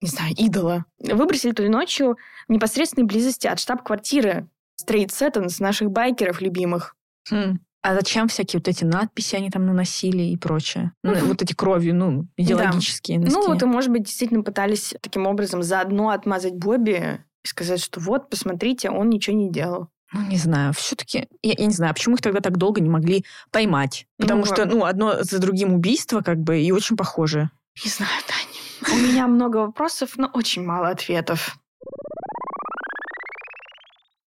не 0.01 0.09
знаю, 0.09 0.33
идола, 0.37 0.85
выбросили 0.99 1.51
той 1.51 1.69
ночью 1.69 2.17
в 2.47 2.51
непосредственной 2.51 3.07
близости 3.07 3.47
от 3.47 3.59
штаб-квартиры 3.59 4.47
Straight 4.81 5.07
Settons, 5.09 5.55
наших 5.59 5.89
байкеров 5.89 6.39
любимых. 6.39 6.95
Хм. 7.29 7.59
А 7.81 7.95
зачем 7.95 8.27
всякие 8.27 8.59
вот 8.59 8.67
эти 8.67 8.83
надписи 8.83 9.35
они 9.35 9.49
там 9.49 9.65
наносили 9.65 10.23
и 10.23 10.37
прочее? 10.37 10.91
Ну, 11.03 11.13
вот 11.25 11.41
эти 11.41 11.53
кровью, 11.53 11.95
ну, 11.95 12.27
идеологические. 12.35 13.19
Да. 13.19 13.31
Ну, 13.31 13.47
вот, 13.47 13.61
и, 13.61 13.65
может 13.65 13.91
быть, 13.91 14.03
действительно 14.03 14.43
пытались 14.43 14.93
таким 15.01 15.27
образом 15.27 15.63
заодно 15.63 16.09
отмазать 16.09 16.55
Бобби 16.55 17.21
и 17.43 17.47
сказать, 17.47 17.81
что 17.81 18.01
вот, 18.01 18.29
посмотрите, 18.29 18.89
он 18.89 19.09
ничего 19.09 19.35
не 19.35 19.49
делал. 19.49 19.87
Ну, 20.11 20.21
не 20.27 20.37
знаю, 20.37 20.73
все-таки, 20.73 21.27
я, 21.41 21.53
я 21.57 21.65
не 21.65 21.73
знаю, 21.73 21.93
почему 21.93 22.15
их 22.15 22.21
тогда 22.21 22.41
так 22.41 22.57
долго 22.57 22.81
не 22.81 22.89
могли 22.89 23.23
поймать? 23.51 24.07
Потому 24.17 24.41
ну, 24.41 24.45
что, 24.45 24.65
ну, 24.65 24.83
одно 24.83 25.23
за 25.23 25.39
другим 25.39 25.73
убийство, 25.73 26.21
как 26.21 26.39
бы, 26.39 26.59
и 26.59 26.71
очень 26.71 26.97
похоже. 26.97 27.49
Не 27.83 27.89
знаю, 27.89 28.11
Таня. 28.27 28.93
У 28.93 28.97
меня 28.97 29.27
много 29.27 29.57
вопросов, 29.57 30.17
но 30.17 30.29
очень 30.33 30.65
мало 30.65 30.89
ответов. 30.89 31.57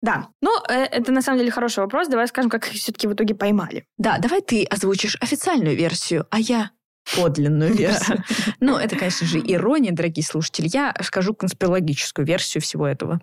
Да, 0.01 0.29
ну, 0.41 0.51
э, 0.69 0.85
это 0.85 1.11
на 1.13 1.23
самом 1.23 1.39
деле 1.39 1.51
хороший 1.51 1.81
вопрос. 1.81 2.09
Давай 2.09 2.29
скажем, 2.29 2.51
как 2.51 2.69
их 2.69 2.75
все-таки 2.75 3.09
в 3.09 3.15
итоге 3.15 3.35
поймали. 3.35 3.85
Да, 3.97 4.19
давай 4.19 4.43
ты 4.43 4.65
озвучишь 4.65 5.17
официальную 5.21 5.77
версию, 5.77 6.27
а 6.31 6.39
я 6.39 6.71
подлинную 7.17 7.75
версию. 7.77 8.23
Ну, 8.61 8.77
это, 8.77 8.97
конечно 8.97 9.27
же, 9.27 9.39
ирония, 9.39 9.93
дорогие 9.93 10.25
слушатели. 10.25 10.69
Я 10.73 10.95
скажу 11.03 11.35
конспирологическую 11.35 12.27
версию 12.27 12.63
всего 12.63 12.87
этого. 12.87 13.21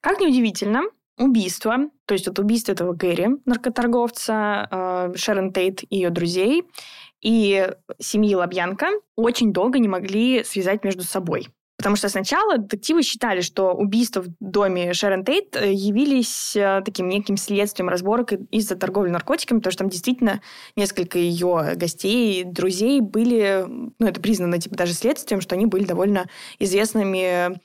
Как 0.00 0.20
неудивительно, 0.20 0.82
убийство, 1.18 1.76
то 2.04 2.14
есть 2.14 2.26
вот 2.26 2.38
убийство 2.38 2.72
этого 2.72 2.92
Гэри, 2.92 3.28
наркоторговца, 3.46 4.68
э, 4.70 5.12
Шерон 5.16 5.52
Тейт 5.52 5.82
и 5.82 5.96
ее 5.96 6.10
друзей, 6.10 6.64
и 7.22 7.68
семьи 7.98 8.34
Лобьянка 8.34 8.88
очень 9.16 9.52
долго 9.52 9.78
не 9.78 9.88
могли 9.88 10.44
связать 10.44 10.84
между 10.84 11.02
собой. 11.02 11.48
Потому 11.76 11.96
что 11.96 12.08
сначала 12.08 12.56
детективы 12.56 13.02
считали, 13.02 13.42
что 13.42 13.72
убийства 13.72 14.22
в 14.22 14.28
доме 14.40 14.94
Шерон 14.94 15.24
Тейт 15.24 15.56
э, 15.56 15.72
явились 15.72 16.56
э, 16.56 16.80
таким 16.84 17.08
неким 17.08 17.36
следствием 17.36 17.90
разборок 17.90 18.32
из-за 18.50 18.76
торговли 18.76 19.10
наркотиками, 19.10 19.58
потому 19.58 19.72
что 19.72 19.80
там 19.80 19.90
действительно 19.90 20.40
несколько 20.74 21.18
ее 21.18 21.74
гостей, 21.76 22.44
друзей 22.44 23.00
были, 23.02 23.64
ну, 23.68 24.06
это 24.06 24.20
признано 24.20 24.58
типа 24.58 24.76
даже 24.76 24.94
следствием, 24.94 25.42
что 25.42 25.54
они 25.54 25.66
были 25.66 25.84
довольно 25.84 26.26
известными 26.58 27.60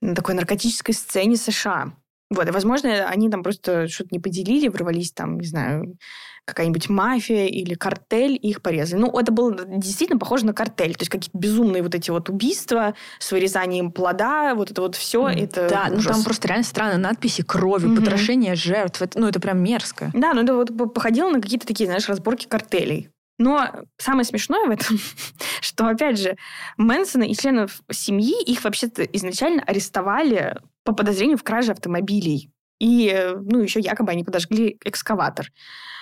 на 0.00 0.14
такой 0.14 0.34
наркотической 0.34 0.94
сцене 0.94 1.36
США. 1.36 1.92
Вот, 2.30 2.48
и, 2.48 2.52
возможно, 2.52 3.08
они 3.08 3.28
там 3.28 3.42
просто 3.42 3.88
что-то 3.88 4.10
не 4.12 4.20
поделили, 4.20 4.68
ворвались 4.68 5.12
там, 5.12 5.38
не 5.38 5.46
знаю, 5.46 5.96
какая-нибудь 6.44 6.88
мафия 6.88 7.46
или 7.46 7.74
картель, 7.74 8.38
их 8.40 8.62
порезали. 8.62 9.00
Ну, 9.00 9.18
это 9.18 9.32
было 9.32 9.54
действительно 9.66 10.18
похоже 10.18 10.46
на 10.46 10.52
картель. 10.52 10.94
То 10.94 11.02
есть 11.02 11.10
какие-то 11.10 11.36
безумные 11.36 11.82
вот 11.82 11.94
эти 11.94 12.10
вот 12.10 12.28
убийства 12.28 12.94
с 13.18 13.30
вырезанием 13.32 13.92
плода, 13.92 14.54
вот 14.54 14.70
это 14.70 14.82
вот 14.82 14.96
все, 14.96 15.28
mm. 15.28 15.44
это 15.44 15.68
Да, 15.68 15.88
ужас. 15.90 16.06
ну 16.06 16.12
там 16.12 16.24
просто 16.24 16.48
реально 16.48 16.64
странные 16.64 16.98
надписи 16.98 17.42
крови, 17.42 17.88
mm-hmm. 17.88 17.96
потрошение 17.96 18.54
жертв. 18.54 19.02
Это, 19.02 19.18
ну, 19.18 19.28
это 19.28 19.40
прям 19.40 19.62
мерзко. 19.62 20.10
Да, 20.14 20.34
ну 20.34 20.42
это 20.42 20.54
вот 20.54 20.94
походило 20.94 21.30
на 21.30 21.40
какие-то 21.40 21.66
такие, 21.66 21.86
знаешь, 21.86 22.08
разборки 22.08 22.46
картелей. 22.46 23.10
Но 23.40 23.70
самое 23.96 24.26
смешное 24.26 24.66
в 24.66 24.70
этом, 24.70 24.98
что, 25.62 25.88
опять 25.88 26.18
же, 26.18 26.36
Мэнсона 26.76 27.22
и 27.22 27.34
членов 27.34 27.80
семьи, 27.90 28.42
их 28.44 28.62
вообще-то 28.64 29.02
изначально 29.02 29.62
арестовали 29.62 30.58
по 30.84 30.92
подозрению 30.92 31.38
в 31.38 31.42
краже 31.42 31.72
автомобилей. 31.72 32.50
И, 32.80 33.34
ну, 33.42 33.60
еще 33.60 33.80
якобы 33.80 34.10
они 34.12 34.24
подожгли 34.24 34.78
экскаватор. 34.84 35.50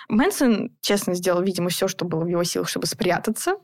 Мэнсон, 0.09 0.77
честно, 0.81 1.15
сделал, 1.15 1.43
видимо, 1.43 1.69
все, 1.69 1.89
что 1.89 2.05
было 2.05 2.25
в 2.25 2.29
его 2.29 2.45
силах, 2.45 2.69
чтобы 2.69 2.87
спрятаться 2.87 3.57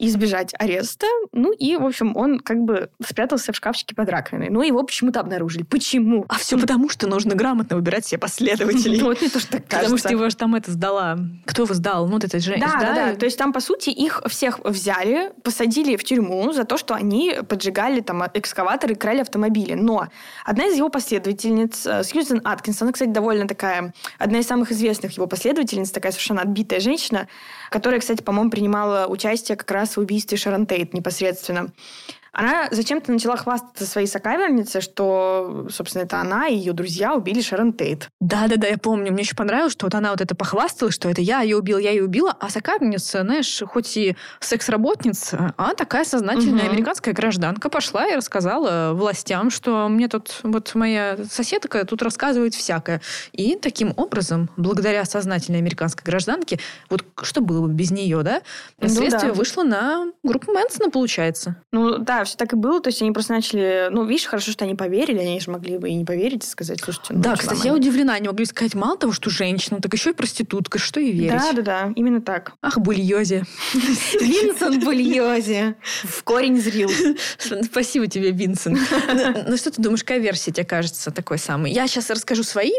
избежать 0.00 0.54
ареста. 0.58 1.06
Ну 1.32 1.52
и, 1.52 1.76
в 1.76 1.84
общем, 1.84 2.16
он 2.16 2.40
как 2.40 2.58
бы 2.58 2.90
спрятался 3.04 3.52
в 3.52 3.56
шкафчике 3.56 3.94
под 3.94 4.08
раковиной. 4.08 4.48
Ну 4.48 4.62
его 4.62 4.82
почему-то 4.82 5.20
обнаружили. 5.20 5.62
Почему? 5.62 6.24
А 6.28 6.38
все 6.38 6.58
потому, 6.58 6.88
что 6.88 7.06
нужно 7.06 7.34
грамотно 7.34 7.76
выбирать 7.76 8.06
себе 8.06 8.18
последователей. 8.18 9.00
Вот 9.10 9.20
мне 9.20 9.30
тоже 9.30 9.46
так 9.46 9.66
кажется. 9.66 9.78
Потому 9.78 9.98
что 9.98 10.08
его 10.10 10.30
же 10.30 10.36
там 10.36 10.54
это 10.54 10.70
сдала. 10.70 11.18
Кто 11.44 11.64
его 11.64 11.74
сдал? 11.74 12.06
Ну, 12.06 12.14
вот 12.14 12.24
это 12.24 12.38
же... 12.38 12.56
Да, 12.58 12.78
да, 12.80 12.94
да. 12.94 13.14
То 13.16 13.24
есть 13.24 13.36
там, 13.36 13.52
по 13.52 13.60
сути, 13.60 13.90
их 13.90 14.22
всех 14.26 14.60
взяли, 14.64 15.32
посадили 15.42 15.96
в 15.96 16.04
тюрьму 16.04 16.52
за 16.52 16.64
то, 16.64 16.76
что 16.76 16.94
они 16.94 17.38
поджигали 17.48 18.00
там 18.00 18.22
экскаваторы 18.32 18.94
и 18.94 18.96
крали 18.96 19.20
автомобили. 19.20 19.74
Но 19.74 20.06
одна 20.44 20.66
из 20.66 20.76
его 20.76 20.88
последовательниц, 20.88 21.86
э, 21.86 22.04
Сьюзен 22.04 22.40
Аткинс, 22.44 22.80
она, 22.82 22.92
кстати, 22.92 23.10
довольно 23.10 23.48
такая, 23.48 23.92
одна 24.18 24.38
из 24.38 24.46
самых 24.46 24.70
известных 24.70 25.12
его 25.12 25.26
последовательниц, 25.26 25.90
такая 25.90 26.12
совершенно 26.12 26.42
отбитая 26.42 26.80
женщина, 26.80 27.26
которая, 27.70 28.00
кстати, 28.00 28.22
по-моему, 28.22 28.50
принимала 28.50 29.06
участие 29.08 29.56
как 29.56 29.70
раз 29.70 29.89
в 29.96 30.00
убийстве 30.00 30.36
Шарон 30.36 30.66
непосредственно. 30.94 31.72
Она 32.32 32.68
зачем-то 32.70 33.12
начала 33.12 33.36
хвастаться 33.36 33.86
своей 33.86 34.06
сокамернице, 34.06 34.80
что, 34.80 35.66
собственно, 35.70 36.02
это 36.02 36.20
она 36.20 36.48
и 36.48 36.56
ее 36.56 36.72
друзья 36.72 37.14
убили 37.14 37.40
Шерон 37.40 37.72
Тейт. 37.72 38.08
Да-да-да, 38.20 38.68
я 38.68 38.78
помню. 38.78 39.12
Мне 39.12 39.22
еще 39.22 39.34
понравилось, 39.34 39.72
что 39.72 39.86
вот 39.86 39.94
она 39.94 40.10
вот 40.10 40.20
это 40.20 40.34
похвасталась, 40.34 40.94
что 40.94 41.08
это 41.08 41.20
я 41.20 41.40
ее 41.40 41.56
убил, 41.56 41.78
я 41.78 41.90
ее 41.90 42.04
убила, 42.04 42.36
а 42.38 42.50
сокамерница, 42.50 43.22
знаешь, 43.22 43.62
хоть 43.66 43.96
и 43.96 44.16
секс-работница, 44.40 45.54
а 45.56 45.74
такая 45.74 46.04
сознательная 46.04 46.64
угу. 46.64 46.72
американская 46.72 47.14
гражданка 47.14 47.68
пошла 47.68 48.06
и 48.06 48.14
рассказала 48.14 48.92
властям, 48.94 49.50
что 49.50 49.88
мне 49.88 50.08
тут 50.08 50.40
вот 50.42 50.74
моя 50.74 51.18
соседка 51.30 51.84
тут 51.84 52.02
рассказывает 52.02 52.54
всякое. 52.54 53.00
И 53.32 53.56
таким 53.56 53.92
образом, 53.96 54.50
благодаря 54.56 55.04
сознательной 55.04 55.58
американской 55.58 56.04
гражданке, 56.04 56.58
вот 56.88 57.04
что 57.22 57.40
было 57.40 57.66
бы 57.66 57.72
без 57.72 57.90
нее, 57.90 58.22
да? 58.22 58.42
Ну, 58.78 58.88
следствие 58.88 59.32
да. 59.32 59.38
вышло 59.38 59.62
на 59.62 60.06
группу 60.22 60.52
Мэнсона, 60.52 60.90
получается. 60.90 61.56
Ну 61.72 61.98
да, 61.98 62.19
все 62.24 62.36
так 62.36 62.52
и 62.52 62.56
было. 62.56 62.80
То 62.80 62.88
есть 62.88 63.02
они 63.02 63.12
просто 63.12 63.32
начали... 63.32 63.88
Ну, 63.90 64.04
видишь, 64.04 64.26
хорошо, 64.26 64.52
что 64.52 64.64
они 64.64 64.74
поверили. 64.74 65.18
Они 65.18 65.40
же 65.40 65.50
могли 65.50 65.78
бы 65.78 65.88
и 65.88 65.94
не 65.94 66.04
поверить, 66.04 66.44
и 66.44 66.46
сказать, 66.46 66.80
слушайте... 66.82 67.14
Ну, 67.14 67.20
да, 67.20 67.34
кстати, 67.34 67.58
нормально. 67.58 67.68
я 67.68 67.74
удивлена. 67.74 68.14
Они 68.14 68.28
могли 68.28 68.44
сказать, 68.46 68.74
мало 68.74 68.96
того, 68.96 69.12
что 69.12 69.30
женщина, 69.30 69.80
так 69.80 69.92
еще 69.92 70.10
и 70.10 70.12
проститутка. 70.12 70.78
Что 70.78 71.00
и 71.00 71.12
верить. 71.12 71.40
Да, 71.40 71.52
да, 71.52 71.62
да. 71.62 71.92
Именно 71.96 72.20
так. 72.20 72.52
Ах, 72.62 72.78
Бульози. 72.78 73.44
Винсент 73.74 74.84
Бульози. 74.84 75.74
В 76.04 76.22
корень 76.24 76.60
зрил. 76.60 76.90
Спасибо 77.64 78.06
тебе, 78.06 78.30
Винсент. 78.30 78.78
Ну, 79.46 79.56
что 79.56 79.70
ты 79.70 79.82
думаешь, 79.82 80.02
какая 80.02 80.18
версия 80.18 80.52
тебе 80.52 80.64
кажется 80.64 81.10
такой 81.10 81.38
самой? 81.38 81.72
Я 81.72 81.86
сейчас 81.86 82.10
расскажу 82.10 82.42
свои, 82.42 82.72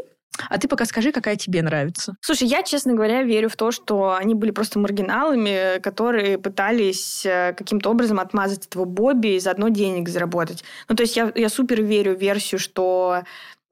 а 0.50 0.58
ты 0.58 0.68
пока 0.68 0.86
скажи, 0.86 1.12
какая 1.12 1.36
тебе 1.36 1.62
нравится. 1.62 2.16
Слушай, 2.22 2.48
я, 2.48 2.64
честно 2.64 2.94
говоря, 2.94 3.24
верю 3.24 3.50
в 3.50 3.56
то, 3.56 3.72
что 3.72 4.16
они 4.16 4.34
были 4.34 4.52
просто 4.52 4.80
маргиналами, 4.80 5.80
которые 5.80 6.38
пытались 6.38 7.26
э, 7.26 7.54
каким-то 7.54 7.90
образом 7.90 8.20
отмазать 8.20 8.66
этого 8.66 8.86
Бобби 8.86 9.36
и 9.36 9.40
заодно 9.40 9.70
денег 9.70 10.10
заработать. 10.10 10.64
Ну, 10.88 10.96
то 10.96 11.04
есть 11.04 11.18
я, 11.18 11.32
я 11.36 11.50
супер 11.50 11.82
верю 11.82 12.16
в 12.16 12.20
версию, 12.20 12.60
что 12.60 13.24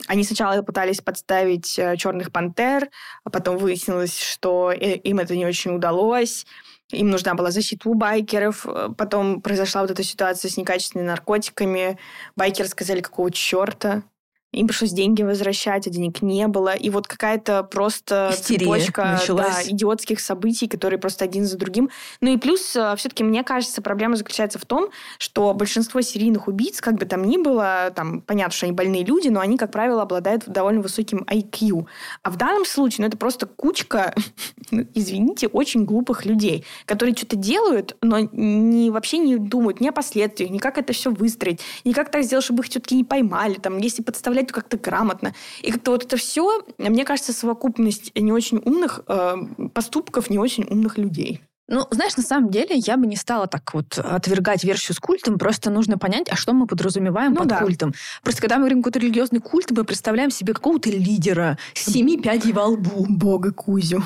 Они 0.08 0.24
сначала 0.24 0.62
пытались 0.62 1.02
подставить 1.02 1.78
э, 1.78 1.98
черных 1.98 2.32
пантер, 2.32 2.90
а 3.24 3.30
потом 3.30 3.58
выяснилось, 3.58 4.18
что 4.20 4.72
э, 4.72 4.96
им 4.96 5.20
это 5.20 5.36
не 5.36 5.46
очень 5.46 5.76
удалось. 5.76 6.46
Им 6.92 7.10
нужна 7.10 7.36
была 7.36 7.52
защита 7.52 7.88
у 7.90 7.94
байкеров. 7.94 8.66
Потом 8.98 9.42
произошла 9.42 9.82
вот 9.82 9.92
эта 9.92 10.04
ситуация 10.04 10.50
с 10.50 10.58
некачественными 10.58 11.08
наркотиками. 11.08 12.00
Байкеры 12.36 12.68
сказали, 12.68 13.02
какого 13.02 13.30
черта. 13.30 14.04
Им 14.52 14.68
пришлось 14.68 14.92
деньги 14.92 15.22
возвращать, 15.22 15.86
а 15.86 15.90
денег 15.92 16.24
не 16.24 16.48
было. 16.48 16.74
И 16.74 16.90
вот 16.90 17.08
какая-то 17.08 17.64
просто 17.64 18.32
Истерия 18.34 18.66
цепочка 18.66 19.18
началась. 19.20 19.68
да, 19.68 19.72
идиотских 19.72 20.20
событий, 20.20 20.68
которые 20.68 21.00
просто 21.00 21.26
один 21.26 21.46
за 21.46 21.56
другим. 21.56 21.92
Ну 22.20 22.34
и 22.34 22.38
плюс, 22.38 22.62
все-таки, 22.62 23.24
мне 23.24 23.44
кажется, 23.44 23.84
проблема 23.84 24.16
заключается 24.16 24.58
в 24.58 24.66
том, 24.66 24.90
что 25.20 25.54
большинство 25.54 26.02
серийных 26.02 26.48
убийц, 26.48 26.82
как 26.82 26.96
бы 26.96 27.06
там 27.06 27.26
ни 27.26 27.38
было, 27.38 27.92
там, 27.96 28.22
понятно, 28.22 28.52
что 28.52 28.66
они 28.66 28.74
больные 28.74 29.04
люди, 29.04 29.28
но 29.28 29.40
они, 29.40 29.56
как 29.56 29.72
правило, 29.72 30.02
обладают 30.02 30.46
довольно 30.48 30.82
высоким 30.82 31.20
IQ. 31.30 31.86
А 32.24 32.32
в 32.32 32.38
данном 32.38 32.66
случае, 32.66 33.04
ну, 33.04 33.08
это 33.08 33.18
просто 33.18 33.46
кучка, 33.46 34.16
ну, 34.72 34.84
извините, 34.96 35.46
очень 35.48 35.86
глупых 35.86 36.26
людей, 36.26 36.66
которые 36.86 37.16
что-то 37.16 37.36
делают, 37.36 37.98
но 38.02 38.18
не, 38.32 38.90
вообще 38.90 39.20
не 39.20 39.38
думают 39.38 39.80
ни 39.80 39.88
о 39.88 39.92
последствиях, 39.92 40.50
ни 40.50 40.58
как 40.58 40.80
это 40.80 40.92
все 40.92 41.12
выстроить, 41.12 41.62
ни 41.86 41.92
как 41.92 42.10
так 42.10 42.24
сделать, 42.24 42.46
чтобы 42.46 42.64
их 42.64 42.70
все-таки 42.70 42.96
не 42.96 43.04
поймали, 43.04 43.54
там, 43.56 43.78
если 43.78 44.02
подставлять 44.02 44.39
то 44.44 44.54
как-то 44.54 44.78
грамотно. 44.78 45.34
И 45.62 45.72
как-то 45.72 45.92
вот 45.92 46.06
это 46.06 46.18
все, 46.18 46.62
мне 46.78 47.06
кажется, 47.06 47.34
совокупность 47.34 48.12
не 48.16 48.32
очень 48.32 48.58
умных 48.58 49.02
э, 49.08 49.36
поступков 49.74 50.30
не 50.30 50.38
очень 50.40 50.66
умных 50.66 50.98
людей. 50.98 51.42
Ну, 51.72 51.86
знаешь, 51.92 52.18
на 52.18 52.24
самом 52.24 52.50
деле 52.50 52.76
я 52.76 52.98
бы 52.98 53.06
не 53.06 53.16
стала 53.16 53.46
так 53.46 53.76
вот 53.76 54.00
отвергать 54.00 54.64
версию 54.64 54.96
с 54.96 55.00
культом, 55.00 55.38
просто 55.38 55.70
нужно 55.70 56.00
понять, 56.00 56.28
а 56.28 56.36
что 56.36 56.54
мы 56.54 56.66
подразумеваем 56.66 57.34
Ну 57.34 57.42
под 57.42 57.48
да. 57.48 57.60
культом. 57.60 57.94
Просто 58.24 58.42
когда 58.42 58.56
мы 58.56 58.62
говорим 58.62 58.80
какой-то 58.82 58.98
религиозный 59.00 59.40
культ, 59.40 59.70
мы 59.70 59.84
представляем 59.84 60.32
себе 60.32 60.56
какого-то 60.56 60.90
лидера 60.90 61.60
с 61.76 61.92
семи 61.92 62.18
пядей 62.20 62.54
во 62.54 62.66
лбу. 62.66 63.06
Бога 63.08 63.52
Кузю. 63.54 64.04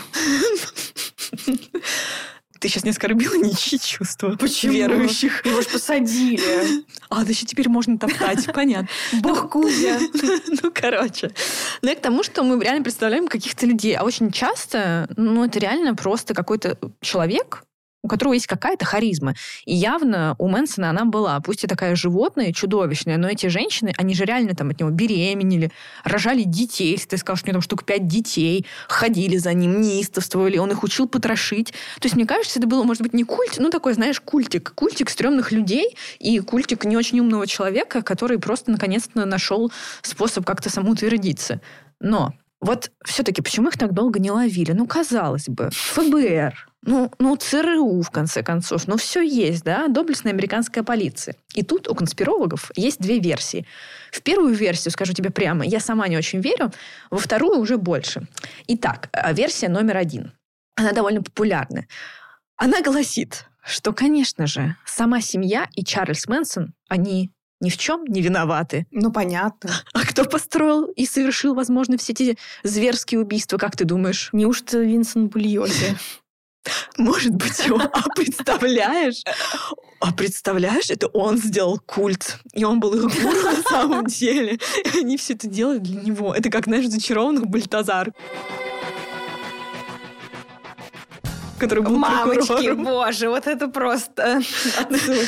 Ты 2.63 2.69
сейчас 2.69 2.85
не 2.85 2.91
оскорбила 2.91 3.35
ничьи 3.43 3.77
чувства 3.77 4.37
Почему? 4.39 4.71
верующих. 4.71 5.45
Его 5.45 5.61
ж 5.61 5.67
посадили. 5.67 6.85
А, 7.09 7.25
да 7.25 7.29
еще 7.29 7.45
теперь 7.45 7.67
можно 7.67 7.97
топтать, 7.97 8.45
понятно. 8.53 8.87
Бог 9.21 9.49
Кузя. 9.49 9.99
Ну, 10.63 10.71
короче. 10.73 11.31
Ну, 11.81 11.91
и 11.91 11.95
к 11.95 11.99
тому, 11.99 12.23
что 12.23 12.41
мы 12.43 12.63
реально 12.63 12.83
представляем 12.83 13.27
каких-то 13.27 13.65
людей. 13.65 13.95
А 13.95 14.03
очень 14.03 14.31
часто, 14.31 15.09
ну, 15.17 15.43
это 15.43 15.59
реально 15.59 15.93
просто 15.93 16.33
какой-то 16.33 16.77
человек, 17.01 17.63
у 18.03 18.09
которого 18.09 18.33
есть 18.33 18.47
какая-то 18.47 18.85
харизма. 18.85 19.33
И 19.65 19.73
явно 19.73 20.35
у 20.37 20.49
Мэнсона 20.49 20.89
она 20.89 21.05
была. 21.05 21.39
Пусть 21.39 21.63
и 21.63 21.67
такая 21.67 21.95
животная, 21.95 22.51
чудовищная, 22.51 23.17
но 23.17 23.29
эти 23.29 23.47
женщины, 23.47 23.93
они 23.97 24.13
же 24.13 24.25
реально 24.25 24.55
там 24.55 24.69
от 24.69 24.79
него 24.79 24.89
беременели, 24.89 25.71
рожали 26.03 26.43
детей. 26.43 26.91
Если 26.91 27.07
ты 27.07 27.17
сказал, 27.17 27.37
что 27.37 27.45
у 27.45 27.47
него 27.49 27.55
там 27.55 27.61
штук 27.61 27.85
пять 27.85 28.07
детей, 28.07 28.65
ходили 28.89 29.37
за 29.37 29.53
ним, 29.53 29.81
неистовствовали, 29.81 30.57
он 30.57 30.71
их 30.71 30.83
учил 30.83 31.07
потрошить. 31.07 31.71
То 31.99 32.05
есть, 32.05 32.15
мне 32.15 32.25
кажется, 32.25 32.59
это 32.59 32.67
было, 32.67 32.83
может 32.83 33.01
быть, 33.01 33.13
не 33.13 33.23
культ, 33.23 33.55
ну, 33.57 33.69
такой, 33.69 33.93
знаешь, 33.93 34.19
культик. 34.19 34.73
Культик 34.75 35.09
стрёмных 35.09 35.53
людей 35.53 35.95
и 36.19 36.39
культик 36.39 36.83
не 36.83 36.97
очень 36.97 37.21
умного 37.21 37.47
человека, 37.47 38.01
который 38.01 38.37
просто 38.37 38.69
наконец-то 38.69 39.25
нашел 39.25 39.71
способ 40.01 40.45
как-то 40.45 40.69
самоутвердиться. 40.69 41.61
Но 42.01 42.33
вот 42.59 42.91
все-таки 43.05 43.41
почему 43.41 43.69
их 43.69 43.77
так 43.77 43.93
долго 43.93 44.19
не 44.19 44.31
ловили? 44.31 44.73
Ну, 44.73 44.87
казалось 44.87 45.47
бы, 45.47 45.69
ФБР, 45.71 46.72
ну, 46.85 47.11
ну, 47.19 47.35
ЦРУ, 47.35 48.01
в 48.01 48.11
конце 48.11 48.43
концов. 48.43 48.87
Ну, 48.87 48.97
все 48.97 49.21
есть, 49.21 49.63
да, 49.63 49.87
доблестная 49.87 50.33
американская 50.33 50.83
полиция. 50.83 51.35
И 51.53 51.63
тут 51.63 51.87
у 51.87 51.95
конспирологов 51.95 52.71
есть 52.75 52.99
две 52.99 53.19
версии. 53.19 53.65
В 54.11 54.21
первую 54.21 54.53
версию, 54.53 54.91
скажу 54.91 55.13
тебе 55.13 55.29
прямо, 55.29 55.65
я 55.65 55.79
сама 55.79 56.07
не 56.07 56.17
очень 56.17 56.41
верю, 56.41 56.71
во 57.09 57.19
вторую 57.19 57.59
уже 57.59 57.77
больше. 57.77 58.27
Итак, 58.67 59.09
э, 59.13 59.33
версия 59.33 59.69
номер 59.69 59.97
один. 59.97 60.33
Она 60.75 60.91
довольно 60.91 61.21
популярна. 61.21 61.85
Она 62.57 62.81
гласит, 62.81 63.45
что, 63.63 63.93
конечно 63.93 64.45
же, 64.47 64.75
сама 64.85 65.21
семья 65.21 65.69
и 65.75 65.83
Чарльз 65.83 66.27
Мэнсон, 66.27 66.73
они 66.89 67.31
ни 67.61 67.69
в 67.69 67.77
чем 67.77 68.03
не 68.05 68.21
виноваты. 68.21 68.87
Ну, 68.91 69.11
понятно. 69.11 69.71
А 69.93 70.05
кто 70.05 70.25
построил 70.25 70.85
и 70.85 71.05
совершил, 71.05 71.55
возможно, 71.55 71.97
все 71.97 72.11
эти 72.11 72.37
зверские 72.63 73.21
убийства, 73.21 73.57
как 73.57 73.77
ты 73.77 73.85
думаешь? 73.85 74.29
Неужто 74.33 74.79
Винсент 74.79 75.31
Бульози? 75.31 75.95
Может 76.97 77.35
быть, 77.35 77.65
его. 77.65 77.79
А 77.81 78.09
представляешь? 78.15 79.23
А 79.99 80.11
представляешь, 80.11 80.89
это 80.89 81.07
он 81.07 81.37
сделал 81.37 81.79
культ. 81.85 82.39
И 82.53 82.63
он 82.63 82.79
был 82.79 82.93
их 82.93 83.21
гуру 83.21 83.41
на 83.41 83.61
самом 83.69 84.05
деле. 84.05 84.59
И 84.93 84.99
они 84.99 85.17
все 85.17 85.33
это 85.33 85.47
делали 85.47 85.79
для 85.79 86.01
него. 86.01 86.33
Это 86.33 86.49
как, 86.49 86.65
знаешь, 86.65 86.87
зачарованных 86.87 87.47
Бальтазар. 87.47 88.13
Который 91.63 91.83
был 91.83 91.97
Мамочки, 91.97 92.71
боже, 92.71 93.29
вот 93.29 93.47
это 93.47 93.67
просто. 93.69 94.41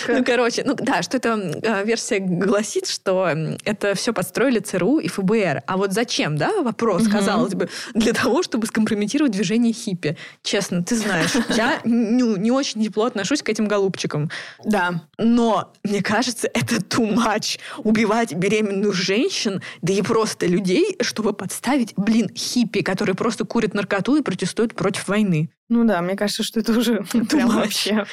Ну, 0.07 0.23
короче, 0.25 0.63
ну 0.65 0.73
да, 0.73 1.01
что 1.01 1.17
эта 1.17 1.35
версия 1.83 2.19
гласит, 2.19 2.87
что 2.87 3.29
это 3.63 3.95
все 3.95 4.13
подстроили 4.13 4.59
ЦРУ 4.59 4.99
и 4.99 5.07
ФБР. 5.07 5.63
А 5.65 5.77
вот 5.77 5.93
зачем, 5.93 6.37
да, 6.37 6.61
вопрос, 6.61 7.07
казалось 7.07 7.55
бы, 7.55 7.69
для 7.93 8.13
того, 8.13 8.43
чтобы 8.43 8.67
скомпрометировать 8.67 9.31
движение 9.31 9.71
хиппи. 9.71 10.17
Честно, 10.43 10.83
ты 10.83 10.95
знаешь, 10.95 11.31
я 11.49 11.79
не 11.85 12.51
очень 12.51 12.83
тепло 12.83 13.05
отношусь 13.05 13.41
к 13.41 13.49
этим 13.49 13.67
голубчикам. 13.67 14.29
Да. 14.63 15.01
Но, 15.17 15.71
мне 15.83 16.03
кажется, 16.03 16.49
это 16.53 16.75
too 16.75 17.15
much. 17.15 17.59
Убивать 17.77 18.33
беременных 18.33 18.93
женщин, 18.93 19.61
да 19.81 19.93
и 19.93 20.01
просто 20.01 20.47
людей, 20.47 20.97
чтобы 21.01 21.33
подставить, 21.33 21.93
блин, 21.95 22.29
хиппи, 22.35 22.81
которые 22.81 23.15
просто 23.15 23.45
курят 23.45 23.73
наркоту 23.73 24.17
и 24.17 24.21
протестуют 24.21 24.75
против 24.75 25.07
войны. 25.07 25.49
Ну 25.67 25.83
да, 25.83 26.01
мне 26.01 26.15
кажется, 26.15 26.43
что 26.43 26.59
это 26.59 26.77
уже 26.77 27.03
прям 27.29 27.49
вообще. 27.49 28.05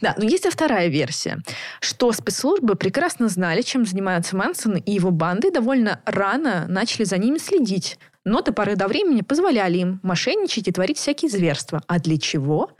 Да, 0.00 0.14
но 0.18 0.24
есть 0.24 0.44
и 0.44 0.50
вторая 0.50 0.88
версия, 0.88 1.38
что 1.80 2.12
спецслужбы 2.12 2.74
прекрасно 2.74 3.28
знали, 3.28 3.62
чем 3.62 3.86
занимаются 3.86 4.36
Мэнсон 4.36 4.76
и 4.76 4.92
его 4.92 5.10
банды, 5.10 5.50
довольно 5.50 6.00
рано 6.04 6.66
начали 6.68 7.04
за 7.04 7.16
ними 7.16 7.38
следить. 7.38 7.98
Но 8.24 8.42
до 8.42 8.52
поры 8.52 8.76
до 8.76 8.88
времени 8.88 9.22
позволяли 9.22 9.78
им 9.78 10.00
мошенничать 10.02 10.68
и 10.68 10.72
творить 10.72 10.98
всякие 10.98 11.30
зверства. 11.30 11.82
А 11.86 11.98
для 11.98 12.18
чего? 12.18 12.70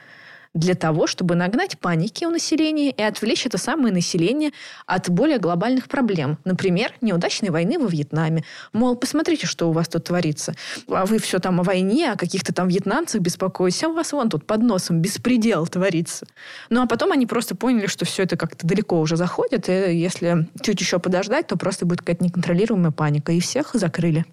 Для 0.59 0.75
того, 0.75 1.07
чтобы 1.07 1.37
нагнать 1.37 1.79
паники 1.79 2.25
у 2.25 2.31
населения 2.31 2.91
и 2.91 3.01
отвлечь 3.01 3.47
это 3.47 3.59
самое 3.59 3.95
население 3.95 4.51
от 4.87 5.09
более 5.09 5.39
глобальных 5.39 5.87
проблем. 5.87 6.37
Например, 6.45 6.93
неудачной 7.01 7.51
войны 7.51 7.79
во 7.79 7.87
Вьетнаме. 7.87 8.43
Мол, 8.73 8.97
посмотрите, 8.97 9.47
что 9.47 9.69
у 9.69 9.73
вас 9.73 9.87
тут 9.87 10.03
творится. 10.03 10.57
А 10.89 11.07
вы 11.07 11.21
все 11.21 11.39
там 11.39 11.61
о 11.61 11.63
войне, 11.63 12.11
о 12.11 12.17
каких-то 12.17 12.53
там 12.53 12.67
вьетнамцах 12.67 13.21
беспокоитесь, 13.21 13.85
а 13.85 13.89
у 13.89 13.93
вас 13.93 14.11
вон 14.11 14.31
тут 14.31 14.47
под 14.47 14.63
носом 14.63 15.01
беспредел 15.01 15.65
творится. 15.69 16.27
Ну, 16.71 16.83
а 16.83 16.89
потом 16.89 17.13
они 17.13 17.27
просто 17.27 17.55
поняли, 17.55 17.87
что 17.87 18.05
все 18.05 18.25
это 18.25 18.37
как-то 18.37 18.67
далеко 18.67 18.99
уже 18.99 19.17
заходит, 19.17 19.69
и 19.69 19.97
если 19.97 20.49
чуть 20.61 20.81
еще 20.81 20.99
подождать, 20.99 21.47
то 21.47 21.57
просто 21.57 21.87
будет 21.87 22.01
какая-то 22.01 22.25
неконтролируемая 22.25 22.91
паника, 22.91 23.31
и 23.31 23.39
всех 23.39 23.71
закрыли. 23.75 24.27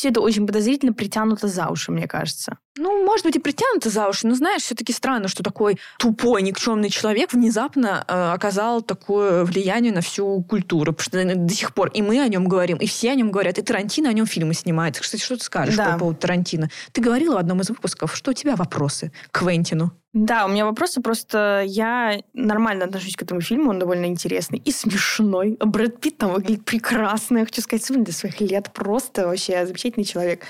Все 0.00 0.08
это 0.08 0.22
очень 0.22 0.46
подозрительно 0.46 0.94
притянуто 0.94 1.46
за 1.46 1.68
уши, 1.68 1.92
мне 1.92 2.08
кажется. 2.08 2.56
Ну, 2.78 3.04
может 3.04 3.26
быть, 3.26 3.36
и 3.36 3.38
притянуто 3.38 3.90
за 3.90 4.08
уши, 4.08 4.26
но 4.26 4.34
знаешь, 4.34 4.62
все-таки 4.62 4.94
странно, 4.94 5.28
что 5.28 5.42
такой 5.42 5.78
тупой, 5.98 6.40
никчемный 6.40 6.88
человек 6.88 7.34
внезапно 7.34 8.02
э, 8.08 8.32
оказал 8.32 8.80
такое 8.80 9.44
влияние 9.44 9.92
на 9.92 10.00
всю 10.00 10.42
культуру, 10.42 10.94
потому 10.94 11.22
что 11.22 11.34
до 11.34 11.52
сих 11.54 11.74
пор 11.74 11.88
и 11.88 12.00
мы 12.00 12.18
о 12.22 12.28
нем 12.28 12.48
говорим, 12.48 12.78
и 12.78 12.86
все 12.86 13.10
о 13.10 13.14
нем 13.14 13.30
говорят, 13.30 13.58
и 13.58 13.62
Тарантино 13.62 14.08
о 14.08 14.14
нем 14.14 14.24
фильмы 14.24 14.54
снимает. 14.54 14.98
Кстати, 14.98 15.22
что 15.22 15.36
ты 15.36 15.44
скажешь 15.44 15.76
Да. 15.76 15.92
по 15.92 15.98
поводу 15.98 16.18
Тарантино? 16.18 16.70
Ты 16.92 17.02
говорила 17.02 17.34
в 17.34 17.38
одном 17.38 17.60
из 17.60 17.68
выпусков, 17.68 18.16
что 18.16 18.30
у 18.30 18.34
тебя 18.34 18.56
вопросы 18.56 19.12
к 19.30 19.40
Квентину. 19.40 19.92
Да, 20.12 20.44
у 20.44 20.48
меня 20.48 20.64
вопросы 20.64 21.00
просто... 21.00 21.62
Я 21.66 22.20
нормально 22.32 22.86
отношусь 22.86 23.14
к 23.14 23.22
этому 23.22 23.40
фильму, 23.40 23.70
он 23.70 23.78
довольно 23.78 24.06
интересный 24.06 24.58
и 24.58 24.72
смешной. 24.72 25.56
Брэд 25.60 26.00
Питт 26.00 26.18
там 26.18 26.32
выглядит 26.32 26.64
прекрасно. 26.64 27.38
Я 27.38 27.44
хочу 27.44 27.62
сказать, 27.62 27.86
для 28.04 28.12
своих 28.12 28.40
лет. 28.40 28.72
Просто 28.72 29.28
вообще 29.28 29.64
замечательный 29.64 30.04
человек. 30.04 30.42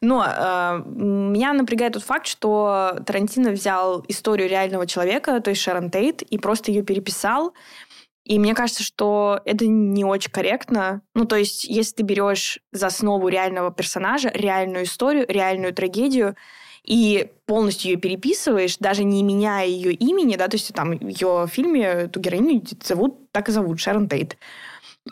Но 0.00 0.24
э, 0.26 0.82
меня 0.86 1.52
напрягает 1.52 1.94
тот 1.94 2.02
факт, 2.02 2.26
что 2.26 2.98
Тарантино 3.06 3.50
взял 3.50 4.04
историю 4.08 4.48
реального 4.48 4.86
человека, 4.86 5.40
то 5.40 5.50
есть 5.50 5.62
Шерон 5.62 5.90
Тейт, 5.90 6.22
и 6.22 6.36
просто 6.38 6.70
ее 6.70 6.82
переписал. 6.82 7.54
И 8.24 8.40
мне 8.40 8.54
кажется, 8.54 8.82
что 8.82 9.40
это 9.44 9.66
не 9.66 10.04
очень 10.04 10.32
корректно. 10.32 11.02
Ну, 11.14 11.26
то 11.26 11.36
есть, 11.36 11.64
если 11.64 11.94
ты 11.96 12.02
берешь 12.02 12.58
за 12.72 12.88
основу 12.88 13.28
реального 13.28 13.70
персонажа, 13.70 14.30
реальную 14.34 14.84
историю, 14.84 15.26
реальную 15.28 15.72
трагедию, 15.72 16.34
и 16.86 17.30
полностью 17.46 17.90
ее 17.90 17.96
переписываешь, 17.98 18.78
даже 18.78 19.04
не 19.04 19.22
меняя 19.22 19.66
ее 19.66 19.92
имени, 19.92 20.36
да, 20.36 20.48
то 20.48 20.56
есть 20.56 20.72
там 20.72 20.96
в 20.96 21.08
ее 21.08 21.46
фильме 21.50 21.82
эту 21.82 22.20
героиню 22.20 22.62
зовут, 22.82 23.30
так 23.32 23.48
и 23.48 23.52
зовут, 23.52 23.80
Шерон 23.80 24.08
Тейт. 24.08 24.36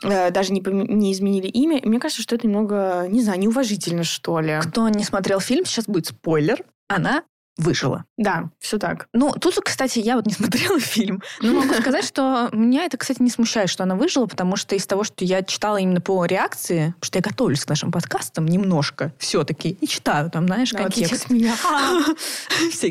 Э, 0.03 0.31
Даже 0.31 0.53
не, 0.53 0.61
не 0.61 1.13
изменили 1.13 1.47
имя. 1.49 1.81
Мне 1.85 2.01
кажется, 2.01 2.23
что 2.23 2.35
это 2.35 2.47
немного, 2.47 3.07
не 3.09 3.23
знаю, 3.23 3.41
неуважительно, 3.41 4.05
что 4.05 4.41
ли. 4.41 4.59
Кто 4.63 4.89
не 4.89 5.05
смотрел 5.05 5.41
фильм, 5.41 5.65
сейчас 5.65 5.87
будет 5.87 6.07
спойлер. 6.07 6.65
Она 6.89 7.25
выжила. 7.57 8.05
Да, 8.17 8.51
все 8.59 8.79
так. 8.79 9.09
Ну, 9.13 9.33
тут, 9.33 9.55
кстати, 9.61 9.99
я 10.01 10.17
вот 10.17 10.27
не 10.27 10.33
смотрела 10.35 10.81
фильм, 10.81 11.23
но 11.41 11.53
могу 11.53 11.75
сказать, 11.81 12.05
что 12.05 12.49
меня 12.53 12.85
это, 12.85 12.97
кстати, 12.97 13.23
не 13.23 13.31
смущает, 13.31 13.71
что 13.71 13.83
она 13.85 13.95
выжила, 13.95 14.27
потому 14.27 14.57
что 14.57 14.75
из 14.75 14.87
того, 14.87 15.05
что 15.05 15.25
я 15.25 15.43
читала 15.43 15.77
именно 15.77 16.01
по 16.01 16.25
реакции, 16.25 16.95
что 17.01 17.19
я 17.19 17.23
готовлюсь 17.23 17.65
к 17.65 17.69
нашим 17.69 17.93
подкастам 17.93 18.47
немножко 18.47 19.13
все-таки 19.19 19.71
и 19.81 19.87
читаю 19.87 20.31
там, 20.31 20.47
знаешь, 20.47 20.71
Да, 20.73 20.79
контекст. 20.85 21.31
меня. 21.31 21.55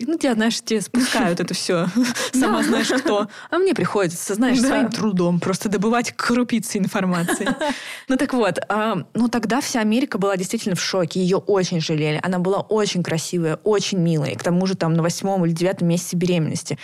Ну, 0.06 0.18
тебя, 0.18 0.34
знаешь, 0.34 0.62
тебе 0.62 0.82
спускают 0.82 1.40
это 1.40 1.54
все. 1.54 1.88
Сама 2.34 2.64
знаешь 2.64 2.88
кто. 2.90 3.28
А 3.50 3.58
мне 3.58 3.74
приходится, 3.74 4.34
знаешь, 4.34 4.60
своим 4.60 4.90
трудом 4.90 5.40
просто 5.40 5.70
добывать 5.70 6.12
крупицы 6.16 6.78
информации. 6.78 7.48
Ну 8.08 8.18
так 8.18 8.34
вот, 8.34 8.60
а, 8.70 9.06
ну 9.14 9.28
тогда 9.30 9.62
вся 9.62 9.80
Америка 9.82 10.18
была 10.18 10.36
действительно 10.38 10.76
в 10.76 10.82
шоке. 10.82 11.20
Ее 11.22 11.38
очень 11.38 11.80
жалели. 11.82 12.20
Она 12.24 12.40
была 12.40 12.60
очень 12.62 13.04
красивая, 13.04 13.56
очень 13.64 14.00
милая. 14.00 14.32
И 14.32 14.36
к 14.36 14.44
тому 14.44 14.53
же 14.66 14.76
там 14.76 14.94
на 14.94 15.04
восьмом 15.04 15.46
или 15.46 15.52
девятом 15.52 15.88
месяце 15.88 16.16
беременности. 16.16 16.78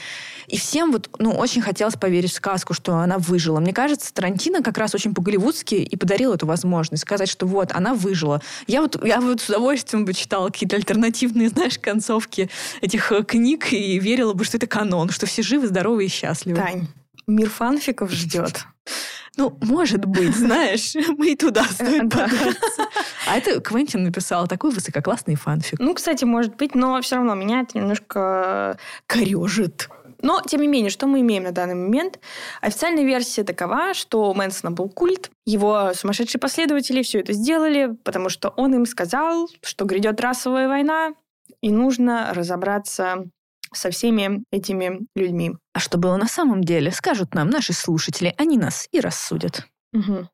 И 0.47 0.57
всем 0.57 0.91
вот, 0.91 1.09
ну, 1.19 1.31
очень 1.31 1.61
хотелось 1.61 1.95
поверить 1.95 2.31
в 2.31 2.35
сказку, 2.35 2.73
что 2.73 2.95
она 2.95 3.17
выжила. 3.17 3.59
Мне 3.59 3.73
кажется, 3.73 4.13
Тарантино 4.13 4.63
как 4.63 4.77
раз 4.77 4.95
очень 4.95 5.13
по-голливудски 5.13 5.75
и 5.75 5.95
подарил 5.95 6.33
эту 6.33 6.45
возможность 6.45 7.03
сказать, 7.03 7.29
что 7.29 7.45
вот, 7.45 7.71
она 7.71 7.93
выжила. 7.93 8.41
Я 8.67 8.81
вот, 8.81 9.03
я 9.05 9.21
вот 9.21 9.41
с 9.41 9.49
удовольствием 9.49 10.05
бы 10.05 10.13
читала 10.13 10.49
какие-то 10.49 10.75
альтернативные, 10.75 11.49
знаешь, 11.49 11.77
концовки 11.79 12.49
этих 12.81 13.11
э, 13.11 13.23
книг 13.23 13.71
и 13.71 13.99
верила 13.99 14.33
бы, 14.33 14.43
что 14.43 14.57
это 14.57 14.67
канон, 14.67 15.09
что 15.09 15.25
все 15.25 15.41
живы, 15.41 15.67
здоровы 15.67 16.05
и 16.05 16.07
счастливы. 16.07 16.59
Тань, 16.59 16.87
мир 17.27 17.49
фанфиков 17.49 18.11
ждет. 18.11 18.65
Ну, 19.37 19.57
может 19.61 20.05
быть, 20.05 20.35
знаешь, 20.35 20.93
мы 21.17 21.31
и 21.31 21.35
туда 21.35 21.63
стоит 21.63 22.07
Да. 22.07 22.27
податься. 22.27 22.87
А 23.27 23.37
это 23.37 23.59
Квентин 23.61 24.03
написал 24.03 24.47
такой 24.47 24.71
высококлассный 24.71 25.35
фанфик. 25.35 25.79
Ну, 25.79 25.93
кстати, 25.93 26.25
может 26.25 26.55
быть, 26.55 26.73
но 26.75 26.99
все 27.01 27.17
равно 27.17 27.35
меня 27.35 27.61
это 27.61 27.77
немножко 27.77 28.77
корежит. 29.05 29.89
Но, 30.21 30.41
тем 30.41 30.61
не 30.61 30.67
менее, 30.67 30.89
что 30.89 31.07
мы 31.07 31.21
имеем 31.21 31.43
на 31.43 31.51
данный 31.51 31.75
момент? 31.75 32.19
Официальная 32.59 33.03
версия 33.05 33.43
такова, 33.43 33.93
что 33.93 34.29
у 34.29 34.33
Мэнсона 34.33 34.71
был 34.71 34.89
культ, 34.89 35.31
его 35.45 35.91
сумасшедшие 35.93 36.41
последователи 36.41 37.03
все 37.03 37.19
это 37.19 37.31
сделали, 37.33 37.95
потому 38.03 38.27
что 38.29 38.49
он 38.49 38.73
им 38.75 38.85
сказал, 38.85 39.47
что 39.61 39.85
грядет 39.85 40.19
расовая 40.19 40.67
война, 40.67 41.11
и 41.61 41.69
нужно 41.71 42.31
разобраться 42.33 43.25
со 43.73 43.91
всеми 43.91 44.43
этими 44.51 45.07
людьми. 45.15 45.53
А 45.73 45.79
что 45.79 45.97
было 45.97 46.17
на 46.17 46.27
самом 46.27 46.63
деле, 46.63 46.91
скажут 46.91 47.33
нам 47.33 47.49
наши 47.49 47.73
слушатели, 47.73 48.33
они 48.37 48.57
нас 48.57 48.87
и 48.91 48.99
рассудят. 48.99 49.67
Мгм. 49.93 50.29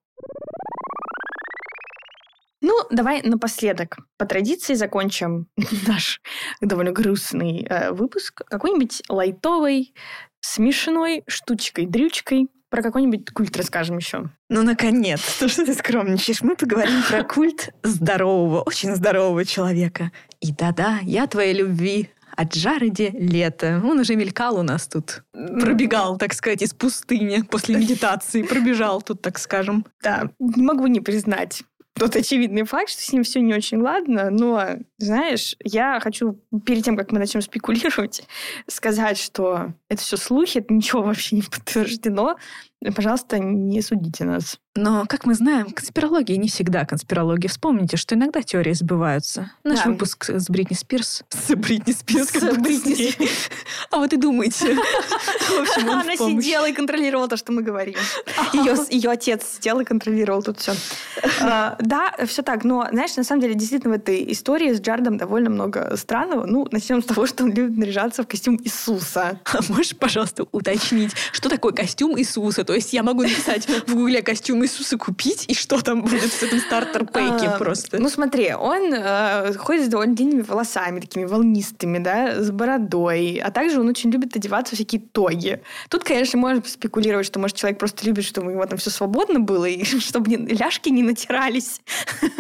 Ну, 2.61 2.73
давай 2.89 3.21
напоследок. 3.21 3.97
По 4.17 4.25
традиции 4.25 4.73
закончим 4.73 5.47
наш 5.88 6.19
довольно 6.61 6.91
грустный 6.91 7.63
э, 7.69 7.91
выпуск 7.91 8.41
какой-нибудь 8.47 9.03
лайтовой, 9.07 9.93
смешной 10.41 11.23
штучкой, 11.27 11.86
дрючкой. 11.86 12.47
Про 12.69 12.81
какой-нибудь 12.81 13.29
культ 13.31 13.55
расскажем 13.55 13.97
еще. 13.97 14.31
Ну, 14.49 14.63
наконец, 14.63 15.38
то, 15.38 15.47
что 15.49 15.63
ты 15.63 15.75
скромничаешь. 15.75 16.41
Мы 16.41 16.55
поговорим 16.55 17.03
про 17.07 17.23
культ 17.23 17.69
здорового, 17.83 18.61
очень 18.61 18.95
здорового 18.95 19.45
человека. 19.45 20.11
И 20.41 20.51
да-да, 20.51 20.99
я 21.03 21.27
твоей 21.27 21.53
любви 21.53 22.09
от 22.36 22.55
Джареди 22.55 23.11
лето. 23.13 23.81
Он 23.83 23.99
уже 23.99 24.15
мелькал 24.15 24.59
у 24.59 24.63
нас 24.63 24.88
тут. 24.88 25.23
Пробегал, 25.31 26.17
так 26.17 26.33
сказать, 26.33 26.61
из 26.61 26.73
пустыни 26.73 27.41
после 27.41 27.75
медитации. 27.75 28.43
Пробежал 28.43 29.01
тут, 29.01 29.21
так 29.21 29.39
скажем. 29.39 29.86
Да, 30.01 30.29
могу 30.39 30.88
не 30.88 30.99
признать 31.01 31.63
тот 31.97 32.15
очевидный 32.15 32.63
факт, 32.63 32.89
что 32.89 33.01
с 33.01 33.13
ним 33.13 33.23
все 33.23 33.39
не 33.39 33.53
очень 33.53 33.77
ладно, 33.77 34.29
но, 34.29 34.77
знаешь, 34.97 35.55
я 35.63 35.99
хочу 36.01 36.38
перед 36.65 36.83
тем, 36.83 36.97
как 36.97 37.11
мы 37.11 37.19
начнем 37.19 37.41
спекулировать, 37.41 38.23
сказать, 38.67 39.17
что 39.17 39.73
это 39.89 40.01
все 40.01 40.17
слухи, 40.17 40.57
это 40.57 40.73
ничего 40.73 41.01
вообще 41.01 41.38
не 41.38 41.41
подтверждено. 41.41 42.36
Пожалуйста, 42.95 43.39
не 43.39 43.82
судите 43.82 44.26
нас. 44.26 44.57
Но, 44.78 45.05
как 45.07 45.26
мы 45.26 45.34
знаем, 45.36 45.71
конспирология 45.71 46.36
не 46.36 46.49
всегда 46.49 46.84
конспирология. 46.86 47.49
Вспомните, 47.49 47.95
что 47.95 48.13
иногда 48.15 48.41
теории 48.41 48.73
сбываются. 48.73 49.51
Наш 49.63 49.80
Да. 49.84 49.89
выпуск 49.89 50.30
с 50.30 50.49
Бритни 50.49 50.76
Спирс. 50.76 51.23
С 51.30 51.55
Бритни 51.55 51.93
Спирс. 51.93 52.30
С 52.30 52.57
Бритни 52.57 52.93
с 52.93 53.17
ней. 53.19 53.30
А 53.89 53.97
вот 53.97 54.11
и 54.11 54.17
думаете. 54.17 54.71
Он 55.78 55.89
Она 55.89 56.17
сидела 56.17 56.67
и 56.69 56.73
контролировала 56.73 57.30
то, 57.30 57.38
что 57.38 57.53
мы 57.53 57.61
говорим. 57.61 57.95
Ее, 58.53 59.09
отец 59.09 59.55
сидел 59.55 59.80
и 59.80 59.86
контролировал 59.86 60.43
тут 60.43 60.59
все. 60.59 60.73
Да, 61.39 62.13
все 62.28 62.41
так. 62.41 62.65
Но, 62.65 62.86
знаешь, 62.91 63.15
на 63.15 63.23
самом 63.23 63.41
деле, 63.41 63.53
действительно, 63.55 63.93
в 63.93 63.97
этой 63.97 64.30
истории 64.34 64.73
с 64.73 64.82
Джардом 64.82 65.17
довольно 65.17 65.49
много 65.49 65.95
странного. 65.95 66.45
Ну, 66.45 66.67
начнем 66.71 67.01
с 67.01 67.05
того, 67.05 67.26
что 67.28 67.45
он 67.45 67.53
любит 67.53 67.78
наряжаться 67.78 68.23
в 68.23 68.28
костюм 68.28 68.59
Иисуса. 68.61 69.39
А 69.45 69.59
можешь, 69.69 69.95
пожалуйста, 69.95 70.45
уточнить, 70.51 71.13
что 71.32 71.47
такое 71.47 71.71
костюм 71.71 72.19
Иисуса? 72.19 72.64
То 72.66 72.74
есть 72.74 72.93
я 72.93 73.03
могу 73.03 73.24
написать 73.24 73.68
в 73.68 73.93
гугле 73.93 74.22
костюм 74.22 74.63
Иисуса 74.63 74.97
купить, 74.97 75.45
и 75.47 75.53
что 75.53 75.82
там 75.82 76.01
будет 76.01 76.32
в 76.32 76.43
этом 76.43 76.59
стартер-пейке 76.59 77.47
А, 77.47 77.57
просто? 77.57 77.99
Ну, 77.99 78.09
смотри, 78.09 78.53
он 78.53 78.93
э, 78.93 79.53
ходит 79.53 79.86
с 79.86 79.88
довольно 79.88 80.16
длинными 80.16 80.41
волосами, 80.41 80.99
такими 80.99 81.26
волнистыми, 81.26 81.99
да, 81.99 82.41
с 82.41 82.51
бородой. 82.51 83.41
А 83.43 83.51
также 83.51 83.80
он 83.80 83.88
очень 83.88 84.11
любит 84.11 84.36
одеваться 84.36 84.74
в 84.74 84.78
всякие 84.78 85.01
тоги. 85.01 85.61
Тут, 85.89 86.03
конечно, 86.03 86.39
можно 86.39 86.63
спекулировать, 86.66 87.26
что, 87.26 87.39
может, 87.39 87.57
человек 87.57 87.80
просто 87.80 88.05
любит, 88.05 88.26
чтобы 88.26 88.47
у 88.47 88.51
него 88.51 88.66
там 88.66 88.78
все 88.78 88.89
свободно 88.89 89.39
было, 89.39 89.66
и 89.66 89.84
чтобы 89.99 90.30
не- 90.30 90.53
ляжки 90.55 90.89
не 90.89 91.03
натирались. 91.03 91.82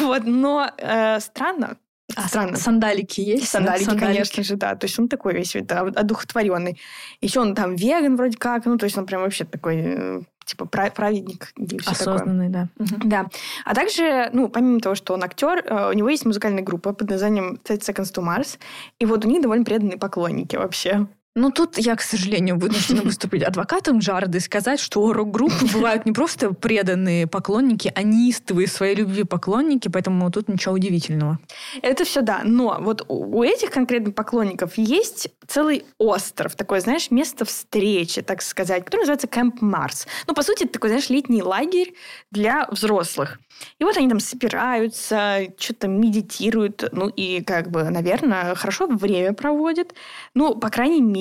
Вот, 0.00 0.24
но 0.24 0.70
э, 0.78 1.20
странно. 1.20 1.76
А 2.16 2.28
Странно. 2.28 2.56
Сандалики 2.56 3.20
есть? 3.20 3.48
Сандалики, 3.48 3.90
да? 3.90 3.96
конечно 3.98 4.42
же, 4.42 4.56
да. 4.56 4.74
То 4.74 4.86
есть 4.86 4.98
он 4.98 5.08
такой 5.08 5.34
весь 5.34 5.54
вот 5.54 5.70
одухотворенный. 5.72 6.78
Еще 7.20 7.40
он 7.40 7.54
там 7.54 7.74
веган 7.76 8.16
вроде 8.16 8.36
как. 8.36 8.66
Ну, 8.66 8.76
то 8.78 8.84
есть 8.84 8.96
он 8.98 9.06
прям 9.06 9.22
вообще 9.22 9.44
такой, 9.44 9.76
э, 9.76 10.20
типа, 10.44 10.66
пра- 10.66 10.90
праведник 10.90 11.52
все 11.56 11.76
такое. 11.94 12.14
Осознанный, 12.14 12.48
да. 12.48 12.68
Мгм. 12.78 13.08
Да. 13.08 13.26
А 13.64 13.74
также, 13.74 14.30
ну, 14.32 14.48
помимо 14.48 14.80
того, 14.80 14.94
что 14.94 15.14
он 15.14 15.22
актер, 15.22 15.64
э, 15.64 15.90
у 15.90 15.92
него 15.92 16.08
есть 16.08 16.24
музыкальная 16.24 16.62
группа 16.62 16.92
под 16.92 17.10
названием 17.10 17.56
30 17.62 17.88
Seconds 17.88 18.12
to 18.14 18.22
Mars. 18.24 18.58
И 18.98 19.06
вот 19.06 19.24
у 19.24 19.28
них 19.28 19.42
довольно 19.42 19.64
преданные 19.64 19.98
поклонники 19.98 20.56
вообще. 20.56 21.06
Ну, 21.36 21.52
тут 21.52 21.78
я, 21.78 21.94
к 21.94 22.02
сожалению, 22.02 22.58
вынуждена 22.58 23.02
выступить 23.04 23.44
адвокатом 23.44 23.98
Джарда 23.98 24.38
и 24.38 24.40
сказать, 24.40 24.80
что 24.80 25.00
у 25.00 25.12
рок-группы 25.12 25.64
бывают 25.72 26.04
не 26.04 26.10
просто 26.10 26.52
преданные 26.52 27.28
поклонники, 27.28 27.92
а 27.94 28.02
неистовые 28.02 28.66
своей 28.66 28.96
любви 28.96 29.22
поклонники, 29.22 29.86
поэтому 29.86 30.28
тут 30.32 30.48
ничего 30.48 30.74
удивительного. 30.74 31.38
Это 31.82 32.04
все 32.04 32.22
да. 32.22 32.40
Но 32.42 32.78
вот 32.80 33.04
у 33.06 33.44
этих 33.44 33.70
конкретных 33.70 34.16
поклонников 34.16 34.76
есть 34.76 35.28
целый 35.46 35.84
остров, 35.98 36.56
такое, 36.56 36.80
знаешь, 36.80 37.12
место 37.12 37.44
встречи, 37.44 38.22
так 38.22 38.42
сказать, 38.42 38.84
который 38.84 39.02
называется 39.02 39.28
Кэмп 39.28 39.62
Марс. 39.62 40.08
Ну, 40.26 40.34
по 40.34 40.42
сути, 40.42 40.64
это 40.64 40.72
такой, 40.72 40.90
знаешь, 40.90 41.10
летний 41.10 41.44
лагерь 41.44 41.94
для 42.32 42.66
взрослых. 42.70 43.38
И 43.78 43.84
вот 43.84 43.96
они 43.96 44.08
там 44.08 44.20
собираются, 44.20 45.42
что-то 45.58 45.86
медитируют, 45.86 46.88
ну 46.92 47.08
и, 47.08 47.42
как 47.42 47.70
бы, 47.70 47.84
наверное, 47.84 48.54
хорошо 48.54 48.86
время 48.86 49.32
проводят. 49.32 49.94
Ну, 50.34 50.56
по 50.56 50.70
крайней 50.70 51.02
мере, 51.02 51.19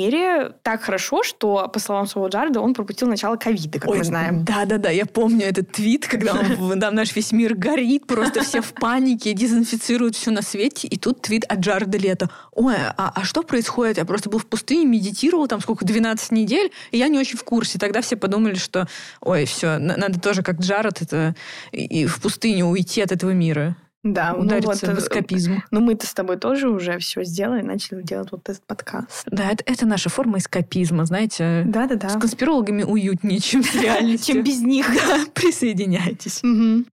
так 0.64 0.84
хорошо, 0.84 1.24
что, 1.24 1.68
по 1.68 1.80
словам 1.80 2.08
своего 2.08 2.28
Джарда, 2.28 2.62
он 2.62 2.74
пропустил 2.74 3.08
начало 3.08 3.36
ковида, 3.36 3.80
как 3.80 3.90
мы 3.90 4.04
знаем. 4.04 4.46
Да-да-да, 4.46 4.90
я 4.90 5.06
помню 5.06 5.46
этот 5.46 5.72
твит, 5.72 6.08
когда 6.08 6.34
он, 6.34 6.80
там 6.80 6.96
наш 6.96 7.16
весь 7.16 7.32
мир 7.32 7.56
горит, 7.56 8.08
просто 8.08 8.44
все 8.44 8.62
в 8.62 8.74
панике, 8.74 9.34
дезинфицируют 9.34 10.16
все 10.16 10.32
на 10.32 10.42
свете, 10.42 10.88
и 10.88 10.98
тут 10.98 11.22
твит 11.22 11.46
от 11.46 11.60
Джарда 11.60 11.98
Лето. 11.98 12.30
Ой, 12.52 12.76
а, 12.76 13.12
а 13.16 13.24
что 13.24 13.44
происходит? 13.44 13.98
Я 13.98 14.06
просто 14.06 14.30
был 14.30 14.40
в 14.40 14.46
пустыне, 14.46 14.86
медитировал 14.86 15.48
там 15.48 15.62
сколько, 15.62 15.86
12 15.86 16.32
недель, 16.32 16.72
и 16.92 16.98
я 16.98 17.08
не 17.08 17.20
очень 17.20 17.38
в 17.38 17.44
курсе. 17.44 17.80
Тогда 17.80 18.02
все 18.02 18.16
подумали, 18.16 18.56
что, 18.56 18.88
ой, 19.22 19.46
все, 19.46 19.78
надо 19.78 20.20
тоже 20.20 20.44
как 20.44 20.60
Джаред 20.60 21.02
это, 21.02 21.36
и, 21.72 22.02
и 22.02 22.06
в 22.06 22.22
пустыню 22.22 22.68
уйти 22.68 23.02
от 23.02 23.12
этого 23.12 23.32
мира, 23.32 23.76
Да, 24.04 24.32
ну 24.34 24.44
удариться 24.44 24.88
вот, 24.88 24.96
в 24.96 24.98
э, 24.98 25.02
эскапизм. 25.02 25.62
Ну, 25.72 25.82
мы-то 25.82 26.08
с 26.08 26.14
тобой 26.14 26.38
тоже 26.38 26.70
уже 26.70 27.00
все 27.00 27.24
сделали, 27.24 27.62
начали 27.62 28.02
делать 28.02 28.32
вот 28.32 28.48
этот 28.48 28.64
подкаст. 28.64 29.24
Да, 29.26 29.52
это, 29.52 29.64
это 29.66 29.86
наша 29.86 30.10
форма 30.10 30.38
эскапизма, 30.38 31.06
знаете. 31.06 31.64
Да-да-да. 31.66 32.10
С 32.10 32.14
конспирологами 32.14 32.84
уютнее, 32.84 33.40
чем 33.40 33.62
с 33.62 33.76
реальностью. 33.82 34.36
Чем 34.36 34.44
без 34.44 34.62
них. 34.62 34.88
Да, 35.00 35.20
присоединяйтесь. 35.34 36.42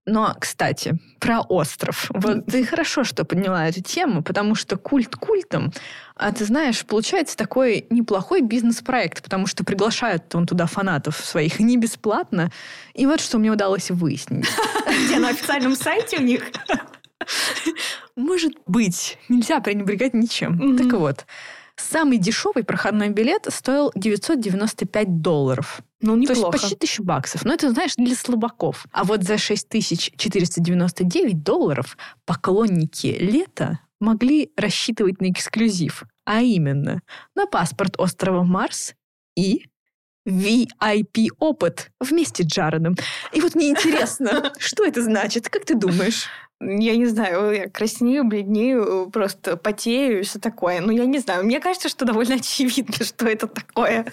Но, 0.05 0.35
кстати, 0.39 0.97
про 1.19 1.41
остров. 1.41 2.09
Вот 2.13 2.45
ты 2.45 2.65
хорошо, 2.65 3.03
что 3.03 3.25
подняла 3.25 3.67
эту 3.67 3.81
тему, 3.81 4.23
потому 4.23 4.55
что 4.55 4.77
культ 4.77 5.15
культом, 5.15 5.71
а 6.15 6.31
ты 6.31 6.45
знаешь, 6.45 6.83
получается 6.85 7.37
такой 7.37 7.85
неплохой 7.89 8.41
бизнес-проект, 8.41 9.21
потому 9.23 9.45
что 9.45 9.63
приглашают 9.63 10.33
он 10.33 10.47
туда 10.47 10.65
фанатов 10.65 11.17
своих 11.17 11.59
не 11.59 11.77
бесплатно. 11.77 12.51
И 12.93 13.05
вот 13.05 13.21
что 13.21 13.37
мне 13.37 13.51
удалось 13.51 13.91
выяснить. 13.91 14.47
Где 15.05 15.19
на 15.19 15.29
официальном 15.29 15.75
сайте 15.75 16.17
у 16.17 16.21
них? 16.21 16.43
Может 18.15 18.53
быть, 18.65 19.17
нельзя 19.29 19.59
пренебрегать 19.59 20.13
ничем. 20.13 20.53
Мгм. 20.53 20.77
Так 20.77 20.93
вот, 20.99 21.25
самый 21.75 22.17
дешевый 22.17 22.63
проходной 22.63 23.09
билет 23.09 23.47
стоил 23.49 23.91
995 23.95 25.21
долларов. 25.21 25.81
Ну, 26.01 26.13
То 26.13 26.19
есть 26.19 26.31
неплохо. 26.41 26.57
почти 26.57 26.75
тысячу 26.75 27.03
баксов. 27.03 27.45
Но 27.45 27.53
это, 27.53 27.71
знаешь, 27.71 27.95
для 27.95 28.15
слабаков. 28.15 28.85
А 28.91 29.03
вот 29.03 29.23
за 29.23 29.37
6499 29.37 31.43
долларов 31.43 31.97
поклонники 32.25 33.15
лета 33.19 33.79
могли 33.99 34.51
рассчитывать 34.55 35.21
на 35.21 35.31
эксклюзив. 35.31 36.03
А 36.25 36.41
именно, 36.41 37.01
на 37.35 37.47
паспорт 37.47 37.95
острова 37.97 38.43
Марс 38.43 38.93
и 39.35 39.65
VIP-опыт 40.27 41.89
вместе 41.99 42.43
с 42.43 42.47
Джаредом. 42.47 42.95
И 43.31 43.41
вот 43.41 43.55
мне 43.55 43.69
интересно, 43.69 44.51
что 44.59 44.85
это 44.85 45.01
значит? 45.01 45.49
Как 45.49 45.65
ты 45.65 45.75
думаешь? 45.75 46.25
Я 46.59 46.95
не 46.95 47.05
знаю, 47.05 47.51
я 47.51 47.69
краснею, 47.69 48.23
бледнею, 48.23 49.11
просто 49.11 49.57
потею 49.57 50.21
и 50.21 50.23
все 50.23 50.39
такое. 50.39 50.81
Ну, 50.81 50.91
я 50.91 51.05
не 51.05 51.19
знаю. 51.19 51.45
Мне 51.45 51.59
кажется, 51.59 51.87
что 51.87 52.03
довольно 52.03 52.35
очевидно, 52.35 53.05
что 53.05 53.27
это 53.27 53.47
такое. 53.47 54.05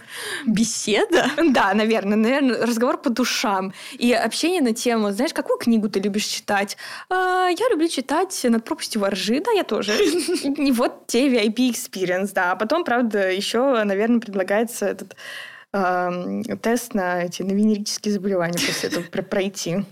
Беседа? 0.46 1.30
Да, 1.54 1.72
наверное. 1.72 2.16
Наверное, 2.16 2.66
разговор 2.66 2.98
по 2.98 3.10
душам. 3.10 3.72
И 3.92 4.12
общение 4.12 4.60
на 4.60 4.74
тему, 4.74 5.10
знаешь, 5.12 5.32
какую 5.32 5.58
книгу 5.58 5.88
ты 5.88 6.00
любишь 6.00 6.26
читать? 6.26 6.76
А, 7.08 7.48
я 7.48 7.68
люблю 7.70 7.88
читать 7.88 8.38
«Над 8.44 8.64
пропастью 8.64 9.00
воржи». 9.00 9.40
Да, 9.40 9.50
я 9.52 9.62
тоже. 9.62 9.92
И 10.42 10.72
вот 10.72 11.06
те 11.06 11.28
VIP 11.28 11.70
experience, 11.70 12.32
да. 12.34 12.52
А 12.52 12.56
потом, 12.56 12.84
правда, 12.84 13.30
еще, 13.30 13.84
наверное, 13.84 14.20
предлагается 14.20 14.86
этот 14.86 15.16
тест 16.62 16.94
на 16.94 17.24
эти 17.24 17.42
на 17.42 17.52
венерические 17.52 18.14
заболевания 18.14 18.58
после 18.64 18.90
этого 18.90 19.04
пройти. 19.04 19.84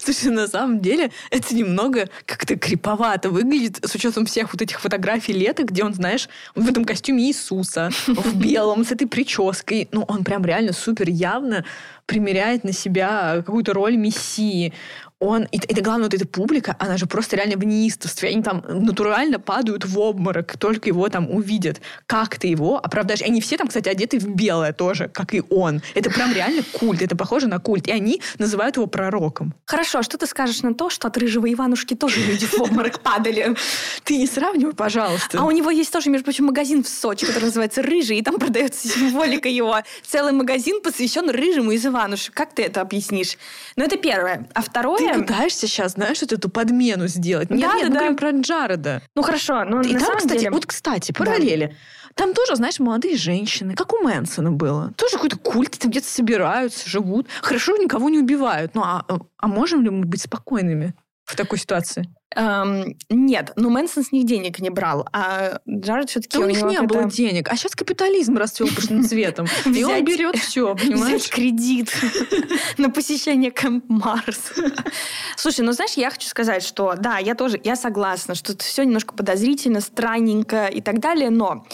Слушай, 0.00 0.30
на 0.30 0.48
самом 0.48 0.80
деле 0.80 1.10
это 1.30 1.54
немного 1.54 2.08
как-то 2.24 2.56
криповато 2.56 3.30
выглядит 3.30 3.78
с 3.84 3.94
учетом 3.94 4.26
всех 4.26 4.52
вот 4.52 4.62
этих 4.62 4.80
фотографий 4.80 5.32
лета, 5.32 5.64
где 5.64 5.84
он, 5.84 5.94
знаешь, 5.94 6.28
в 6.54 6.68
этом 6.68 6.84
костюме 6.84 7.28
Иисуса, 7.28 7.90
в 8.06 8.36
белом, 8.36 8.84
с 8.84 8.90
этой 8.90 9.06
прической. 9.06 9.88
Ну, 9.92 10.02
он 10.08 10.24
прям 10.24 10.44
реально 10.44 10.72
супер 10.72 11.08
явно 11.08 11.64
примеряет 12.06 12.64
на 12.64 12.72
себя 12.72 13.42
какую-то 13.44 13.74
роль 13.74 13.96
мессии 13.96 14.72
он, 15.20 15.44
и, 15.44 15.56
и 15.56 15.80
главное, 15.80 16.04
вот 16.04 16.14
эта 16.14 16.26
публика, 16.26 16.76
она 16.78 16.96
же 16.96 17.06
просто 17.06 17.36
реально 17.36 17.56
в 17.56 17.64
неистовстве. 17.64 18.28
Они 18.28 18.42
там 18.42 18.62
натурально 18.68 19.40
падают 19.40 19.84
в 19.84 19.98
обморок, 19.98 20.56
только 20.56 20.88
его 20.88 21.08
там 21.08 21.28
увидят. 21.30 21.80
Как 22.06 22.38
ты 22.38 22.46
его 22.46 22.78
оправдаешь? 22.78 23.22
Они 23.22 23.40
все 23.40 23.56
там, 23.56 23.66
кстати, 23.66 23.88
одеты 23.88 24.20
в 24.20 24.28
белое 24.28 24.72
тоже, 24.72 25.08
как 25.08 25.34
и 25.34 25.42
он. 25.50 25.82
Это 25.94 26.10
прям 26.10 26.32
реально 26.32 26.62
культ, 26.72 27.02
это 27.02 27.16
похоже 27.16 27.48
на 27.48 27.58
культ. 27.58 27.88
И 27.88 27.90
они 27.90 28.22
называют 28.38 28.76
его 28.76 28.86
пророком. 28.86 29.54
Хорошо, 29.66 29.98
а 29.98 30.02
что 30.04 30.18
ты 30.18 30.26
скажешь 30.26 30.62
на 30.62 30.74
то, 30.74 30.88
что 30.88 31.08
от 31.08 31.16
рыжего 31.18 31.52
Иванушки 31.52 31.94
тоже 31.94 32.20
люди 32.20 32.46
в 32.46 32.60
обморок 32.60 33.00
падали? 33.02 33.56
Ты 34.04 34.18
не 34.18 34.26
сравнивай, 34.26 34.72
пожалуйста. 34.72 35.40
А 35.40 35.44
у 35.44 35.50
него 35.50 35.70
есть 35.70 35.92
тоже, 35.92 36.10
между 36.10 36.26
прочим, 36.26 36.46
магазин 36.46 36.84
в 36.84 36.88
Сочи, 36.88 37.26
который 37.26 37.46
называется 37.46 37.82
«Рыжий», 37.82 38.18
и 38.18 38.22
там 38.22 38.38
продается 38.38 38.86
символика 38.88 39.48
его. 39.48 39.78
Целый 40.06 40.32
магазин 40.32 40.80
посвящен 40.80 41.28
рыжему 41.28 41.72
из 41.72 41.84
Иванушек. 41.84 42.32
Как 42.34 42.54
ты 42.54 42.62
это 42.62 42.80
объяснишь? 42.80 43.36
Ну, 43.74 43.84
это 43.84 43.96
первое. 43.96 44.48
А 44.54 44.62
второе... 44.62 44.98
Ты 44.98 45.07
пытаешься 45.14 45.66
сейчас, 45.66 45.92
знаешь, 45.92 46.20
вот 46.20 46.32
эту 46.32 46.48
подмену 46.48 47.06
сделать. 47.08 47.50
Нет, 47.50 47.60
да, 47.60 47.74
нет, 47.74 47.82
да, 47.82 47.88
мы 47.88 47.94
да. 47.94 47.98
говорим 47.98 48.16
про 48.16 48.30
Джареда. 48.30 49.02
Ну, 49.14 49.22
хорошо. 49.22 49.64
Но 49.64 49.80
И 49.80 49.92
на 49.92 49.98
там, 49.98 50.00
самом 50.00 50.18
кстати, 50.18 50.38
деле... 50.38 50.50
вот, 50.50 50.66
кстати, 50.66 51.12
параллели. 51.12 51.76
Там 52.14 52.34
тоже, 52.34 52.56
знаешь, 52.56 52.80
молодые 52.80 53.16
женщины, 53.16 53.74
как 53.74 53.92
у 53.92 54.02
Мэнсона 54.02 54.50
было. 54.50 54.92
Тоже 54.96 55.14
какой-то 55.14 55.36
культ, 55.38 55.78
там 55.78 55.90
где-то 55.90 56.08
собираются, 56.08 56.88
живут. 56.88 57.28
Хорошо, 57.42 57.76
никого 57.76 58.08
не 58.08 58.18
убивают. 58.18 58.74
Ну, 58.74 58.82
а, 58.82 59.04
а 59.36 59.46
можем 59.46 59.82
ли 59.82 59.90
мы 59.90 60.04
быть 60.04 60.22
спокойными 60.22 60.94
в 61.28 61.36
такой 61.36 61.58
ситуации? 61.58 62.08
Эм, 62.34 62.96
нет, 63.10 63.52
но 63.56 63.68
Мэнсон 63.68 64.04
с 64.04 64.12
них 64.12 64.26
денег 64.26 64.60
не 64.60 64.70
брал, 64.70 65.06
а 65.12 65.60
Джаред 65.68 66.10
все-таки 66.10 66.38
Да 66.38 66.44
у 66.44 66.48
них 66.48 66.58
него 66.58 66.70
не 66.70 66.82
было 66.82 67.04
денег. 67.04 67.48
А 67.50 67.56
сейчас 67.56 67.72
капитализм 67.72 68.36
расцвел 68.36 68.68
пышным 68.68 69.02
цветом. 69.08 69.46
И 69.66 69.84
он 69.84 70.04
берет 70.04 70.36
все, 70.36 70.74
понимаешь? 70.74 71.22
Взять 71.22 71.30
кредит 71.30 71.90
на 72.78 72.90
посещение 72.90 73.50
Кэмп 73.50 73.84
Марс. 73.88 74.52
Слушай, 75.36 75.62
ну 75.62 75.72
знаешь, 75.72 75.92
я 75.94 76.10
хочу 76.10 76.28
сказать, 76.28 76.62
что 76.62 76.94
да, 76.98 77.18
я 77.18 77.34
тоже, 77.34 77.60
я 77.62 77.76
согласна, 77.76 78.34
что 78.34 78.52
это 78.52 78.64
все 78.64 78.84
немножко 78.84 79.14
подозрительно, 79.14 79.80
странненько 79.80 80.66
и 80.66 80.80
так 80.80 81.00
далее, 81.00 81.30
но 81.30 81.66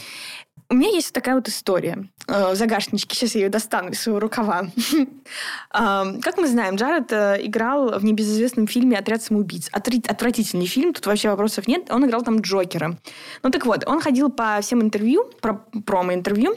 у 0.74 0.76
меня 0.76 0.88
есть 0.88 1.12
такая 1.12 1.36
вот 1.36 1.48
история 1.48 2.08
э, 2.26 2.52
в 2.52 2.56
загашничке. 2.56 3.14
Сейчас 3.14 3.34
я 3.36 3.42
ее 3.42 3.48
достану 3.48 3.90
из 3.90 4.00
своего 4.00 4.18
рукава. 4.18 4.66
Как 5.70 6.36
мы 6.36 6.48
знаем, 6.48 6.74
Джаред 6.76 7.12
э, 7.12 7.38
играл 7.46 7.98
в 7.98 8.04
небезызвестном 8.04 8.66
фильме 8.66 8.98
«Отряд 8.98 9.22
самоубийц». 9.22 9.68
Отвратительный 9.72 10.66
фильм, 10.66 10.92
тут 10.92 11.06
вообще 11.06 11.30
вопросов 11.30 11.68
нет. 11.68 11.90
Он 11.90 12.04
играл 12.04 12.22
там 12.22 12.40
Джокера. 12.40 12.98
Ну 13.42 13.50
так 13.50 13.64
вот, 13.66 13.86
он 13.86 14.00
ходил 14.00 14.30
по 14.30 14.58
всем 14.62 14.82
интервью, 14.82 15.30
про- 15.40 15.64
промо-интервью, 15.86 16.56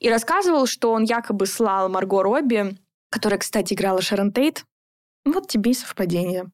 и 0.00 0.10
рассказывал, 0.10 0.66
что 0.66 0.92
он 0.92 1.04
якобы 1.04 1.46
слал 1.46 1.88
Марго 1.88 2.22
Робби, 2.22 2.76
которая, 3.10 3.38
кстати, 3.38 3.72
играла 3.74 4.02
Шерон 4.02 4.32
Тейт. 4.32 4.64
Вот 5.24 5.48
тебе 5.48 5.72
и 5.72 5.74
совпадение. 5.74 6.44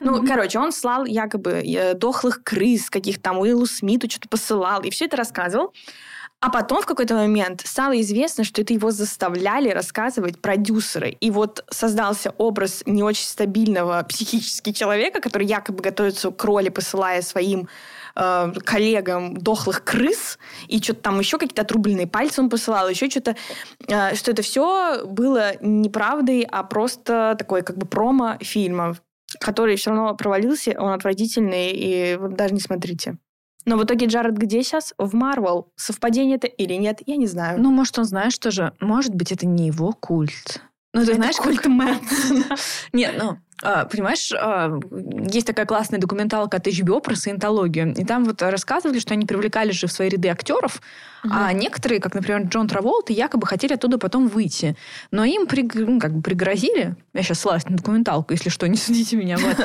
Ну, 0.00 0.16
Мгм. 0.18 0.26
короче, 0.26 0.58
он 0.58 0.72
слал 0.72 1.04
якобы 1.04 1.50
э, 1.64 1.94
дохлых 1.94 2.42
крыс, 2.42 2.88
каких 2.88 3.20
там 3.20 3.38
Уиллу 3.38 3.66
Смиту 3.66 4.08
что-то 4.08 4.28
посылал, 4.28 4.80
и 4.82 4.90
все 4.90 5.04
это 5.04 5.16
рассказывал. 5.18 5.74
А 6.42 6.50
потом 6.50 6.82
в 6.82 6.86
какой-то 6.86 7.14
момент 7.14 7.62
стало 7.64 8.00
известно, 8.00 8.42
что 8.42 8.62
это 8.62 8.74
его 8.74 8.90
заставляли 8.90 9.68
рассказывать 9.70 10.40
продюсеры. 10.40 11.10
И 11.10 11.30
вот 11.30 11.64
создался 11.70 12.34
образ 12.36 12.82
не 12.84 13.04
очень 13.04 13.26
стабильного 13.26 14.04
психически 14.08 14.72
человека, 14.72 15.20
который 15.20 15.46
якобы 15.46 15.84
готовится 15.84 16.32
к 16.32 16.44
роли, 16.44 16.68
посылая 16.68 17.22
своим 17.22 17.68
э, 18.16 18.52
коллегам 18.64 19.36
дохлых 19.36 19.84
крыс, 19.84 20.40
и 20.66 20.82
что-то 20.82 21.02
там 21.02 21.20
еще 21.20 21.38
какие-то 21.38 21.62
отрубленные 21.62 22.08
пальцы 22.08 22.40
он 22.40 22.50
посылал, 22.50 22.88
еще 22.88 23.08
что-то, 23.08 23.36
э, 23.86 24.16
что 24.16 24.32
это 24.32 24.42
все 24.42 25.06
было 25.06 25.52
неправдой, 25.60 26.42
а 26.50 26.64
просто 26.64 27.36
такой 27.38 27.62
как 27.62 27.78
бы 27.78 27.86
промо 27.86 28.38
фильма, 28.40 28.96
который 29.38 29.76
все 29.76 29.90
равно 29.90 30.16
провалился, 30.16 30.74
он 30.76 30.90
отвратительный, 30.90 31.70
и 31.72 32.18
даже 32.20 32.52
не 32.52 32.60
смотрите. 32.60 33.16
Но 33.64 33.76
в 33.76 33.84
итоге 33.84 34.06
Джаред 34.06 34.36
где 34.36 34.62
сейчас? 34.62 34.94
В 34.98 35.14
Марвел. 35.14 35.68
Совпадение 35.76 36.36
это 36.36 36.46
или 36.46 36.74
нет, 36.74 37.00
я 37.06 37.16
не 37.16 37.26
знаю. 37.26 37.60
Ну, 37.60 37.70
может, 37.70 37.98
он 37.98 38.04
знаешь 38.04 38.36
тоже, 38.38 38.72
может 38.80 39.14
быть, 39.14 39.32
это 39.32 39.46
не 39.46 39.66
его 39.68 39.92
культ. 39.92 40.60
Ну, 40.94 41.00
ты 41.00 41.12
Это 41.12 41.14
знаешь, 41.14 41.36
культ. 41.36 41.64
Мэнсона. 41.64 42.56
Нет, 42.92 43.14
ну, 43.18 43.38
а, 43.62 43.86
понимаешь, 43.86 44.30
а, 44.32 44.78
есть 45.30 45.46
такая 45.46 45.64
классная 45.64 45.98
документалка 45.98 46.58
от 46.58 46.66
HBO 46.66 47.00
про 47.00 47.16
саентологию. 47.16 47.94
И 47.94 48.04
там 48.04 48.24
вот 48.24 48.42
рассказывали, 48.42 48.98
что 48.98 49.14
они 49.14 49.24
привлекали 49.24 49.70
же 49.70 49.86
в 49.86 49.92
свои 49.92 50.10
ряды 50.10 50.28
актеров, 50.28 50.82
а 51.30 51.52
некоторые, 51.52 52.00
как, 52.00 52.14
например, 52.14 52.42
Джон 52.42 52.68
Траволта, 52.68 53.12
якобы 53.12 53.46
хотели 53.46 53.74
оттуда 53.74 53.98
потом 53.98 54.28
выйти. 54.28 54.76
Но 55.10 55.24
им 55.24 55.46
приг- 55.46 55.74
ну, 55.74 56.00
как 56.00 56.14
бы 56.14 56.22
пригрозили, 56.22 56.96
я 57.14 57.22
сейчас 57.22 57.40
ссылаюсь 57.40 57.68
на 57.68 57.76
документалку, 57.76 58.32
если 58.32 58.48
что, 58.48 58.66
не 58.66 58.76
судите 58.78 59.16
меня, 59.16 59.38
вот. 59.38 59.56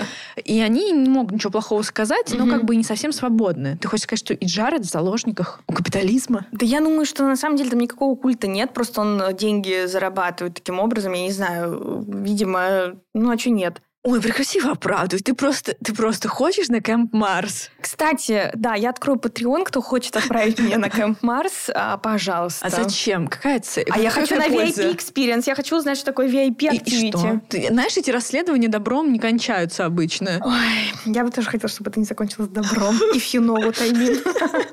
И 0.43 0.59
они 0.61 0.91
не 0.91 1.09
могут 1.09 1.33
ничего 1.33 1.51
плохого 1.51 1.81
сказать, 1.81 2.33
но 2.37 2.47
как 2.47 2.65
бы 2.65 2.75
не 2.75 2.83
совсем 2.83 3.11
свободны. 3.11 3.77
Ты 3.77 3.87
хочешь 3.87 4.03
сказать, 4.03 4.19
что 4.19 4.33
и 4.33 4.45
Джаред 4.45 4.81
в 4.85 4.89
заложниках 4.89 5.61
у 5.67 5.73
капитализма? 5.73 6.45
Да 6.51 6.65
я 6.65 6.79
думаю, 6.79 7.05
что 7.05 7.23
на 7.23 7.35
самом 7.35 7.57
деле 7.57 7.69
там 7.69 7.79
никакого 7.79 8.15
культа 8.15 8.47
нет, 8.47 8.73
просто 8.73 9.01
он 9.01 9.21
э, 9.21 9.33
деньги 9.33 9.85
зарабатывает 9.85 10.55
таким 10.55 10.79
образом, 10.79 11.13
я 11.13 11.23
не 11.23 11.31
знаю, 11.31 12.05
видимо, 12.07 12.95
ну 13.13 13.31
а 13.31 13.37
что 13.37 13.49
нет? 13.49 13.81
Ой, 14.03 14.21
прекрати 14.21 14.59
оправдывать. 14.59 15.25
Ты 15.25 15.33
просто, 15.33 15.75
ты 15.83 15.93
просто 15.93 16.29
хочешь 16.29 16.69
на 16.69 16.81
Кэмп 16.81 17.13
Марс. 17.13 17.69
Кстати, 17.81 18.51
да, 18.53 18.75
я 18.75 18.91
открою 18.91 19.19
Patreon, 19.19 19.65
кто 19.65 19.81
хочет 19.81 20.15
отправить 20.15 20.59
меня 20.59 20.77
на 20.77 20.89
Кэмп 20.89 21.21
Марс, 21.23 21.69
пожалуйста. 22.01 22.65
А 22.65 22.69
зачем? 22.69 23.27
Какая 23.27 23.59
цель? 23.59 23.85
А 23.89 23.99
я 23.99 24.09
хочу 24.09 24.35
на? 24.35 24.47
VIP 24.47 24.95
experience, 24.95 25.43
я 25.45 25.55
хочу 25.55 25.77
узнать, 25.77 25.97
что 25.97 26.05
такое 26.05 26.27
VIP 26.29 26.71
activity. 26.71 27.67
Знаешь, 27.69 27.97
эти 27.97 28.09
расследования 28.09 28.69
добром 28.69 29.11
не 29.11 29.19
кончаются 29.19 29.85
обычно. 29.85 30.41
Ой, 30.43 30.93
я 31.05 31.23
бы 31.23 31.31
тоже 31.31 31.49
хотела, 31.49 31.69
чтобы 31.69 31.89
это 31.89 31.99
не 31.99 32.05
закончилось 32.05 32.49
добром. 32.49 32.95
If 33.13 33.33
you 33.33 33.41
know 33.41 33.57
what 33.57 33.81
I 33.81 33.91
mean. 33.91 34.23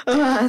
А, 0.06 0.48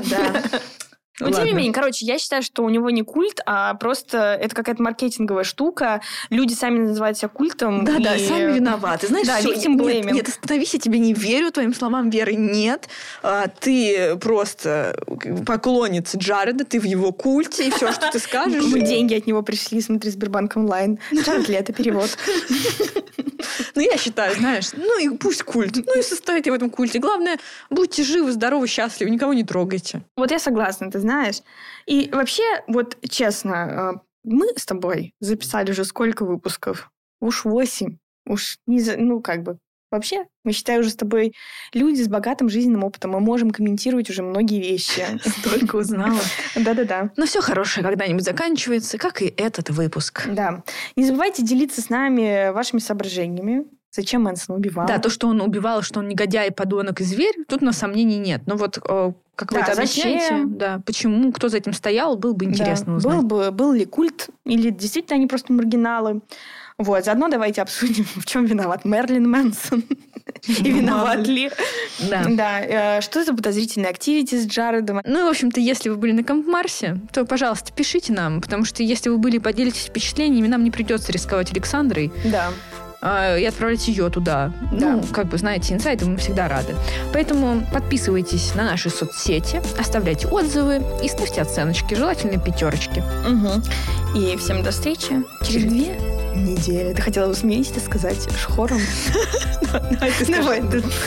да. 1.22 1.30
Но 1.30 1.36
тем 1.36 1.46
не 1.46 1.54
менее, 1.54 1.74
короче, 1.74 2.06
я 2.06 2.18
считаю, 2.20 2.44
что 2.44 2.64
у 2.64 2.70
него 2.70 2.90
не 2.90 3.04
культ, 3.04 3.40
а 3.46 3.74
просто 3.76 4.38
это 4.42 4.56
какая-то 4.56 4.82
маркетинговая 4.84 5.44
штука. 5.44 6.02
Люди 6.30 6.54
сами 6.54 6.80
называют 6.80 7.18
себя 7.18 7.30
культом. 7.30 7.86
Да, 7.86 7.98
да, 8.00 8.16
и- 8.16 8.28
сами 8.28 8.54
виноваты. 8.54 9.08
Знаешь, 9.08 9.28
Да, 9.28 9.40
victim 9.42 9.76
нет, 9.76 9.82
blaming. 9.82 10.12
Нет, 10.14 10.28
остановись, 10.30 10.74
я 10.74 10.80
тебе 10.80 11.00
не 11.00 11.14
верю, 11.14 11.52
твоим 11.52 11.74
словам 11.74 12.10
веры 12.10 12.34
нет. 12.34 12.88
А, 13.24 13.48
ты 13.48 14.16
просто 14.18 14.98
поклонница 15.46 16.18
Джареда, 16.18 16.66
ты 16.66 16.80
в 16.80 16.84
его 16.84 17.12
культе, 17.12 17.68
и 17.68 17.72
все, 17.72 17.92
что 17.92 18.12
ты 18.12 18.20
скажешь. 18.20 18.64
Мы 18.66 18.82
деньги 18.82 19.16
от 19.16 19.28
него 19.28 19.42
пришли, 19.42 19.82
смотри, 19.82 20.10
Сбербанк 20.12 20.56
онлайн. 20.58 21.00
Джаред 21.14 21.50
Лето, 21.50 21.74
перевод. 21.74 22.10
Ну, 23.76 23.82
я 23.82 23.98
считаю, 23.98 24.36
знаешь, 24.36 24.70
ну 24.74 25.00
и 25.00 25.10
пусть 25.18 25.44
культ. 25.44 25.78
Ну 25.86 25.98
и 25.98 26.02
состоите 26.02 26.52
в 26.52 26.54
этом 26.54 26.70
культе. 26.70 27.00
Главное, 27.00 27.38
будьте 27.70 28.04
живы, 28.04 28.32
здоровы, 28.32 28.68
счастливы, 28.68 29.10
никого 29.10 29.34
не 29.34 29.44
трогайте. 29.44 30.04
Вот 30.16 30.32
я 30.32 30.40
согласна, 30.40 30.92
ты 30.92 31.00
знаешь. 31.00 31.11
И 31.86 32.10
вообще, 32.12 32.64
вот 32.68 32.98
честно, 33.10 33.94
э, 33.96 34.00
мы 34.24 34.48
с 34.56 34.66
тобой 34.66 35.14
записали 35.20 35.72
уже 35.72 35.86
сколько 35.86 36.26
выпусков? 36.26 36.92
Уж 37.20 37.46
восемь. 37.46 37.98
Уж 38.26 38.58
не 38.68 38.80
за... 38.80 38.98
Ну, 38.98 39.22
как 39.22 39.44
бы, 39.44 39.58
Вообще, 39.92 40.26
мы, 40.46 40.54
считаю, 40.54 40.80
уже 40.80 40.90
с 40.90 40.96
тобой 40.96 41.34
люди 41.74 42.02
с 42.02 42.08
богатым 42.08 42.48
жизненным 42.48 42.86
опытом. 42.86 43.12
Мы 43.12 43.20
можем 43.20 43.52
комментировать 43.52 44.10
уже 44.10 44.24
многие 44.24 44.62
вещи. 44.62 45.06
Только 45.44 45.76
узнала. 45.76 46.20
Да-да-да. 46.56 47.12
Но 47.18 47.26
все 47.26 47.42
хорошее 47.42 47.86
когда-нибудь 47.86 48.24
заканчивается, 48.24 48.98
как 48.98 49.22
и 49.22 49.26
этот 49.26 49.70
выпуск. 49.70 50.28
Да. 50.28 50.64
Не 50.96 51.06
забывайте 51.06 51.44
делиться 51.44 51.82
с 51.82 51.90
нами 51.90 52.52
вашими 52.52 52.80
соображениями. 52.80 53.66
Зачем 53.92 54.24
Мэнсон 54.24 54.56
убивал? 54.56 54.88
Да, 54.88 55.00
то, 55.00 55.10
что 55.10 55.28
он 55.28 55.42
убивал, 55.42 55.82
что 55.82 56.00
он 56.00 56.08
негодяй, 56.08 56.52
подонок 56.52 57.02
и 57.02 57.04
зверь, 57.04 57.36
тут 57.48 57.62
на 57.62 57.74
сомнений 57.74 58.18
нет. 58.20 58.42
Но 58.46 58.56
вот 58.56 58.78
э, 58.78 59.12
как 59.36 59.52
вы 59.52 59.58
Да, 59.60 59.64
это 59.66 59.74
объясняете, 59.74 60.20
зачем? 60.22 60.58
да, 60.58 60.82
почему, 60.86 61.34
кто 61.34 61.50
за 61.50 61.58
этим 61.58 61.74
стоял, 61.74 62.16
было 62.16 62.32
бы 62.34 62.46
интересно 62.46 62.94
Да. 62.94 62.98
узнать. 62.98 63.16
Был, 63.24 63.24
бы, 63.24 63.52
был 63.52 63.74
ли 63.74 63.86
культ, 63.86 64.30
или 64.46 64.70
действительно 64.70 65.18
они 65.18 65.28
просто 65.28 65.52
маргиналы. 65.52 66.22
Вот, 66.78 67.04
заодно 67.06 67.28
давайте 67.28 67.62
обсудим, 67.62 68.06
в 68.16 68.26
чем 68.26 68.46
виноват 68.46 68.86
Мерлин 68.86 69.30
Мэнсон. 69.30 69.84
И 70.48 70.72
виноват 70.72 71.28
ли. 71.28 71.52
Да. 72.10 72.26
Да, 72.30 72.62
э, 72.62 73.02
что 73.02 73.24
за 73.24 73.34
подозрительные 73.36 73.90
активити 73.90 74.36
с 74.36 74.48
Джаредом? 74.48 75.02
Ну 75.06 75.20
и, 75.20 75.24
в 75.24 75.28
общем-то, 75.28 75.60
если 75.60 75.90
вы 75.90 75.98
были 75.98 76.14
на 76.14 76.24
Камп 76.24 76.48
Марсе, 76.48 76.98
то, 77.14 77.26
пожалуйста, 77.26 77.72
пишите 77.74 78.14
нам, 78.14 78.42
потому 78.42 78.66
что 78.66 78.82
если 78.82 79.10
вы 79.10 79.18
были, 79.18 79.38
поделитесь 79.38 79.86
впечатлениями, 79.86 80.48
нам 80.48 80.64
не 80.64 80.72
придется 80.72 81.12
рисковать 81.12 81.52
Александрой 81.52 82.12
Да. 82.26 82.50
А, 83.02 83.36
и 83.36 83.44
отправлять 83.46 83.88
ее 83.88 84.10
туда. 84.10 84.52
Да. 84.72 84.98
Ну, 84.98 85.04
как 85.12 85.28
бы, 85.28 85.38
знаете, 85.38 85.74
инсайты 85.74 86.06
мы 86.06 86.18
всегда 86.18 86.48
рады. 86.48 86.76
Поэтому 87.14 87.66
подписывайтесь 87.74 88.54
на 88.56 88.64
наши 88.64 88.90
соцсети, 88.90 89.62
оставляйте 89.80 90.28
отзывы 90.28 90.82
и 91.04 91.08
ставьте 91.08 91.42
оценочки, 91.42 91.96
желательно 91.96 92.40
пятерочки. 92.40 93.04
Мгм. 93.28 93.64
И 94.16 94.38
всем 94.38 94.62
до 94.62 94.72
встречи 94.72 95.24
через 95.44 95.64
две 95.64 95.98
недели. 96.36 96.94
Ты 96.94 97.02
хотела 97.02 97.32
это 97.32 97.80
сказать 97.80 98.28
хором? 98.46 98.80
Давай 100.28 100.62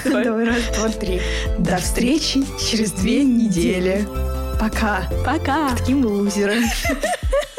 давай, 0.05 0.45
раз, 0.47 0.63
два, 0.75 0.89
три. 0.89 1.21
До 1.59 1.77
встречи 1.77 2.45
через 2.59 2.93
две 2.93 3.23
недели. 3.23 4.07
Пока. 4.59 5.03
Пока! 5.25 5.71
Таким 5.77 6.05
лузером. 6.05 6.65